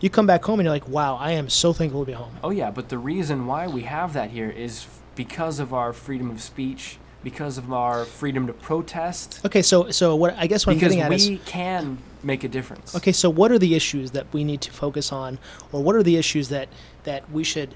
you 0.00 0.08
come 0.10 0.26
back 0.26 0.44
home 0.44 0.60
and 0.60 0.64
you're 0.66 0.74
like, 0.74 0.88
wow, 0.88 1.16
I 1.16 1.32
am 1.32 1.48
so 1.48 1.72
thankful 1.72 2.02
to 2.02 2.06
be 2.06 2.12
home. 2.12 2.36
Oh 2.42 2.50
yeah, 2.50 2.70
but 2.70 2.88
the 2.88 2.98
reason 2.98 3.46
why 3.46 3.66
we 3.66 3.82
have 3.82 4.12
that 4.12 4.30
here 4.30 4.48
is 4.50 4.86
because 5.16 5.58
of 5.58 5.74
our 5.74 5.92
freedom 5.92 6.30
of 6.30 6.40
speech, 6.40 6.98
because 7.22 7.58
of 7.58 7.72
our 7.72 8.04
freedom 8.04 8.46
to 8.46 8.52
protest, 8.52 9.40
Okay, 9.44 9.60
so 9.60 9.90
so 9.90 10.16
what 10.16 10.34
I 10.38 10.46
guess 10.46 10.66
what 10.66 10.74
because 10.74 10.92
I'm 10.92 10.98
getting 10.98 11.02
at 11.02 11.12
is 11.12 11.28
we 11.28 11.38
can 11.38 11.98
make 12.22 12.44
a 12.44 12.48
difference. 12.48 12.94
Okay, 12.94 13.12
so 13.12 13.28
what 13.28 13.50
are 13.50 13.58
the 13.58 13.74
issues 13.74 14.12
that 14.12 14.32
we 14.32 14.44
need 14.44 14.60
to 14.62 14.70
focus 14.70 15.12
on, 15.12 15.38
or 15.72 15.82
what 15.82 15.96
are 15.96 16.02
the 16.02 16.16
issues 16.16 16.48
that 16.48 16.68
that 17.04 17.30
we 17.30 17.44
should, 17.44 17.74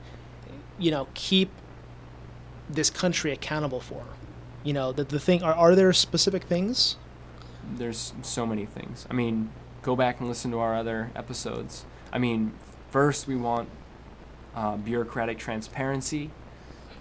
you 0.78 0.90
know, 0.90 1.08
keep 1.14 1.50
this 2.68 2.90
country 2.90 3.32
accountable 3.32 3.80
for? 3.80 4.04
You 4.62 4.72
know, 4.72 4.92
the 4.92 5.04
the 5.04 5.20
thing 5.20 5.42
are 5.42 5.54
are 5.54 5.74
there 5.74 5.92
specific 5.92 6.44
things? 6.44 6.96
There's 7.76 8.12
so 8.22 8.46
many 8.46 8.66
things. 8.66 9.06
I 9.10 9.14
mean, 9.14 9.50
go 9.82 9.96
back 9.96 10.20
and 10.20 10.28
listen 10.28 10.50
to 10.50 10.58
our 10.58 10.74
other 10.74 11.10
episodes. 11.16 11.84
I 12.12 12.18
mean, 12.18 12.52
first 12.90 13.26
we 13.26 13.36
want 13.36 13.68
uh, 14.54 14.76
bureaucratic 14.76 15.38
transparency. 15.38 16.30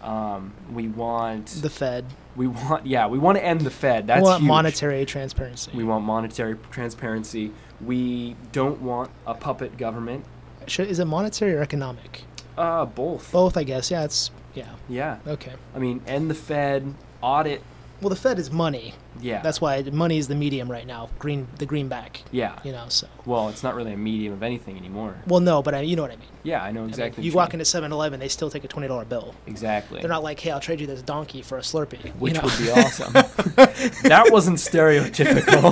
Um, 0.01 0.53
we 0.73 0.89
want 0.89 1.47
The 1.47 1.69
Fed. 1.69 2.05
we 2.35 2.47
want 2.47 2.85
yeah 2.85 3.07
we 3.07 3.17
want 3.17 3.37
to 3.37 3.45
end 3.45 3.61
the 3.61 3.69
Fed. 3.71 4.07
That's 4.07 4.21
we 4.21 4.23
want 4.27 4.41
huge. 4.41 4.47
monetary 4.47 5.05
transparency. 5.05 5.71
We 5.73 5.85
want 5.85 6.03
monetary 6.03 6.57
transparency. 6.71 7.51
We 7.79 8.35
don't 8.51 8.81
want 8.81 9.11
a 9.25 9.33
puppet 9.33 9.77
government. 9.77 10.25
Should, 10.67 10.87
is 10.87 10.99
it 10.99 11.05
monetary 11.05 11.53
or 11.53 11.61
economic? 11.61 12.23
Uh, 12.57 12.85
both. 12.85 13.31
Both, 13.31 13.57
I 13.57 13.63
guess. 13.63 13.89
Yeah, 13.91 14.03
it's 14.03 14.31
yeah. 14.53 14.69
Yeah. 14.87 15.17
Okay. 15.27 15.53
I 15.75 15.79
mean, 15.79 16.01
and 16.07 16.29
the 16.29 16.35
Fed, 16.35 16.93
audit. 17.21 17.61
Well, 18.01 18.09
the 18.09 18.15
Fed 18.17 18.37
is 18.37 18.51
money. 18.51 18.95
Yeah. 19.21 19.41
That's 19.41 19.61
why 19.61 19.81
money 19.83 20.17
is 20.17 20.27
the 20.27 20.35
medium 20.35 20.69
right 20.69 20.85
now. 20.85 21.09
Green, 21.19 21.47
the 21.57 21.65
greenback. 21.65 22.21
yeah. 22.31 22.59
You 22.63 22.73
know, 22.73 22.85
so. 22.89 23.07
Well, 23.25 23.47
it's 23.47 23.63
not 23.63 23.75
really 23.75 23.93
a 23.93 23.97
medium 23.97 24.33
of 24.33 24.43
anything 24.43 24.75
anymore. 24.77 25.15
Well, 25.25 25.39
no, 25.39 25.61
but 25.61 25.73
I, 25.73 25.81
you 25.81 25.95
know 25.95 26.01
what 26.01 26.11
I 26.11 26.17
mean. 26.17 26.27
Yeah, 26.43 26.61
I 26.61 26.71
know 26.71 26.81
I 26.81 26.83
mean, 26.83 26.89
exactly. 26.89 27.23
you 27.23 27.31
walk 27.31 27.53
mean. 27.53 27.61
into 27.61 27.77
7-Eleven, 27.77 28.19
they 28.19 28.27
still 28.27 28.49
take 28.49 28.65
a 28.65 28.67
twenty 28.67 28.89
dollar 28.89 29.05
bill. 29.05 29.33
exactly, 29.47 30.01
They're 30.01 30.09
not 30.09 30.23
like, 30.23 30.37
"Hey, 30.41 30.51
I'll 30.51 30.59
trade 30.59 30.81
you 30.81 30.87
this 30.87 31.01
donkey 31.01 31.41
for 31.41 31.57
a 31.57 31.61
Slurpee," 31.61 32.03
you 32.03 32.11
which 32.19 32.33
know? 32.33 32.41
would 32.43 32.57
be 32.57 32.69
awesome. 32.81 33.13
that 33.13 34.27
wasn't 34.31 34.57
stereotypical. 34.57 35.71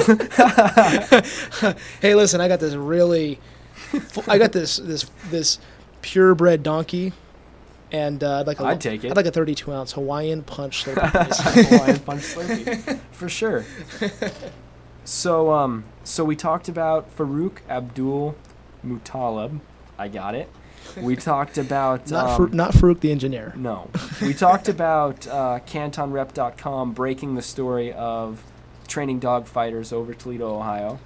hey, 2.02 2.16
listen, 2.16 2.40
I 2.40 2.48
got 2.48 2.60
this 2.62 2.76
really, 2.76 3.40
I 4.28 4.38
got 4.38 4.54
this 4.54 4.78
this 4.78 5.06
this 5.30 5.60
purebred 6.02 6.64
donkey, 6.64 7.14
and 7.92 8.24
uh, 8.24 8.40
I'd 8.40 8.48
like 8.48 8.60
a 8.60 8.66
I'd 8.66 8.82
take 8.82 9.04
it. 9.04 9.12
I'd 9.12 9.18
like 9.18 9.26
a 9.26 9.32
32 9.32 9.72
ounce 9.72 9.94
Hawaiian 9.94 10.44
punch 10.44 10.86
Slurpee. 10.86 11.70
Hawaiian 11.70 12.00
punch 12.00 12.22
Slurpee, 12.22 13.00
for 13.12 13.30
sure. 13.30 13.66
So, 15.04 15.52
um, 15.52 15.86
so 16.04 16.24
we 16.24 16.36
talked 16.36 16.70
about 16.70 17.16
Farouk 17.16 17.58
Abdul 17.68 18.36
Mutalib. 18.86 19.60
I 19.98 20.08
got 20.08 20.36
it. 20.36 20.50
We 21.00 21.16
talked 21.16 21.58
about 21.58 22.10
not 22.10 22.40
um, 22.40 22.48
Farouk, 22.48 22.54
not 22.54 22.74
Farouk 22.74 23.00
the 23.00 23.12
engineer. 23.12 23.54
No. 23.56 23.90
We 24.22 24.34
talked 24.34 24.70
about 24.70 25.28
uh, 25.28 25.60
CantonRep.com 25.66 26.94
breaking 26.94 27.36
the 27.36 27.42
story 27.42 27.92
of 27.94 28.44
training 28.88 29.20
dog 29.20 29.48
fighters 29.48 29.92
over 29.92 30.14
Toledo, 30.14 30.58
Ohio, 30.58 31.00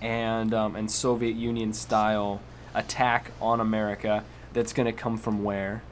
and 0.00 0.54
um, 0.54 0.76
and 0.76 0.90
Soviet 0.90 1.36
Union 1.36 1.72
style 1.74 2.40
attack 2.74 3.30
on 3.40 3.60
America 3.60 4.24
that's 4.52 4.72
going 4.72 4.86
to 4.86 4.92
come 4.92 5.16
from 5.16 5.44
where. 5.44 5.82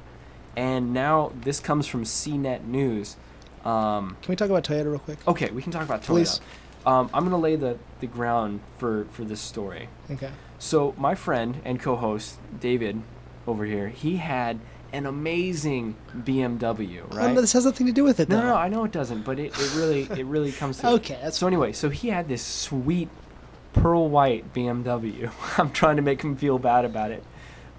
And 0.56 0.92
now 0.92 1.32
this 1.40 1.60
comes 1.60 1.86
from 1.86 2.04
CNET 2.04 2.64
News. 2.64 3.16
Um, 3.64 4.16
Can 4.22 4.32
we 4.32 4.36
talk 4.36 4.50
about 4.50 4.64
Toyota 4.64 4.86
real 4.90 4.98
quick? 4.98 5.18
okay, 5.28 5.50
we 5.50 5.62
can 5.62 5.72
talk 5.72 5.82
about 5.82 6.02
Toyota. 6.02 6.06
Please. 6.06 6.40
Um, 6.86 7.10
I'm 7.12 7.22
going 7.24 7.30
to 7.32 7.36
lay 7.36 7.56
the, 7.56 7.76
the 8.00 8.06
ground 8.06 8.60
for, 8.78 9.04
for 9.12 9.24
this 9.24 9.40
story. 9.40 9.88
Okay. 10.10 10.30
So 10.58 10.94
my 10.96 11.14
friend 11.14 11.60
and 11.64 11.78
co-host 11.78 12.38
David 12.60 13.02
over 13.46 13.64
here, 13.64 13.88
he 13.88 14.16
had 14.16 14.58
an 14.92 15.04
amazing 15.06 15.96
BMW, 16.16 17.02
Oh, 17.12 17.16
right? 17.16 17.34
this 17.34 17.52
has 17.52 17.64
nothing 17.66 17.86
to 17.86 17.92
do 17.92 18.04
with 18.04 18.20
it, 18.20 18.28
no, 18.28 18.36
though. 18.36 18.42
no, 18.42 18.48
no, 18.50 18.54
I 18.56 18.68
know 18.68 18.84
it 18.84 18.92
doesn't, 18.92 19.22
but 19.22 19.38
it, 19.38 19.52
it 19.58 19.74
really 19.76 20.02
it 20.18 20.24
really 20.24 20.50
comes 20.50 20.78
to 20.78 20.88
Okay, 20.94 21.18
that's 21.22 21.36
So 21.36 21.46
anyway, 21.46 21.72
so 21.72 21.90
he 21.90 22.08
had 22.08 22.26
this 22.28 22.42
sweet 22.42 23.08
pearl 23.72 24.08
white 24.08 24.52
BMW. 24.54 25.30
I'm 25.58 25.70
trying 25.70 25.96
to 25.96 26.02
make 26.02 26.22
him 26.22 26.36
feel 26.36 26.58
bad 26.58 26.84
about 26.84 27.10
it. 27.10 27.22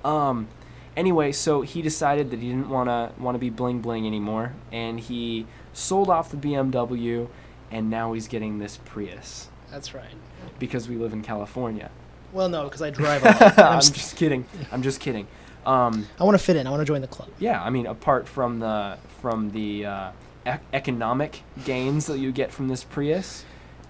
Um 0.03 0.47
anyway, 0.95 1.31
so 1.31 1.61
he 1.61 1.81
decided 1.81 2.31
that 2.31 2.39
he 2.39 2.49
didn't 2.49 2.69
want 2.69 2.89
to 2.89 3.11
want 3.21 3.35
to 3.35 3.39
be 3.39 3.49
bling 3.49 3.79
bling 3.81 4.05
anymore 4.07 4.53
and 4.71 4.99
he 4.99 5.45
sold 5.73 6.09
off 6.09 6.29
the 6.31 6.37
BMW 6.37 7.27
and 7.71 7.89
now 7.89 8.13
he's 8.13 8.27
getting 8.27 8.57
this 8.59 8.77
Prius 8.85 9.49
that's 9.71 9.93
right. 9.93 10.09
because 10.57 10.89
we 10.89 10.95
live 10.95 11.13
in 11.13 11.21
California. 11.21 11.91
Well, 12.33 12.49
no, 12.49 12.63
because 12.63 12.81
I 12.81 12.89
drive 12.89 13.23
A 13.23 13.25
lot. 13.43 13.59
I'm, 13.59 13.65
I'm 13.75 13.81
just 13.81 14.15
kidding. 14.15 14.45
I'm 14.71 14.81
just 14.81 14.99
kidding. 14.99 15.27
Um, 15.65 16.07
I 16.19 16.23
want 16.23 16.37
to 16.37 16.43
fit 16.43 16.55
in. 16.55 16.65
I 16.67 16.69
want 16.71 16.81
to 16.81 16.85
join 16.85 17.01
the 17.01 17.07
club. 17.07 17.29
yeah, 17.39 17.61
I 17.61 17.69
mean, 17.69 17.85
apart 17.85 18.27
from 18.27 18.59
the 18.59 18.97
from 19.21 19.51
the 19.51 19.85
uh, 19.85 20.11
ec- 20.45 20.61
economic 20.73 21.43
gains 21.65 22.05
that 22.07 22.17
you 22.17 22.31
get 22.31 22.51
from 22.51 22.67
this 22.67 22.83
Prius, 22.83 23.45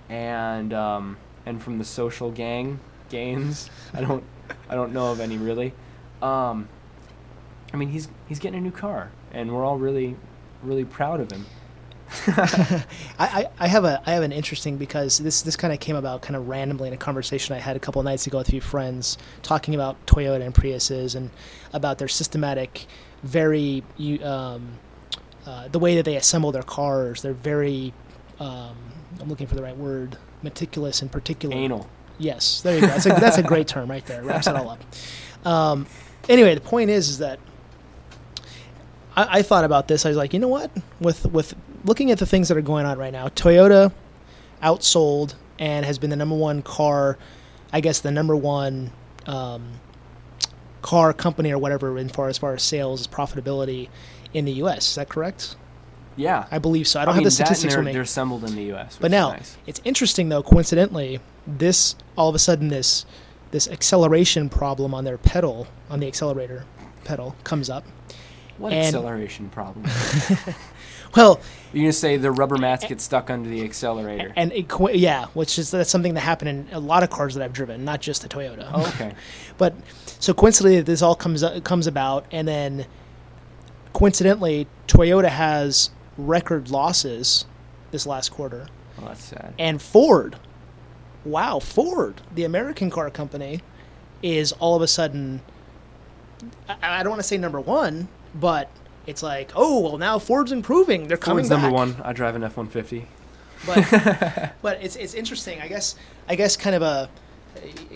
and 0.09 0.73
um, 0.73 1.17
and 1.45 1.61
from 1.61 1.77
the 1.77 1.85
social 1.85 2.31
gang 2.31 2.79
gains, 3.09 3.69
I 3.93 4.01
don't 4.01 4.23
I 4.69 4.75
don't 4.75 4.93
know 4.93 5.11
of 5.11 5.19
any 5.19 5.37
really. 5.37 5.73
Um, 6.21 6.67
I 7.73 7.77
mean, 7.77 7.89
he's 7.89 8.07
he's 8.27 8.39
getting 8.39 8.59
a 8.59 8.61
new 8.61 8.71
car, 8.71 9.11
and 9.31 9.53
we're 9.53 9.63
all 9.63 9.77
really 9.77 10.15
really 10.63 10.85
proud 10.85 11.19
of 11.19 11.31
him. 11.31 11.45
I, 12.27 12.85
I, 13.19 13.49
I 13.59 13.67
have 13.67 13.85
a 13.85 14.01
I 14.05 14.13
have 14.13 14.23
an 14.23 14.31
interesting 14.31 14.77
because 14.77 15.19
this 15.19 15.43
this 15.43 15.55
kind 15.55 15.71
of 15.71 15.79
came 15.79 15.95
about 15.95 16.21
kind 16.21 16.35
of 16.35 16.47
randomly 16.47 16.87
in 16.87 16.93
a 16.93 16.97
conversation 16.97 17.55
I 17.55 17.59
had 17.59 17.75
a 17.75 17.79
couple 17.79 18.01
nights 18.01 18.25
ago 18.25 18.39
with 18.39 18.47
a 18.47 18.51
few 18.51 18.61
friends 18.61 19.17
talking 19.43 19.75
about 19.75 20.03
Toyota 20.07 20.41
and 20.41 20.53
Priuses 20.53 21.15
and 21.15 21.29
about 21.71 21.99
their 21.99 22.07
systematic, 22.07 22.87
very 23.21 23.83
um, 24.23 24.79
uh, 25.45 25.67
the 25.67 25.79
way 25.79 25.95
that 25.95 26.05
they 26.05 26.15
assemble 26.15 26.51
their 26.51 26.63
cars. 26.63 27.21
They're 27.21 27.33
very 27.33 27.93
um, 28.39 28.75
I'm 29.19 29.29
looking 29.29 29.47
for 29.47 29.55
the 29.55 29.63
right 29.63 29.77
word 29.77 30.17
meticulous 30.41 31.01
in 31.01 31.09
particular. 31.09 31.55
Anal. 31.55 31.89
Yes, 32.17 32.61
there 32.61 32.75
you 32.75 32.81
go. 32.81 32.87
That's 32.87 33.05
a, 33.05 33.09
that's 33.09 33.37
a 33.37 33.43
great 33.43 33.67
term 33.67 33.89
right 33.89 34.05
there. 34.05 34.23
Wraps 34.23 34.47
it 34.47 34.55
all 34.55 34.69
up. 34.69 34.83
Um, 35.45 35.87
anyway, 36.27 36.53
the 36.53 36.61
point 36.61 36.89
is, 36.89 37.07
is 37.07 37.17
that 37.19 37.39
I, 39.15 39.39
I 39.39 39.41
thought 39.41 39.63
about 39.63 39.87
this. 39.87 40.05
I 40.05 40.09
was 40.09 40.17
like, 40.17 40.33
you 40.33 40.39
know 40.39 40.47
what? 40.47 40.71
With 40.99 41.25
with 41.27 41.55
looking 41.85 42.11
at 42.11 42.19
the 42.19 42.25
things 42.25 42.49
that 42.49 42.57
are 42.57 42.61
going 42.61 42.85
on 42.85 42.97
right 42.97 43.13
now, 43.13 43.29
Toyota 43.29 43.91
outsold 44.61 45.35
and 45.57 45.85
has 45.85 45.97
been 45.97 46.09
the 46.09 46.15
number 46.15 46.35
one 46.35 46.61
car, 46.61 47.17
I 47.71 47.81
guess 47.81 47.99
the 47.99 48.11
number 48.11 48.35
one 48.35 48.91
um, 49.25 49.73
car 50.81 51.13
company 51.13 51.51
or 51.51 51.57
whatever 51.57 51.97
in 51.97 52.09
far 52.09 52.29
as 52.29 52.37
far 52.37 52.53
as 52.53 52.63
sales 52.63 53.07
profitability 53.07 53.89
in 54.33 54.45
the 54.45 54.53
U.S. 54.53 54.89
Is 54.89 54.95
that 54.95 55.09
correct? 55.09 55.55
Yeah. 56.19 56.47
I 56.51 56.59
believe 56.59 56.87
so. 56.87 56.99
I 56.99 57.05
don't 57.05 57.13
mean, 57.15 57.23
have 57.23 57.25
the 57.25 57.31
statistics 57.31 57.73
they're, 57.73 57.79
with 57.81 57.87
me. 57.87 57.93
they're 57.93 58.01
assembled 58.01 58.43
in 58.43 58.55
the 58.55 58.63
U.S. 58.65 58.97
But 58.99 59.09
now 59.11 59.31
nice. 59.31 59.57
it's 59.65 59.81
interesting 59.85 60.29
though. 60.29 60.43
Coincidentally, 60.43 61.19
this 61.47 61.95
all 62.17 62.27
of 62.29 62.35
a 62.35 62.39
sudden 62.39 62.67
this 62.67 63.05
this 63.51 63.67
acceleration 63.69 64.49
problem 64.49 64.93
on 64.93 65.05
their 65.05 65.17
pedal 65.17 65.67
on 65.89 65.99
the 65.99 66.07
accelerator 66.07 66.65
pedal 67.05 67.35
comes 67.43 67.69
up. 67.69 67.85
what 68.57 68.73
and- 68.73 68.85
acceleration 68.95 69.49
problem? 69.49 69.85
Well, 71.15 71.39
You're 71.73 71.85
gonna 71.85 71.93
say 71.93 72.17
the 72.17 72.31
rubber 72.31 72.57
mats 72.57 72.85
get 72.85 73.01
stuck 73.01 73.31
under 73.31 73.49
the 73.49 73.63
accelerator? 73.63 74.31
and 74.35 74.51
it, 74.51 74.67
yeah, 74.93 75.25
which 75.33 75.57
is 75.57 75.71
that's 75.71 75.89
something 75.89 76.13
that 76.13 76.19
happened 76.19 76.49
in 76.49 76.67
a 76.71 76.79
lot 76.79 77.01
of 77.01 77.09
cars 77.09 77.33
that 77.33 77.43
I've 77.43 77.51
driven, 77.51 77.83
not 77.83 77.99
just 77.99 78.21
the 78.21 78.29
Toyota. 78.29 78.69
Oh, 78.71 78.87
okay. 78.89 79.13
But 79.57 79.73
so 80.19 80.35
coincidentally, 80.35 80.81
this 80.81 81.01
all 81.01 81.15
comes 81.15 81.43
comes 81.63 81.87
about, 81.87 82.25
and 82.31 82.47
then 82.47 82.85
coincidentally, 83.93 84.67
Toyota 84.87 85.29
has 85.29 85.89
record 86.27 86.69
losses 86.69 87.45
this 87.91 88.05
last 88.05 88.29
quarter, 88.29 88.67
Well, 88.97 89.07
that's 89.07 89.23
sad. 89.23 89.53
and 89.57 89.81
Ford, 89.81 90.35
wow, 91.25 91.59
Ford, 91.59 92.21
the 92.33 92.43
American 92.43 92.89
car 92.89 93.09
company, 93.09 93.61
is 94.21 94.51
all 94.53 94.75
of 94.75 94.81
a 94.81 94.87
sudden. 94.87 95.41
I, 96.67 96.99
I 96.99 97.03
don't 97.03 97.09
want 97.11 97.21
to 97.21 97.27
say 97.27 97.37
number 97.37 97.59
one, 97.59 98.07
but 98.35 98.69
it's 99.07 99.23
like, 99.23 99.51
oh 99.55 99.79
well, 99.79 99.97
now 99.97 100.19
Ford's 100.19 100.51
improving. 100.51 101.07
They're 101.07 101.17
coming 101.17 101.45
Ford's 101.45 101.49
number 101.49 101.71
one. 101.75 101.95
I 102.03 102.13
drive 102.13 102.35
an 102.35 102.43
F 102.43 102.57
one 102.57 102.67
fifty. 102.67 103.07
but 103.65 104.53
but 104.61 104.81
it's 104.83 104.95
it's 104.95 105.13
interesting. 105.13 105.59
I 105.61 105.67
guess 105.67 105.95
I 106.27 106.35
guess 106.35 106.55
kind 106.57 106.75
of 106.75 106.81
a 106.81 107.09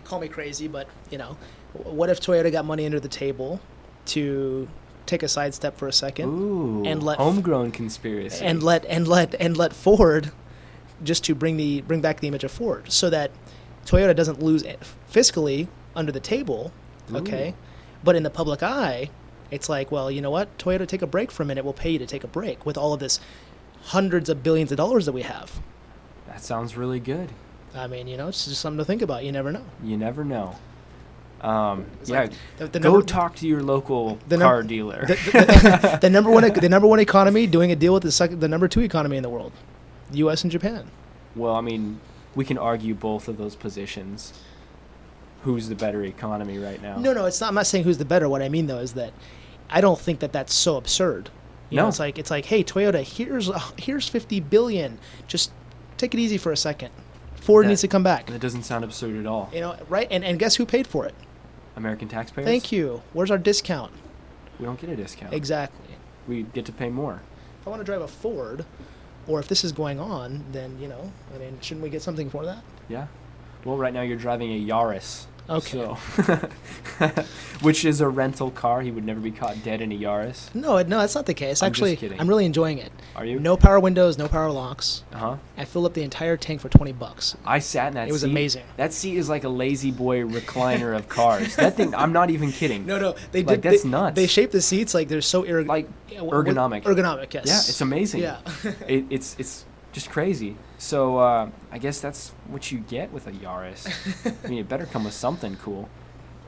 call 0.04 0.20
me 0.20 0.28
crazy, 0.28 0.68
but 0.68 0.88
you 1.12 1.18
know, 1.18 1.38
what 1.74 2.10
if 2.10 2.20
Toyota 2.20 2.52
got 2.52 2.66
money 2.66 2.86
under 2.86 3.00
the 3.00 3.08
table 3.08 3.60
to 4.08 4.68
take 5.06 5.24
a 5.24 5.28
sidestep 5.28 5.78
for 5.78 5.88
a 5.88 5.94
second 5.94 6.30
Ooh, 6.30 6.84
and 6.86 7.04
let- 7.04 7.18
homegrown 7.18 7.72
conspiracy. 7.72 8.44
and 8.44 8.64
let 8.64 8.86
and 8.86 9.08
let 9.08 9.36
and 9.36 9.58
let 9.58 9.74
Ford 9.74 10.32
just 11.04 11.24
to 11.26 11.36
bring 11.36 11.58
the 11.58 11.82
bring 11.82 12.02
back 12.02 12.20
the 12.22 12.28
image 12.28 12.44
of 12.44 12.52
Ford 12.52 12.92
so 12.92 13.10
that 13.10 13.32
Toyota 13.86 14.16
doesn't 14.16 14.42
lose 14.42 14.64
it 14.64 14.80
fiscally 15.12 15.68
under 15.96 16.12
the 16.12 16.20
table, 16.20 16.72
okay? 17.14 17.50
Ooh. 17.50 17.54
But 18.04 18.16
in 18.16 18.24
the 18.24 18.30
public 18.30 18.64
eye, 18.64 19.10
it's 19.52 19.68
like, 19.70 19.92
well, 19.92 20.10
you 20.10 20.22
know 20.22 20.32
what? 20.32 20.58
Toyota 20.58 20.88
take 20.88 21.02
a 21.02 21.08
break 21.08 21.32
for 21.32 21.44
a 21.44 21.46
minute. 21.46 21.64
We'll 21.64 21.74
pay 21.74 21.92
you 21.92 22.00
to 22.00 22.06
take 22.06 22.24
a 22.24 22.28
break 22.28 22.66
with 22.66 22.78
all 22.78 22.94
of 22.94 23.00
this 23.00 23.20
hundreds 23.82 24.30
of 24.30 24.42
billions 24.42 24.72
of 24.72 24.78
dollars 24.78 25.06
that 25.06 25.12
we 25.12 25.22
have. 25.24 25.60
that 26.28 26.42
sounds 26.42 26.78
really 26.78 27.00
good. 27.02 27.30
I 27.76 27.88
mean, 27.88 28.08
you 28.08 28.16
know, 28.18 28.28
it's 28.30 28.46
just 28.46 28.62
something 28.62 28.78
to 28.78 28.86
think 28.86 29.02
about. 29.02 29.24
You 29.26 29.32
never 29.32 29.52
know. 29.52 29.66
You 29.84 29.98
never 29.98 30.24
know. 30.24 30.56
Um, 31.44 31.86
yeah, 32.06 32.22
like 32.22 32.32
the, 32.58 32.68
the 32.68 32.80
go 32.80 33.02
talk 33.02 33.36
to 33.38 33.48
your 33.48 33.62
local 33.62 34.18
the 34.30 34.38
num- 34.38 34.48
car 34.48 34.64
dealer. 34.64 35.06
the, 35.06 35.98
the, 36.02 36.10
number 36.10 36.32
one 36.32 36.52
the 36.54 36.70
number 36.70 36.88
one 36.88 37.00
economy 37.00 37.48
doing 37.48 37.72
a 37.72 37.76
deal 37.76 37.94
with 37.94 38.04
the 38.04 38.12
second 38.14 38.40
the 38.40 38.48
number 38.48 38.68
two 38.70 38.80
economy 38.80 39.18
in 39.18 39.24
the 39.24 39.30
world, 39.30 39.52
U.S. 40.14 40.44
and 40.44 40.52
Japan. 40.52 40.90
well, 41.36 41.54
I 41.56 41.62
mean, 41.62 42.00
we 42.34 42.46
can 42.46 42.58
argue 42.58 42.96
both 42.96 43.28
of 43.28 43.38
those 43.38 43.56
positions. 43.56 44.34
Who's 45.42 45.68
the 45.68 45.76
better 45.76 46.02
economy 46.06 46.58
right 46.60 46.82
now? 46.82 46.98
No, 46.98 47.12
no, 47.12 47.26
it's 47.26 47.42
not. 47.42 47.50
I'm 47.50 47.56
not 47.56 47.68
saying 47.68 47.84
who's 47.84 47.98
the 47.98 48.06
better. 48.06 48.30
What 48.30 48.42
I 48.42 48.48
mean 48.48 48.68
though 48.68 48.80
is 48.80 48.94
that 48.94 49.12
I 49.70 49.82
don't 49.82 50.00
think 50.00 50.22
that 50.22 50.32
that's 50.32 50.54
so 50.54 50.78
absurd. 50.78 51.30
You 51.70 51.76
know, 51.78 51.84
No. 51.84 51.90
it's 51.90 52.00
like 52.00 52.18
it's 52.18 52.32
like, 52.32 52.46
hey, 52.46 52.64
Toyota, 52.64 53.04
here's 53.04 53.50
uh, 53.50 53.60
here's 53.78 54.08
50 54.08 54.40
billion. 54.40 54.98
Just 55.28 55.52
take 55.98 56.14
it 56.14 56.20
easy 56.22 56.38
for 56.38 56.54
a 56.54 56.58
second. 56.58 56.92
Ford 57.36 57.66
That- 57.66 57.70
needs 57.70 57.82
to 57.82 57.90
come 57.90 58.04
back. 58.04 58.28
That 58.28 58.40
doesn't 58.40 58.64
sound 58.64 58.86
absurd 58.86 59.18
at 59.18 59.26
all. 59.26 59.50
You 59.54 59.60
know, 59.60 59.76
right? 59.90 60.08
And 60.10 60.24
and 60.24 60.40
guess 60.40 60.56
who 60.56 60.66
paid 60.66 60.88
for 60.88 61.06
it? 61.06 61.14
American 61.76 62.08
taxpayers. 62.08 62.46
Thank 62.48 62.72
you. 62.72 63.02
Where's 63.14 63.32
our 63.32 63.38
discount? 63.38 63.92
We 64.60 64.66
don't 64.66 64.80
get 64.80 64.90
a 64.90 64.96
discount. 64.96 65.34
Exactly. 65.34 65.96
We 66.28 66.44
get 66.44 66.66
to 66.66 66.72
pay 66.72 66.90
more. 66.90 67.22
If 67.62 67.68
I 67.68 67.70
want 67.70 67.82
to 67.82 67.86
drive 67.86 68.02
a 68.02 68.08
Ford, 68.08 68.66
or 69.28 69.40
if 69.40 69.48
this 69.48 69.64
is 69.64 69.72
going 69.72 70.00
on, 70.00 70.44
then 70.52 70.78
you 70.80 70.88
know, 70.88 71.12
I 71.34 71.38
mean, 71.38 71.58
shouldn't 71.62 71.84
we 71.84 71.90
get 71.90 72.02
something 72.02 72.30
for 72.30 72.46
that? 72.46 72.64
Yeah. 72.90 73.08
Well, 73.66 73.78
right 73.78 73.94
now 73.94 74.02
you're 74.02 74.18
driving 74.18 74.52
a 74.52 74.60
Yaris. 74.60 75.26
Okay. 75.50 75.70
So, 75.72 75.96
which 77.62 77.86
is 77.86 78.02
a 78.02 78.08
rental 78.08 78.52
car. 78.52 78.82
He 78.82 78.92
would 78.92 79.04
never 79.06 79.20
be 79.20 79.32
caught 79.32 79.62
dead 79.64 79.82
in 79.82 79.92
a 79.92 79.98
Yaris. 79.98 80.54
No, 80.56 80.82
no, 80.84 81.00
that's 81.00 81.16
not 81.16 81.26
the 81.26 81.34
case. 81.34 81.62
I'm 81.62 81.72
just 81.74 81.82
Actually, 81.82 81.96
kidding. 81.98 82.20
I'm 82.20 82.28
really 82.28 82.46
enjoying 82.46 82.78
it. 82.78 82.92
Are 83.16 83.26
you? 83.26 83.40
No 83.40 83.58
power 83.58 83.80
windows, 83.80 84.18
no 84.18 84.28
power 84.28 84.50
locks. 84.52 85.04
Uh 85.12 85.18
huh. 85.18 85.38
I 85.58 85.66
filled 85.66 85.86
up 85.86 85.94
the 85.94 86.04
entire 86.04 86.38
tank 86.38 86.62
for 86.62 86.70
20 86.70 86.94
bucks. 86.94 87.36
I 87.46 87.60
sat 87.60 87.90
in 87.90 87.94
that. 87.96 88.08
It 88.08 88.12
was 88.12 88.22
seat. 88.22 88.30
amazing. 88.30 88.64
That 88.78 88.94
seat 88.94 89.18
is 89.18 89.28
like 89.30 89.44
a 89.44 89.50
lazy 89.50 89.92
boy 89.92 90.22
recliner 90.24 90.96
of 90.96 91.10
cars. 91.10 91.56
That 91.58 91.76
thing. 91.76 91.94
I'm 91.94 92.14
not 92.14 92.30
even 92.30 92.52
kidding. 92.52 92.86
No, 92.86 92.98
no, 93.00 93.16
they 93.32 93.44
Like, 93.44 93.62
did. 93.62 93.72
that's 93.72 93.84
they, 93.84 93.90
nuts. 93.90 94.16
They 94.16 94.28
shaped 94.28 94.52
the 94.54 94.62
seats 94.62 94.94
like 94.94 95.08
they're 95.10 95.22
so 95.22 95.46
erg- 95.46 95.68
Like 95.68 95.90
yeah, 96.10 96.20
wh- 96.20 96.26
what- 96.28 96.46
ergonomic. 96.46 96.84
Ergonomic, 96.84 97.34
yes. 97.34 97.46
Yeah, 97.46 97.58
it's 97.58 97.82
amazing. 97.82 98.22
Yeah. 98.22 98.40
it, 98.88 99.06
it's 99.10 99.36
it's 99.38 99.66
just 99.92 100.10
crazy. 100.10 100.56
So 100.84 101.18
uh, 101.18 101.50
I 101.72 101.78
guess 101.78 102.02
that's 102.02 102.32
what 102.48 102.70
you 102.70 102.80
get 102.80 103.14
with 103.14 103.26
a 103.26 103.32
Yaris. 103.32 103.88
I 104.44 104.50
mean, 104.50 104.60
it 104.60 104.68
better 104.68 104.86
come 104.86 105.06
with 105.06 105.14
something 105.14 105.56
cool. 105.56 105.88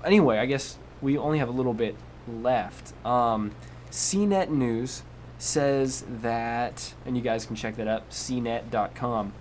Anyway, 0.04 0.40
I 0.40 0.46
guess 0.46 0.78
we 1.02 1.18
only 1.18 1.40
have 1.40 1.48
a 1.48 1.54
little 1.54 1.74
bit 1.74 1.96
left. 2.28 2.94
Um, 3.06 3.52
CNET 3.92 4.50
News 4.50 5.04
says 5.38 6.04
that, 6.22 6.94
and 7.06 7.16
you 7.16 7.24
guys 7.24 7.46
can 7.46 7.56
check 7.56 7.78
that 7.78 7.88
up, 7.88 8.10
cnet.com. 8.10 9.32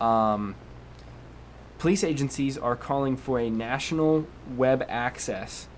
Um, 0.00 0.56
police 1.78 2.02
agencies 2.02 2.58
are 2.58 2.74
calling 2.74 3.16
for 3.16 3.38
a 3.38 3.48
national 3.48 4.26
web 4.56 4.84
access 4.88 5.68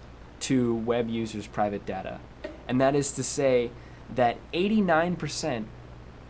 to 0.41 0.75
web 0.75 1.11
users' 1.11 1.47
private 1.47 1.85
data. 1.85 2.19
And 2.67 2.81
that 2.81 2.95
is 2.95 3.13
to 3.13 3.23
say 3.23 3.71
that 4.15 4.39
89% 4.55 5.67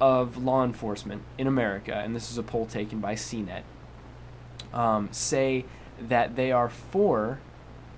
of 0.04 0.36
law 0.36 0.62
enforcement 0.62 1.22
in 1.38 1.46
America, 1.46 1.94
and 1.94 2.14
this 2.14 2.30
is 2.30 2.36
a 2.36 2.42
poll 2.42 2.66
taken 2.66 3.00
by 3.00 3.14
CNET, 3.14 3.62
um, 4.74 5.08
say 5.12 5.64
that 5.98 6.36
they 6.36 6.52
are 6.52 6.68
for 6.68 7.40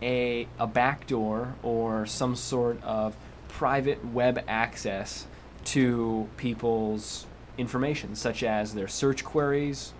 a, 0.00 0.46
a 0.56 0.68
backdoor 0.68 1.56
or 1.64 2.06
some 2.06 2.36
sort 2.36 2.80
of 2.84 3.16
private 3.48 4.04
web 4.04 4.40
access 4.46 5.26
to 5.64 6.28
people's 6.36 7.26
information, 7.58 8.14
such 8.14 8.44
as 8.44 8.74
their 8.74 8.86
search 8.86 9.24
queries, 9.24 9.92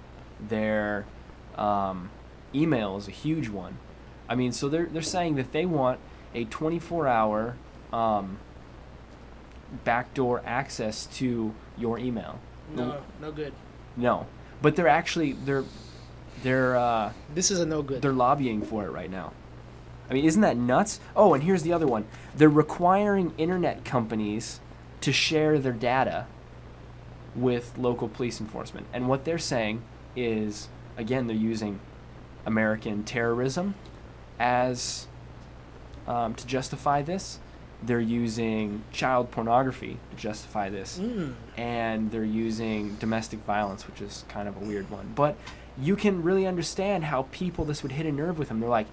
their 0.49 1.07
um, 1.57 2.09
email 2.55 2.97
is 2.97 3.09
a 3.09 3.11
huge 3.11 3.49
one. 3.49 3.79
I 4.29 4.37
mean, 4.37 4.53
so 4.53 4.69
they're, 4.69 4.87
they're 4.87 5.03
saying 5.03 5.35
that 5.37 5.51
they 5.51 5.67
want 5.67 5.99
a 6.37 6.45
24 6.45 7.09
hour 7.09 7.57
um, 7.93 8.39
backdoor 9.83 10.41
access 10.47 11.07
to 11.07 11.53
your 11.77 11.99
email. 11.99 12.39
No, 12.75 13.01
no 13.21 13.33
good. 13.33 13.53
No, 13.97 14.27
but 14.63 14.77
they're 14.77 14.89
actually 14.89 15.33
they're 15.33 15.65
they're 16.43 16.77
uh, 16.77 17.13
This 17.35 17.51
is 17.51 17.61
a 17.61 17.67
no 17.67 17.83
good. 17.83 18.03
they're 18.03 18.13
lobbying 18.13 18.63
for 18.63 18.85
it 18.85 18.91
right 18.91 19.11
now. 19.11 19.33
I 20.11 20.15
mean, 20.15 20.25
isn't 20.25 20.43
that 20.43 20.57
nuts? 20.57 21.01
Oh, 21.17 21.35
and 21.35 21.43
here's 21.43 21.63
the 21.63 21.73
other 21.73 21.87
one. 21.87 22.07
They're 22.37 22.49
requiring 22.49 23.33
internet 23.39 23.85
companies 23.85 24.61
to 25.01 25.13
share 25.13 25.59
their 25.59 25.73
data 25.73 26.27
with 27.35 27.77
local 27.77 28.09
police 28.09 28.41
enforcement. 28.41 28.87
And 28.93 29.09
what 29.09 29.25
they're 29.25 29.39
saying 29.39 29.83
is, 30.15 30.69
again, 30.97 31.27
they're 31.27 31.37
using 31.37 31.81
American 32.47 33.03
terrorism 33.05 33.75
as 34.39 35.07
um, 36.07 36.35
to 36.35 36.47
justify 36.47 37.03
this. 37.03 37.41
They're 37.87 38.01
using 38.01 38.83
child 38.93 39.31
pornography 39.31 39.99
to 40.11 40.17
justify 40.17 40.69
this 40.71 40.99
Mm. 40.99 41.35
and 41.57 42.11
they're 42.11 42.25
using 42.25 42.97
domestic 42.97 43.39
violence, 43.41 43.87
which 43.87 44.01
is 44.01 44.25
kind 44.29 44.49
of 44.49 44.57
a 44.57 44.61
weird 44.61 44.91
one. 44.91 45.13
But 45.15 45.37
you 45.79 45.95
can 45.97 46.23
really 46.23 46.47
understand 46.47 47.05
how 47.05 47.27
people 47.33 47.65
this 47.65 47.83
would 47.83 47.93
hit 47.93 48.07
a 48.07 48.13
nerve 48.13 48.39
with 48.39 48.49
them. 48.49 48.61
They're 48.61 48.69
like, 48.71 48.87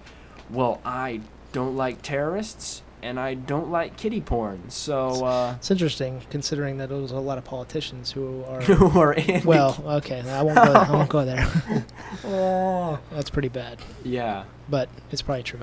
"Well, 0.50 0.80
I 0.84 1.20
don't 1.52 1.76
like 1.76 2.02
terrorists 2.02 2.82
and 3.02 3.20
I 3.20 3.34
don't 3.34 3.70
like 3.70 3.96
kitty 3.98 4.20
porn, 4.22 4.70
so 4.70 5.24
uh, 5.26 5.54
It's 5.58 5.70
interesting 5.70 6.22
considering 6.30 6.78
that 6.78 6.88
there's 6.88 7.10
a 7.10 7.18
lot 7.18 7.36
of 7.36 7.44
politicians 7.44 8.12
who 8.12 8.42
are. 8.48 8.60
who 8.70 8.98
are 9.00 9.12
in?" 9.14 9.44
well, 9.44 9.76
okay, 9.98 10.20
I 10.28 10.42
won't 10.42 10.56
go. 10.56 10.64
There. 10.72 10.76
I 10.76 10.90
won't 10.90 11.08
go 11.10 11.24
there. 11.24 11.84
oh. 12.24 12.98
That's 13.12 13.30
pretty 13.30 13.48
bad, 13.48 13.78
yeah, 14.04 14.44
but 14.68 14.88
it's 15.10 15.22
probably 15.22 15.42
true. 15.42 15.60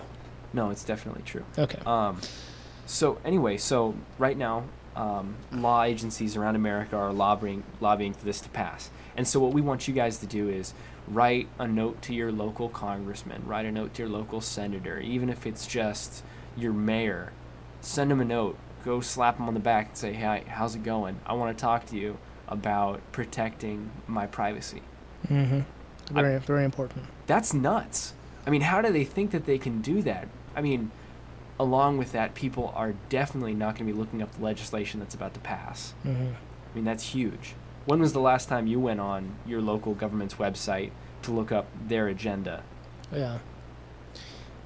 no, 0.54 0.70
it's 0.70 0.84
definitely 0.84 1.24
true. 1.24 1.44
Okay. 1.58 1.80
Um, 1.86 2.20
so 2.92 3.18
anyway, 3.24 3.58
so 3.58 3.96
right 4.18 4.38
now, 4.38 4.66
um, 4.96 5.36
law 5.52 5.84
agencies 5.84 6.36
around 6.36 6.56
America 6.56 6.98
are 6.98 7.14
lobbying 7.14 7.64
lobbying 7.80 8.14
for 8.14 8.26
this 8.26 8.42
to 8.42 8.50
pass. 8.50 8.89
And 9.16 9.26
so 9.26 9.39
what 9.39 9.54
we 9.54 9.62
want 9.62 9.88
you 9.88 9.94
guys 9.94 10.18
to 10.18 10.26
do 10.26 10.50
is 10.50 10.74
write 11.08 11.48
a 11.58 11.68
note 11.68 12.02
to 12.04 12.14
your 12.14 12.32
local 12.32 12.68
congressman, 12.68 13.44
write 13.46 13.66
a 13.66 13.72
note 13.72 13.94
to 13.96 14.04
your 14.04 14.10
local 14.10 14.42
senator, 14.42 15.00
even 15.00 15.30
if 15.30 15.48
it's 15.48 15.66
just 15.66 16.24
your 16.58 16.74
mayor. 16.74 17.32
Send 17.80 18.12
them 18.12 18.20
a 18.20 18.26
note. 18.26 18.58
Go 18.84 19.00
slap 19.00 19.38
them 19.38 19.48
on 19.48 19.54
the 19.54 19.62
back 19.62 19.88
and 19.88 19.98
say, 19.98 20.12
"Hey, 20.12 20.44
how's 20.48 20.76
it 20.76 20.84
going? 20.84 21.20
I 21.26 21.34
want 21.34 21.58
to 21.58 21.62
talk 21.62 21.86
to 21.88 21.96
you 21.96 22.18
about 22.50 23.00
protecting 23.14 23.89
my 24.08 24.28
privacy." 24.28 24.82
mm-hmm. 25.28 25.62
Very, 26.12 26.39
very 26.39 26.66
important. 26.66 27.06
That's 27.26 27.54
nuts. 27.54 28.14
I 28.46 28.50
mean, 28.50 28.62
how 28.62 28.82
do 28.82 28.92
they 28.92 29.06
think 29.06 29.32
that 29.32 29.46
they 29.46 29.58
can 29.58 29.82
do 29.82 30.02
that? 30.02 30.28
I 30.56 30.62
mean, 30.62 30.92
along 31.62 31.97
with 31.97 32.12
that, 32.14 32.34
people 32.36 32.74
are 32.76 32.93
definitely 33.09 33.53
not 33.53 33.76
going 33.76 33.86
to 33.88 33.93
be 33.93 33.97
looking 33.97 34.22
up 34.22 34.32
the 34.34 34.43
legislation 34.43 34.99
that's 34.99 35.16
about 35.16 35.34
to 35.36 35.39
pass. 35.39 35.93
hmm 36.03 36.30
I 36.72 36.76
mean, 36.76 36.86
that's 36.86 37.03
huge. 37.09 37.53
When 37.86 37.99
was 37.99 38.14
the 38.14 38.22
last 38.22 38.47
time 38.47 38.66
you 38.68 38.80
went 38.80 38.99
on 39.01 39.36
your 39.45 39.62
local 39.62 39.93
government's 39.93 40.36
website 40.36 40.91
to 41.24 41.32
look 41.32 41.51
up 41.51 41.68
their 41.88 42.07
agenda? 42.07 42.64
Yeah. 43.14 43.39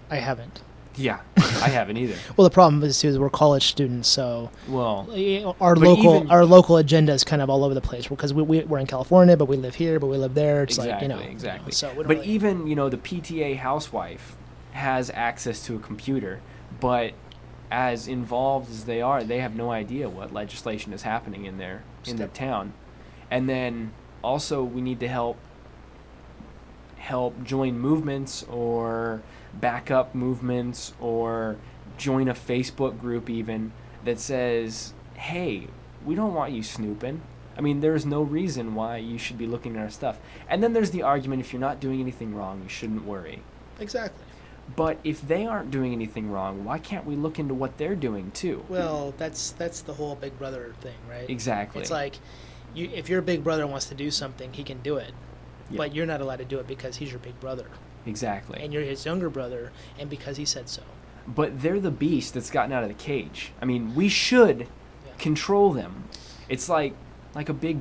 I 0.09 0.17
haven't. 0.17 0.61
Yeah, 0.97 1.19
I 1.37 1.41
haven't 1.69 1.97
either. 1.97 2.15
Well, 2.37 2.43
the 2.47 2.53
problem 2.53 2.81
is 2.83 2.99
too 2.99 3.09
is 3.09 3.19
we're 3.19 3.29
college 3.29 3.65
students, 3.65 4.07
so 4.07 4.49
Well, 4.69 5.09
our 5.59 5.75
local 5.75 6.15
even- 6.17 6.29
our 6.31 6.45
local 6.45 6.77
agenda 6.77 7.11
is 7.11 7.23
kind 7.25 7.41
of 7.41 7.49
all 7.49 7.65
over 7.65 7.73
the 7.73 7.81
place 7.81 8.07
because 8.07 8.33
we, 8.33 8.43
we 8.43 8.59
we're 8.63 8.79
in 8.79 8.87
California, 8.87 9.35
but 9.35 9.45
we 9.45 9.57
live 9.57 9.75
here, 9.75 9.99
but 9.99 10.07
we 10.07 10.15
live 10.17 10.35
there. 10.35 10.63
It's 10.63 10.77
exactly, 10.77 11.09
like 11.09 11.17
you 11.19 11.25
know 11.25 11.31
exactly. 11.31 11.71
So 11.73 11.89
we 11.89 11.95
don't 11.95 12.07
but 12.07 12.17
really- 12.17 12.27
even 12.29 12.67
you 12.67 12.75
know 12.75 12.87
the 12.87 12.97
PTA 12.97 13.57
housewife 13.57 14.37
has 14.71 15.09
access 15.09 15.65
to 15.65 15.75
a 15.75 15.79
computer, 15.79 16.39
but 16.79 17.13
as 17.71 18.07
involved 18.07 18.69
as 18.69 18.85
they 18.85 19.01
are, 19.01 19.23
they 19.23 19.39
have 19.39 19.55
no 19.55 19.71
idea 19.71 20.07
what 20.09 20.33
legislation 20.33 20.93
is 20.93 21.01
happening 21.03 21.45
in 21.45 21.57
their 21.57 21.83
in 22.05 22.17
their 22.17 22.27
town. 22.27 22.73
And 23.31 23.49
then 23.49 23.91
also 24.23 24.63
we 24.63 24.81
need 24.81 24.99
to 24.99 25.07
help 25.07 25.37
help 26.97 27.43
join 27.43 27.79
movements 27.79 28.43
or 28.43 29.21
back 29.53 29.91
up 29.91 30.15
movements 30.15 30.93
or 30.99 31.57
join 31.97 32.27
a 32.27 32.33
Facebook 32.33 32.99
group 32.99 33.29
even 33.29 33.71
that 34.03 34.19
says, 34.19 34.93
"Hey, 35.15 35.67
we 36.05 36.15
don't 36.15 36.33
want 36.33 36.51
you 36.53 36.63
snooping." 36.63 37.21
I 37.57 37.61
mean, 37.61 37.79
there's 37.79 38.05
no 38.05 38.21
reason 38.21 38.75
why 38.75 38.97
you 38.97 39.17
should 39.17 39.37
be 39.37 39.47
looking 39.47 39.77
at 39.77 39.81
our 39.81 39.89
stuff. 39.89 40.19
And 40.49 40.61
then 40.61 40.73
there's 40.73 40.91
the 40.91 41.03
argument 41.03 41.41
if 41.41 41.53
you're 41.53 41.59
not 41.59 41.79
doing 41.79 42.01
anything 42.01 42.35
wrong, 42.35 42.61
you 42.63 42.69
shouldn't 42.69 43.05
worry. 43.05 43.41
Exactly. 43.79 44.24
But 44.75 44.99
if 45.03 45.21
they 45.25 45.45
aren't 45.45 45.69
doing 45.71 45.93
anything 45.93 46.29
wrong, 46.31 46.65
why 46.65 46.79
can't 46.79 47.05
we 47.05 47.15
look 47.15 47.37
into 47.39 47.53
what 47.53 47.77
they're 47.77 47.95
doing 47.95 48.31
too? 48.31 48.65
Well, 48.67 49.13
that's 49.17 49.51
that's 49.51 49.81
the 49.81 49.93
whole 49.93 50.15
Big 50.15 50.37
Brother 50.39 50.73
thing, 50.81 50.95
right? 51.09 51.29
Exactly. 51.29 51.81
It's 51.81 51.91
like, 51.91 52.15
you 52.73 52.89
if 52.93 53.07
your 53.09 53.21
Big 53.21 53.43
Brother 53.43 53.67
wants 53.67 53.85
to 53.87 53.95
do 53.95 54.09
something, 54.09 54.51
he 54.53 54.63
can 54.63 54.81
do 54.81 54.97
it, 54.97 55.11
Yeah. 55.69 55.77
but 55.77 55.93
you're 55.93 56.05
not 56.07 56.19
allowed 56.21 56.39
to 56.39 56.45
do 56.45 56.59
it 56.59 56.67
because 56.67 56.95
he's 56.97 57.11
your 57.11 57.19
big 57.19 57.39
brother, 57.39 57.67
Exactly. 58.07 58.59
and 58.61 58.73
you're 58.73 58.81
his 58.83 59.05
younger 59.05 59.29
brother, 59.29 59.71
and 59.99 60.09
because 60.09 60.37
he 60.37 60.45
said 60.45 60.67
so. 60.69 60.81
but 61.27 61.59
they're 61.61 61.79
the 61.79 61.89
beast 61.89 62.35
that's 62.35 62.51
gotten 62.51 62.71
out 62.71 62.83
of 62.83 62.89
the 62.89 62.93
cage. 62.95 63.51
I 63.61 63.65
mean, 63.65 63.95
we 63.95 64.09
should 64.09 64.59
Yeah. 64.61 65.13
control 65.17 65.73
them. 65.73 66.03
It's 66.49 66.69
like 66.69 66.93
like 67.35 67.49
a 67.49 67.53
big 67.53 67.79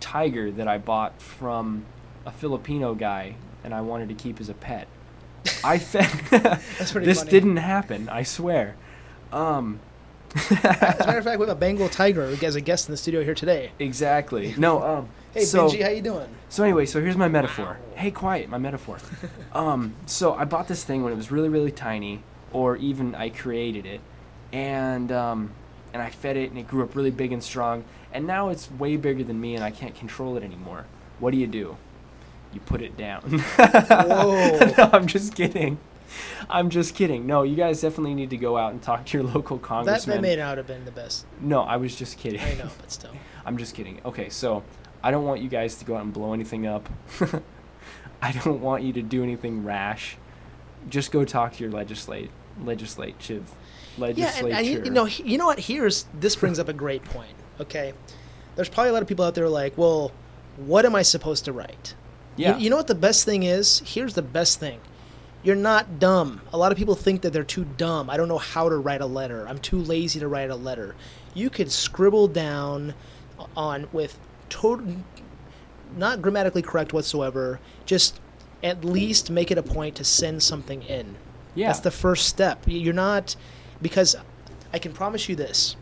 tiger 0.00 0.50
that 0.50 0.66
I 0.68 0.78
bought 0.78 1.20
from 1.20 1.84
a 2.26 2.30
Filipino 2.30 2.94
guy 2.94 3.34
and 3.64 3.72
I 3.74 3.80
wanted 3.80 4.08
to 4.10 4.14
keep 4.14 4.40
as 4.40 4.48
a 4.48 4.54
pet. 4.54 4.88
I 5.64 5.78
pretty 6.92 7.06
This 7.06 7.18
funny. 7.20 7.30
didn't 7.30 7.56
happen, 7.58 8.08
I 8.08 8.22
swear. 8.22 8.76
Um 9.32 9.80
As 10.34 10.50
a 10.50 10.54
matter 11.06 11.18
of 11.18 11.24
fact, 11.24 11.40
we 11.40 11.46
have 11.46 11.56
a 11.56 11.58
Bengal 11.58 11.88
tiger 11.88 12.22
as 12.42 12.54
a 12.54 12.60
guest 12.60 12.88
in 12.88 12.92
the 12.92 12.96
studio 12.98 13.24
here 13.24 13.34
today. 13.34 13.72
Exactly. 13.78 14.54
No, 14.56 14.82
um 14.82 15.08
Hey 15.34 15.44
so, 15.44 15.68
Benji, 15.68 15.82
how 15.82 15.90
you 15.90 16.00
doing? 16.00 16.28
So 16.48 16.64
anyway, 16.64 16.86
so 16.86 17.02
here's 17.02 17.16
my 17.16 17.28
metaphor. 17.28 17.78
Hey, 17.94 18.10
quiet, 18.10 18.48
my 18.48 18.56
metaphor. 18.56 18.98
um, 19.52 19.94
so 20.06 20.32
I 20.32 20.46
bought 20.46 20.68
this 20.68 20.84
thing 20.84 21.04
when 21.04 21.12
it 21.12 21.16
was 21.16 21.30
really, 21.30 21.50
really 21.50 21.70
tiny, 21.70 22.22
or 22.50 22.76
even 22.76 23.14
I 23.14 23.28
created 23.28 23.84
it, 23.84 24.00
and 24.52 25.12
um, 25.12 25.50
and 25.92 26.00
I 26.02 26.08
fed 26.08 26.38
it, 26.38 26.48
and 26.50 26.58
it 26.58 26.66
grew 26.66 26.82
up 26.82 26.96
really 26.96 27.10
big 27.10 27.30
and 27.32 27.44
strong, 27.44 27.84
and 28.10 28.26
now 28.26 28.48
it's 28.48 28.70
way 28.70 28.96
bigger 28.96 29.22
than 29.22 29.38
me, 29.38 29.54
and 29.54 29.62
I 29.62 29.70
can't 29.70 29.94
control 29.94 30.36
it 30.38 30.42
anymore. 30.42 30.86
What 31.18 31.32
do 31.32 31.36
you 31.36 31.46
do? 31.46 31.76
You 32.52 32.60
put 32.60 32.80
it 32.82 32.96
down. 32.96 33.22
Whoa. 33.56 34.58
no, 34.78 34.90
I'm 34.92 35.06
just 35.06 35.34
kidding. 35.34 35.78
I'm 36.48 36.70
just 36.70 36.94
kidding. 36.94 37.26
No, 37.26 37.42
you 37.42 37.56
guys 37.56 37.80
definitely 37.82 38.14
need 38.14 38.30
to 38.30 38.36
go 38.38 38.56
out 38.56 38.72
and 38.72 38.82
talk 38.82 39.04
to 39.06 39.18
your 39.18 39.26
local 39.34 39.58
That, 39.58 39.62
congressman. 39.66 40.16
that 40.16 40.22
may 40.22 40.36
not 40.36 40.56
have 40.56 40.66
been 40.66 40.84
the 40.84 40.90
best. 40.90 41.26
no, 41.40 41.60
I 41.62 41.76
was 41.76 41.94
just 41.94 42.16
kidding. 42.18 42.40
I 42.40 42.54
know, 42.54 42.70
but 42.80 42.90
still. 42.90 43.10
I'm 43.44 43.58
just 43.58 43.74
kidding. 43.74 44.00
Okay, 44.04 44.28
so 44.30 44.62
I 45.02 45.10
don't 45.10 45.24
want 45.24 45.42
you 45.42 45.48
guys 45.48 45.76
to 45.76 45.84
go 45.84 45.96
out 45.96 46.02
and 46.04 46.12
blow 46.12 46.32
anything 46.32 46.66
up. 46.66 46.88
I 48.20 48.32
don't 48.32 48.60
want 48.60 48.82
you 48.82 48.92
to 48.94 49.02
do 49.02 49.22
anything 49.22 49.64
rash. 49.64 50.16
Just 50.88 51.12
go 51.12 51.24
talk 51.24 51.52
to 51.54 51.62
your 51.62 51.72
legislate 51.72 52.30
legislative 52.64 53.50
legislature. 53.98 54.48
Yeah, 54.48 54.58
and, 54.58 54.58
and 54.58 54.66
you, 54.66 54.84
you 54.84 54.90
know, 54.90 55.06
you 55.06 55.38
know 55.38 55.46
what? 55.46 55.58
Here's 55.60 56.06
this 56.18 56.34
brings 56.34 56.58
up 56.58 56.68
a 56.68 56.72
great 56.72 57.04
point. 57.04 57.34
Okay, 57.60 57.92
there's 58.56 58.68
probably 58.68 58.90
a 58.90 58.92
lot 58.92 59.02
of 59.02 59.08
people 59.08 59.24
out 59.24 59.34
there 59.34 59.48
like, 59.48 59.76
well, 59.76 60.12
what 60.56 60.84
am 60.84 60.94
I 60.94 61.02
supposed 61.02 61.44
to 61.44 61.52
write? 61.52 61.94
You- 62.38 62.44
yeah. 62.46 62.56
You, 62.56 62.70
know 62.70 62.76
what 62.76 62.86
the 62.86 62.94
best 62.94 63.24
thing 63.24 63.42
is? 63.42 63.82
Here's 63.84 64.14
the 64.14 64.22
best 64.22 64.58
thing. 64.60 64.80
You're 65.42 65.56
not 65.56 65.98
dumb. 65.98 66.40
A 66.52 66.58
lot 66.58 66.72
of 66.72 66.78
people 66.78 66.94
think 66.94 67.22
that 67.22 67.32
they're 67.32 67.44
too 67.44 67.64
dumb. 67.76 68.08
I 68.10 68.16
don't 68.16 68.28
know 68.28 68.38
how 68.38 68.68
to 68.68 68.76
write 68.76 69.00
a 69.00 69.06
letter. 69.06 69.46
I'm 69.48 69.58
too 69.58 69.78
lazy 69.80 70.18
to 70.20 70.28
write 70.28 70.50
a 70.50 70.56
letter. 70.56 70.94
You 71.34 71.50
could 71.50 71.70
scribble 71.70 72.26
down 72.28 72.94
on 73.56 73.88
with 73.92 74.18
total 74.48 74.96
not 75.96 76.20
grammatically 76.22 76.62
correct 76.62 76.92
whatsoever. 76.92 77.60
Just 77.86 78.20
at 78.62 78.84
least 78.84 79.30
make 79.30 79.50
it 79.50 79.58
a 79.58 79.62
point 79.62 79.94
to 79.96 80.04
send 80.04 80.42
something 80.42 80.82
in. 80.82 81.16
yeah. 81.54 81.68
That's 81.68 81.80
the 81.80 81.90
first 81.92 82.26
step. 82.28 82.62
You're 82.66 82.92
not 82.92 83.36
because 83.80 84.16
I 84.72 84.78
can 84.80 84.92
promise 84.92 85.28
you 85.28 85.36
this. 85.36 85.76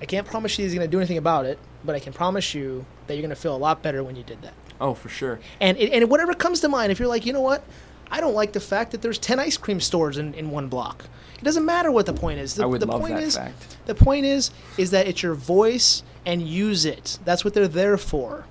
I 0.00 0.04
can't 0.04 0.26
promise 0.26 0.58
you 0.58 0.64
he's 0.64 0.74
going 0.74 0.86
to 0.86 0.90
do 0.90 0.98
anything 0.98 1.18
about 1.18 1.44
it, 1.46 1.58
but 1.84 1.94
I 1.94 1.98
can 1.98 2.12
promise 2.12 2.54
you 2.54 2.84
that 3.06 3.14
you're 3.14 3.22
going 3.22 3.30
to 3.34 3.40
feel 3.40 3.56
a 3.56 3.58
lot 3.58 3.82
better 3.82 4.04
when 4.04 4.16
you 4.16 4.22
did 4.22 4.40
that. 4.42 4.54
Oh, 4.80 4.94
for 4.94 5.08
sure. 5.08 5.40
And 5.60 5.76
and 5.78 6.10
whatever 6.10 6.34
comes 6.34 6.60
to 6.60 6.68
mind, 6.68 6.92
if 6.92 6.98
you're 6.98 7.08
like, 7.08 7.26
you 7.26 7.32
know 7.32 7.40
what, 7.40 7.62
I 8.10 8.20
don't 8.20 8.34
like 8.34 8.52
the 8.52 8.60
fact 8.60 8.92
that 8.92 9.02
there's 9.02 9.18
ten 9.18 9.38
ice 9.38 9.56
cream 9.56 9.80
stores 9.80 10.18
in, 10.18 10.34
in 10.34 10.50
one 10.50 10.68
block. 10.68 11.04
It 11.38 11.44
doesn't 11.44 11.64
matter 11.64 11.90
what 11.90 12.06
the 12.06 12.12
point 12.12 12.38
is. 12.38 12.54
The, 12.54 12.64
I 12.64 12.66
would 12.66 12.80
the 12.80 12.86
love 12.86 13.00
point 13.00 13.14
that 13.14 13.22
is, 13.22 13.36
fact. 13.36 13.78
The 13.86 13.94
point 13.94 14.26
is, 14.26 14.50
is 14.76 14.90
that 14.90 15.06
it's 15.06 15.22
your 15.22 15.34
voice 15.34 16.02
and 16.26 16.42
use 16.42 16.84
it. 16.84 17.18
That's 17.24 17.44
what 17.44 17.54
they're 17.54 17.68
there 17.68 17.96
for. 17.96 18.44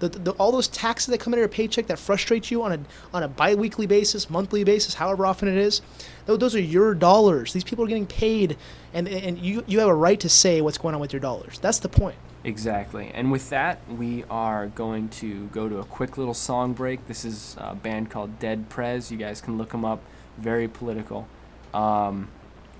The, 0.00 0.08
the, 0.08 0.32
all 0.32 0.52
those 0.52 0.68
taxes 0.68 1.06
that 1.06 1.20
come 1.20 1.32
into 1.32 1.40
your 1.40 1.48
paycheck 1.48 1.86
that 1.86 1.98
frustrate 1.98 2.50
you 2.50 2.62
on 2.62 2.72
a 2.72 2.80
on 3.14 3.22
a 3.22 3.28
biweekly 3.28 3.86
basis, 3.86 4.28
monthly 4.28 4.64
basis, 4.64 4.92
however 4.92 5.24
often 5.24 5.48
it 5.48 5.56
is, 5.56 5.80
those 6.26 6.54
are 6.54 6.60
your 6.60 6.94
dollars. 6.94 7.52
These 7.52 7.64
people 7.64 7.84
are 7.84 7.88
getting 7.88 8.06
paid, 8.06 8.58
and 8.92 9.08
and 9.08 9.38
you 9.38 9.64
you 9.66 9.78
have 9.78 9.88
a 9.88 9.94
right 9.94 10.20
to 10.20 10.28
say 10.28 10.60
what's 10.60 10.76
going 10.76 10.94
on 10.94 11.00
with 11.00 11.12
your 11.12 11.20
dollars. 11.20 11.58
That's 11.60 11.78
the 11.78 11.88
point. 11.88 12.16
Exactly. 12.44 13.10
And 13.14 13.32
with 13.32 13.48
that, 13.50 13.80
we 13.88 14.24
are 14.28 14.66
going 14.66 15.08
to 15.10 15.46
go 15.46 15.68
to 15.68 15.78
a 15.78 15.84
quick 15.84 16.18
little 16.18 16.34
song 16.34 16.74
break. 16.74 17.08
This 17.08 17.24
is 17.24 17.56
a 17.58 17.74
band 17.74 18.10
called 18.10 18.38
Dead 18.38 18.68
Prez. 18.68 19.10
You 19.10 19.16
guys 19.16 19.40
can 19.40 19.56
look 19.56 19.70
them 19.70 19.84
up. 19.84 20.02
Very 20.36 20.68
political. 20.68 21.26
Um, 21.72 22.28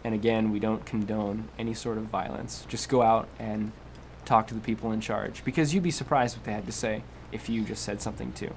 and 0.05 0.15
again, 0.15 0.53
we 0.53 0.59
don't 0.59 0.85
condone 0.85 1.49
any 1.59 1.73
sort 1.73 1.97
of 1.97 2.05
violence. 2.05 2.67
Just 2.69 2.91
go 2.91 3.01
out 3.01 3.27
and 3.39 3.73
talk 4.27 4.47
to 4.49 4.55
the 4.55 4.61
people 4.61 4.93
in 4.93 5.01
charge 5.01 5.45
because 5.45 5.73
you'd 5.73 5.83
be 5.83 5.91
surprised 5.91 6.37
what 6.37 6.45
they 6.45 6.53
had 6.53 6.67
to 6.67 6.73
say 6.73 7.03
if 7.33 7.49
you 7.49 7.63
just 7.63 7.83
said 7.83 8.03
something 8.03 8.33
too. 8.33 8.53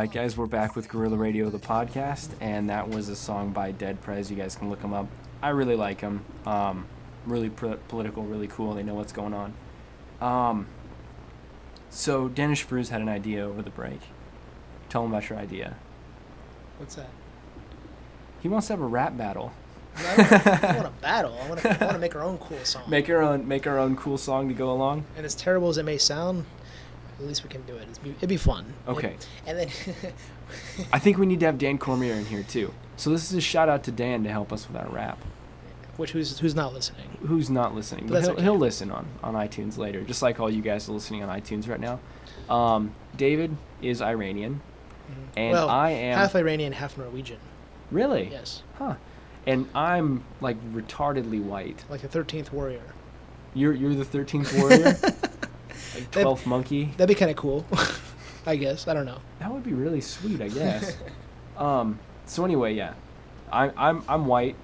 Right, 0.00 0.10
guys, 0.10 0.34
we're 0.34 0.46
back 0.46 0.76
with 0.76 0.88
Gorilla 0.88 1.18
Radio, 1.18 1.50
the 1.50 1.58
podcast, 1.58 2.30
and 2.40 2.70
that 2.70 2.88
was 2.88 3.10
a 3.10 3.16
song 3.16 3.52
by 3.52 3.70
Dead 3.70 4.00
Prez. 4.00 4.30
You 4.30 4.36
guys 4.36 4.56
can 4.56 4.70
look 4.70 4.80
them 4.80 4.94
up. 4.94 5.06
I 5.42 5.50
really 5.50 5.76
like 5.76 6.00
them. 6.00 6.24
Um, 6.46 6.86
really 7.26 7.50
political, 7.50 8.22
really 8.22 8.46
cool. 8.46 8.72
They 8.72 8.82
know 8.82 8.94
what's 8.94 9.12
going 9.12 9.34
on. 9.34 9.52
Um, 10.22 10.68
so 11.90 12.28
Dennis 12.28 12.62
Fruz 12.62 12.88
had 12.88 13.02
an 13.02 13.10
idea 13.10 13.44
over 13.44 13.60
the 13.60 13.68
break. 13.68 14.00
Tell 14.88 15.04
him 15.04 15.10
about 15.10 15.28
your 15.28 15.38
idea. 15.38 15.76
What's 16.78 16.94
that? 16.94 17.10
He 18.40 18.48
wants 18.48 18.68
to 18.68 18.72
have 18.72 18.80
a 18.80 18.86
rap 18.86 19.18
battle. 19.18 19.52
I 19.98 20.16
don't, 20.16 20.64
I 20.64 20.76
want 20.76 20.86
to 20.86 21.02
battle. 21.02 21.38
I 21.44 21.48
want 21.48 21.60
to 21.60 21.68
I 21.68 21.84
want 21.84 21.92
to 21.92 21.98
make 22.06 22.16
our 22.16 22.22
own 22.22 22.38
cool 22.38 22.64
song. 22.64 22.84
Make 22.88 23.10
our 23.10 23.20
own, 23.20 23.46
make 23.46 23.66
our 23.66 23.78
own 23.78 23.96
cool 23.96 24.16
song 24.16 24.48
to 24.48 24.54
go 24.54 24.72
along. 24.72 25.04
and 25.14 25.26
as 25.26 25.34
terrible 25.34 25.68
as 25.68 25.76
it 25.76 25.84
may 25.84 25.98
sound, 25.98 26.46
at 27.20 27.26
least 27.28 27.42
we 27.44 27.50
can 27.50 27.62
do 27.62 27.76
it. 27.76 27.88
It'd 27.90 28.02
be, 28.02 28.10
it'd 28.10 28.28
be 28.28 28.36
fun. 28.36 28.72
Okay. 28.88 29.16
And 29.46 29.58
then 29.58 29.68
I 30.92 30.98
think 30.98 31.18
we 31.18 31.26
need 31.26 31.40
to 31.40 31.46
have 31.46 31.58
Dan 31.58 31.78
Cormier 31.78 32.14
in 32.14 32.24
here 32.24 32.42
too. 32.42 32.72
So 32.96 33.10
this 33.10 33.30
is 33.30 33.36
a 33.36 33.40
shout 33.40 33.68
out 33.68 33.84
to 33.84 33.92
Dan 33.92 34.24
to 34.24 34.30
help 34.30 34.52
us 34.52 34.66
with 34.68 34.76
our 34.76 34.88
rap. 34.88 35.18
which 35.96 36.12
who's 36.12 36.38
who's 36.38 36.54
not 36.54 36.72
listening? 36.74 37.06
who's 37.26 37.50
not 37.50 37.74
listening, 37.74 38.06
but 38.06 38.14
That's 38.14 38.26
he'll, 38.26 38.34
okay. 38.34 38.42
he'll 38.42 38.58
listen 38.58 38.90
on, 38.90 39.06
on 39.22 39.34
iTunes 39.34 39.76
later, 39.78 40.02
just 40.02 40.22
like 40.22 40.40
all 40.40 40.50
you 40.50 40.62
guys 40.62 40.88
are 40.88 40.92
listening 40.92 41.22
on 41.22 41.28
iTunes 41.40 41.68
right 41.68 41.80
now. 41.80 42.00
Um, 42.54 42.94
David 43.16 43.56
is 43.82 44.00
Iranian, 44.02 44.60
and 45.36 45.52
well, 45.52 45.68
I 45.68 45.90
am 45.90 46.18
half 46.18 46.34
Iranian, 46.34 46.72
half 46.72 46.96
Norwegian. 46.98 47.38
really, 47.90 48.28
Yes, 48.30 48.62
huh? 48.76 48.94
And 49.46 49.68
I'm 49.74 50.24
like 50.40 50.56
retardedly 50.74 51.42
white. 51.42 51.84
like 51.88 52.00
the 52.02 52.08
thirteenth 52.08 52.52
warrior. 52.52 52.82
You're 53.54 53.72
you're 53.72 53.94
the 53.94 54.04
thirteenth 54.04 54.52
warrior, 54.58 54.96
like 56.00 56.10
twelfth 56.10 56.46
monkey. 56.46 56.86
That'd 56.96 57.08
be 57.08 57.14
kind 57.18 57.30
of 57.30 57.36
cool. 57.36 57.64
I 58.46 58.56
guess 58.56 58.88
I 58.88 58.94
don't 58.94 59.06
know. 59.06 59.18
That 59.38 59.52
would 59.52 59.62
be 59.64 59.72
really 59.72 60.00
sweet, 60.00 60.40
I 60.40 60.48
guess. 60.60 60.96
um, 61.56 61.98
so 62.26 62.44
anyway, 62.44 62.74
yeah, 62.74 62.94
I, 63.52 63.70
I'm 63.76 64.02
I'm 64.08 64.26
white, 64.26 64.56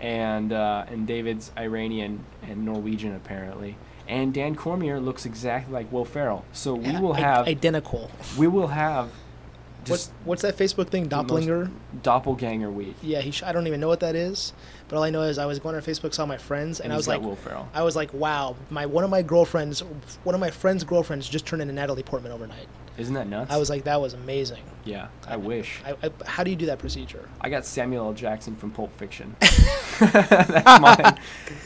and 0.00 0.52
uh, 0.52 0.84
and 0.88 1.06
David's 1.06 1.52
Iranian 1.58 2.24
and 2.42 2.64
Norwegian 2.64 3.14
apparently. 3.14 3.76
And 4.08 4.34
Dan 4.34 4.56
Cormier 4.56 4.98
looks 4.98 5.24
exactly 5.24 5.72
like 5.72 5.92
Will 5.92 6.04
Ferrell. 6.04 6.44
So 6.52 6.74
we 6.74 6.98
will 6.98 7.12
I- 7.12 7.20
have 7.20 7.46
identical. 7.46 8.10
we 8.36 8.48
will 8.48 8.66
have 8.68 9.10
What's 9.86 9.88
just 10.06 10.12
what's 10.24 10.42
that 10.42 10.56
Facebook 10.58 10.88
thing? 10.88 11.06
Doppelganger. 11.06 11.70
doppelganger 12.02 12.70
week. 12.70 12.96
Yeah, 13.02 13.20
he. 13.20 13.30
Sh- 13.30 13.44
I 13.44 13.52
don't 13.52 13.66
even 13.68 13.80
know 13.80 13.88
what 13.88 14.00
that 14.00 14.14
is, 14.16 14.52
but 14.90 14.96
all 14.96 15.02
I 15.04 15.10
know 15.10 15.22
is 15.22 15.38
I 15.38 15.46
was 15.46 15.58
going 15.60 15.76
on 15.76 15.82
Facebook, 15.82 16.12
saw 16.12 16.26
my 16.26 16.36
friends, 16.36 16.80
and, 16.80 16.86
And 16.86 16.92
I 16.92 16.96
was 16.96 17.06
like, 17.08 17.22
Will 17.22 17.36
Ferrell. 17.36 17.68
I 17.72 17.82
was 17.84 17.94
like, 17.96 18.12
wow, 18.12 18.56
my 18.68 18.84
one 18.86 19.04
of 19.04 19.10
my 19.10 19.22
girlfriends, 19.22 19.80
one 20.24 20.34
of 20.34 20.40
my 20.40 20.50
friend's 20.50 20.82
girlfriends 20.84 21.28
just 21.28 21.46
turned 21.46 21.62
into 21.62 21.72
Natalie 21.72 22.02
Portman 22.02 22.32
overnight. 22.32 22.66
Isn't 22.98 23.14
that 23.14 23.28
nuts? 23.28 23.50
I 23.50 23.56
was 23.56 23.70
like, 23.70 23.84
that 23.84 23.98
was 24.00 24.12
amazing. 24.12 24.62
yeah, 24.84 25.08
I 25.26 25.36
wish. 25.36 25.80
I, 25.86 25.92
I, 26.06 26.10
how 26.26 26.44
do 26.44 26.50
you 26.50 26.56
do 26.56 26.66
that 26.66 26.78
procedure? 26.80 27.26
I 27.40 27.48
got 27.48 27.64
Samuel 27.64 28.06
L. 28.06 28.12
Jackson 28.12 28.56
from 28.56 28.72
Pulp 28.72 28.94
Fiction. 28.98 29.36
That's 30.00 30.80
mine. 30.80 31.18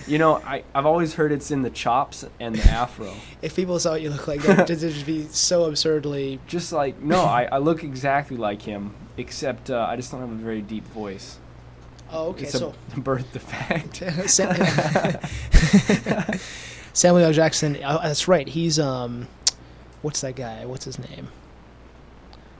You 0.07 0.18
know, 0.18 0.37
I, 0.45 0.62
I've 0.75 0.87
always 0.87 1.14
heard 1.14 1.33
it's 1.33 1.51
in 1.51 1.62
the 1.62 1.70
chops 1.70 2.25
and 2.39 2.55
the 2.55 2.62
afro. 2.70 3.12
If 3.43 3.57
people 3.57 3.79
saw 3.79 3.93
what 3.93 4.03
you 4.03 4.11
look 4.11 4.29
like, 4.29 4.43
that 4.43 4.68
would 4.68 4.79
just 4.79 5.07
be 5.07 5.25
so 5.29 5.64
absurdly. 5.64 6.39
Just 6.47 6.72
like, 6.72 7.01
no, 7.01 7.22
I, 7.22 7.49
I 7.51 7.59
look 7.59 7.83
exactly 7.83 8.37
like 8.37 8.62
him, 8.62 8.95
except 9.16 9.70
uh, 9.70 9.87
I 9.89 9.97
just 9.97 10.12
don't 10.12 10.20
have 10.20 10.31
a 10.31 10.35
very 10.35 10.62
deep 10.62 10.87
voice. 10.89 11.39
Oh, 12.11 12.28
okay. 12.30 12.44
it's 12.44 12.52
so 12.59 12.74
a 12.96 13.00
birth 13.00 13.32
defect. 13.32 13.96
Sam- 14.30 14.55
Samuel 16.92 17.24
L. 17.24 17.32
Jackson. 17.32 17.82
uh, 17.82 17.98
That's 18.02 18.28
right. 18.28 18.46
He's 18.46 18.78
um, 18.78 19.26
what's 20.02 20.20
that 20.20 20.36
guy? 20.36 20.64
What's 20.66 20.84
his 20.84 20.98
name? 20.98 21.28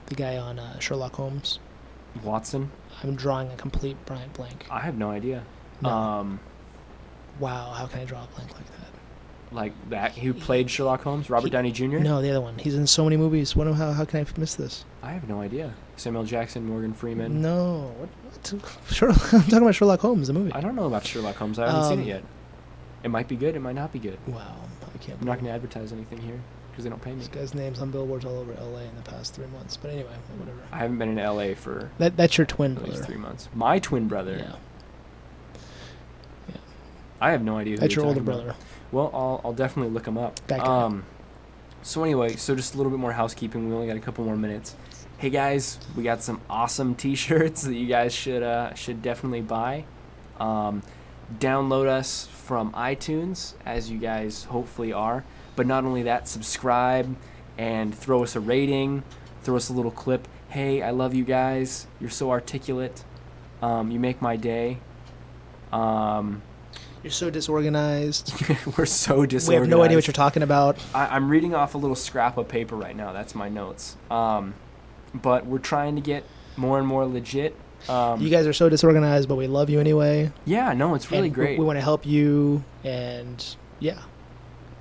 The 0.07 0.15
guy 0.17 0.37
on 0.37 0.59
uh, 0.59 0.79
Sherlock 0.81 1.15
Holmes. 1.15 1.59
Watson? 2.23 2.71
I'm 3.03 3.15
drawing 3.17 3.51
a 3.51 3.57
complete 3.57 3.97
blank 4.07 4.33
blank. 4.35 4.67
I 4.71 4.81
have 4.81 4.97
no 4.97 5.11
idea. 5.11 5.45
No. 5.81 5.89
Um, 5.91 6.41
Wow, 7.41 7.73
how 7.73 7.87
can 7.87 7.99
I 8.01 8.05
draw 8.05 8.23
a 8.23 8.27
blank 8.29 8.53
like 8.55 8.67
that? 8.67 8.84
Like 9.53 9.73
that, 9.91 10.13
who 10.13 10.35
played 10.35 10.71
Sherlock 10.71 11.03
Holmes? 11.03 11.31
Robert 11.31 11.47
He- 11.47 11.51
Downey 11.51 11.73
Jr.? 11.73 11.99
No, 11.99 12.21
the 12.21 12.31
other 12.31 12.41
one. 12.41 12.59
He's 12.59 12.75
in 12.75 12.87
so 12.87 13.05
many 13.05 13.17
movies. 13.17 13.55
What, 13.55 13.67
how, 13.75 13.93
how 13.93 14.05
can 14.05 14.21
I 14.27 14.41
miss 14.41 14.55
this? 14.57 14.85
I 15.03 15.13
have 15.13 15.29
no 15.29 15.41
idea. 15.41 15.73
Samuel 15.97 16.25
Jackson, 16.25 16.67
Morgan 16.67 16.93
Freeman. 16.93 17.41
No. 17.41 17.93
What, 17.99 18.09
what? 18.53 18.79
Sherlock, 18.93 19.33
I'm 19.35 19.43
talking 19.43 19.59
about 19.59 19.75
Sherlock 19.75 20.01
Holmes, 20.01 20.27
the 20.27 20.33
movie. 20.33 20.53
I 20.53 20.61
don't 20.61 20.75
know 20.75 20.87
about 20.87 21.07
Sherlock 21.07 21.37
Holmes. 21.37 21.59
I 21.59 21.67
haven't 21.67 21.85
seen 21.85 21.93
Um, 22.01 22.01
it 22.01 22.07
yet. 22.09 22.25
It 23.05 23.09
might 23.11 23.29
be 23.29 23.37
good. 23.37 23.55
It 23.55 23.61
might 23.61 23.75
not 23.75 23.93
be 23.93 23.99
good. 23.99 24.19
Wow, 24.27 24.57
I 24.95 24.99
can't. 24.99 25.21
I'm 25.21 25.27
not 25.27 25.35
going 25.35 25.45
to 25.47 25.53
advertise 25.53 25.93
anything 25.93 26.19
here 26.19 26.41
because 26.71 26.85
they 26.85 26.91
don't 26.91 27.03
pay 27.03 27.13
me. 27.13 27.19
This 27.19 27.29
guy's 27.29 27.55
name's 27.55 27.81
on 27.81 27.91
billboards 27.91 28.25
all 28.25 28.39
over 28.39 28.53
LA 28.55 28.81
in 28.81 28.97
the 28.97 29.03
past 29.09 29.35
three 29.35 29.47
months. 29.49 29.77
But 29.77 29.91
anyway, 29.93 30.09
whatever. 30.39 30.59
I 30.73 30.79
haven't 30.79 30.99
been 30.99 31.17
in 31.17 31.25
LA 31.25 31.55
for 31.55 31.91
That 31.99 32.17
that's 32.17 32.37
your 32.39 32.47
twin 32.47 32.75
brother. 32.75 32.95
three 33.05 33.17
months. 33.19 33.49
My 33.55 33.79
twin 33.79 34.09
brother. 34.09 34.37
Yeah, 34.39 34.57
yeah. 36.49 36.57
I 37.21 37.31
have 37.31 37.43
no 37.43 37.59
idea. 37.59 37.75
Who 37.75 37.81
that's 37.81 37.95
your 37.95 38.07
older 38.07 38.21
brother. 38.21 38.45
about. 38.51 38.57
Well, 38.95 39.11
I'll, 39.13 39.41
I'll 39.45 39.53
definitely 39.53 39.93
look 39.93 40.05
them 40.05 40.17
up. 40.17 40.39
Um, 40.53 41.05
so 41.83 42.05
anyway, 42.05 42.37
so 42.37 42.55
just 42.55 42.75
a 42.75 42.77
little 42.77 42.91
bit 42.91 43.01
more 43.01 43.11
housekeeping. 43.11 43.69
We 43.69 43.75
only 43.75 43.89
got 43.89 43.97
a 43.97 44.01
couple 44.01 44.25
more 44.25 44.37
minutes. 44.37 44.77
Hey 45.19 45.31
guys, 45.31 45.81
we 45.97 46.05
got 46.05 46.23
some 46.23 46.41
awesome 46.49 46.95
T-shirts 47.05 47.63
that 47.63 47.75
you 47.75 47.89
guys 47.89 48.15
should 48.15 48.45
uh, 48.45 48.73
should 48.75 49.03
definitely 49.03 49.41
buy. 49.41 49.85
Um, 50.39 50.81
download 51.41 51.89
us 51.89 52.29
from 52.29 52.73
iTunes, 52.73 53.55
as 53.67 53.91
you 53.91 53.99
guys 53.99 54.45
hopefully 54.45 54.93
are. 54.93 55.25
But 55.57 55.67
not 55.67 55.85
only 55.85 56.05
that, 56.05 56.29
subscribe 56.29 57.17
and 57.59 57.93
throw 57.93 58.23
us 58.23 58.37
a 58.37 58.41
rating. 58.41 59.03
Throw 59.43 59.57
us 59.57 59.71
a 59.71 59.73
little 59.73 59.91
clip. 59.91 60.29
Hey, 60.51 60.83
I 60.83 60.91
love 60.93 61.15
you 61.15 61.25
guys. 61.25 61.89
You're 62.01 62.11
so 62.11 62.31
articulate. 62.31 63.03
Um, 63.61 63.91
you 63.91 63.99
make 63.99 64.23
my 64.23 64.37
day. 64.37 64.79
Um, 65.73 66.43
You're 67.05 67.11
so 67.11 67.29
disorganized. 67.29 68.33
we're 68.79 68.87
so 68.87 69.27
disorganized. 69.27 69.49
We 69.49 69.55
have 69.57 69.69
no 69.69 69.83
idea 69.83 69.99
what 69.99 70.07
you're 70.07 70.15
talking 70.15 70.43
about. 70.43 70.79
I, 70.95 71.09
I'm 71.09 71.29
reading 71.29 71.55
off 71.55 71.75
a 71.75 71.79
little 71.79 71.97
scrap 71.97 72.39
of 72.39 72.49
paper 72.49 72.77
right 72.77 72.97
now. 72.97 73.13
That's 73.13 73.35
my 73.35 73.51
notes. 73.51 73.99
Um, 74.11 74.55
but 75.13 75.45
we're 75.45 75.59
trying 75.59 75.97
to 75.97 76.01
get 76.01 76.25
more 76.57 76.79
and 76.79 76.89
more 76.89 77.05
legit. 77.05 77.55
Um, 77.91 78.23
you 78.23 78.31
guys 78.31 78.47
are 78.47 78.55
so 78.55 78.71
disorganized, 78.71 79.29
but 79.29 79.35
we 79.35 79.47
love 79.47 79.69
you 79.69 79.81
anyway. 79.81 80.33
yeah, 80.47 80.73
no, 80.73 80.95
it's 80.95 81.11
really 81.11 81.27
and 81.27 81.35
great. 81.35 81.59
We, 81.59 81.65
want 81.67 81.77
to 81.77 81.83
help 81.83 82.07
you, 82.07 82.65
and 82.85 83.45
yeah, 83.81 84.01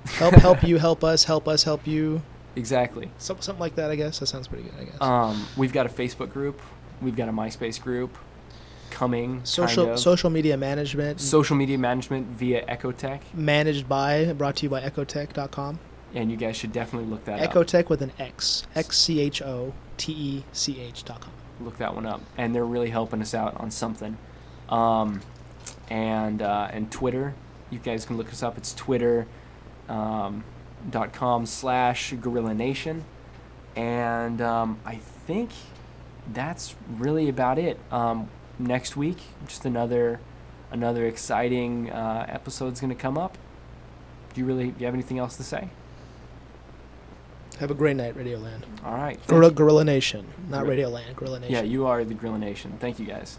help 0.06 0.32
help 0.36 0.62
you, 0.62 0.78
help 0.78 1.04
us, 1.04 1.24
help 1.24 1.46
us, 1.46 1.62
help 1.62 1.86
you. 1.86 2.22
exactly. 2.56 3.10
Some, 3.18 3.42
something 3.42 3.60
like 3.60 3.74
that. 3.74 3.90
I 3.90 3.96
guess 3.96 4.20
that 4.20 4.28
sounds 4.28 4.48
pretty 4.48 4.64
good. 4.64 4.80
I 4.80 4.84
guess. 4.84 5.00
Um, 5.02 5.46
we've 5.58 5.74
got 5.74 5.84
a 5.84 5.90
Facebook 5.90 6.32
group. 6.32 6.62
We've 7.02 7.16
got 7.16 7.28
a 7.28 7.32
MySpace 7.32 7.78
group 7.78 8.16
coming. 8.94 9.44
social 9.44 9.84
kind 9.84 9.94
of. 9.94 10.00
social 10.00 10.30
media 10.30 10.56
management. 10.56 11.20
social 11.20 11.56
media 11.56 11.76
management 11.78 12.26
via 12.28 12.64
Ecotech, 12.66 13.20
managed 13.34 13.88
by, 13.88 14.32
brought 14.32 14.56
to 14.56 14.62
you 14.64 14.70
by 14.70 14.80
Ecotech.com. 14.80 15.78
and 16.14 16.30
you 16.30 16.36
guys 16.36 16.56
should 16.56 16.72
definitely 16.72 17.08
look 17.10 17.24
that 17.24 17.40
up. 17.40 17.52
Ecotech 17.52 17.88
with 17.88 18.00
an 18.02 18.12
X. 18.18 18.66
X 18.74 18.96
C 18.98 19.20
H 19.20 19.42
O 19.42 19.74
T 19.96 20.12
E 20.12 20.44
C 20.52 20.80
H 20.80 21.04
dot 21.04 21.20
com. 21.20 21.32
look 21.60 21.76
that 21.78 21.94
one 21.94 22.06
up, 22.06 22.20
and 22.38 22.54
they're 22.54 22.64
really 22.64 22.90
helping 22.90 23.20
us 23.20 23.34
out 23.34 23.58
on 23.60 23.70
something. 23.70 24.16
Um, 24.68 25.20
and 25.90 26.40
uh, 26.40 26.68
and 26.72 26.90
Twitter, 26.90 27.34
you 27.70 27.78
guys 27.78 28.04
can 28.06 28.16
look 28.16 28.30
us 28.30 28.42
up. 28.42 28.56
It's 28.56 28.72
Twitter 28.74 29.26
um, 29.88 30.44
dot 30.90 31.12
com 31.12 31.46
slash 31.46 32.12
Gorilla 32.20 32.54
Nation, 32.54 33.04
and 33.76 34.40
um, 34.40 34.78
I 34.84 34.96
think 35.26 35.50
that's 36.32 36.74
really 36.88 37.28
about 37.28 37.58
it. 37.58 37.78
Um, 37.92 38.28
next 38.58 38.96
week, 38.96 39.18
just 39.46 39.64
another 39.64 40.20
another 40.70 41.06
exciting 41.06 41.90
uh, 41.90 42.26
episode's 42.28 42.80
gonna 42.80 42.94
come 42.94 43.16
up. 43.18 43.38
Do 44.34 44.40
you 44.40 44.46
really 44.46 44.68
do 44.70 44.80
you 44.80 44.86
have 44.86 44.94
anything 44.94 45.18
else 45.18 45.36
to 45.36 45.44
say? 45.44 45.68
Have 47.60 47.70
a 47.70 47.74
great 47.74 47.96
night, 47.96 48.16
Radio 48.16 48.38
Land. 48.38 48.66
All 48.84 48.94
right. 48.96 49.24
Gorilla. 49.28 49.52
Gorilla 49.52 49.84
Nation, 49.84 50.26
not 50.48 50.66
Radio 50.66 50.88
Land. 50.88 51.14
Gorilla 51.14 51.38
Nation. 51.38 51.54
Yeah, 51.54 51.62
you 51.62 51.86
are 51.86 52.04
the 52.04 52.14
Gorilla 52.14 52.38
Nation. 52.38 52.76
Thank 52.80 52.98
you 52.98 53.06
guys. 53.06 53.38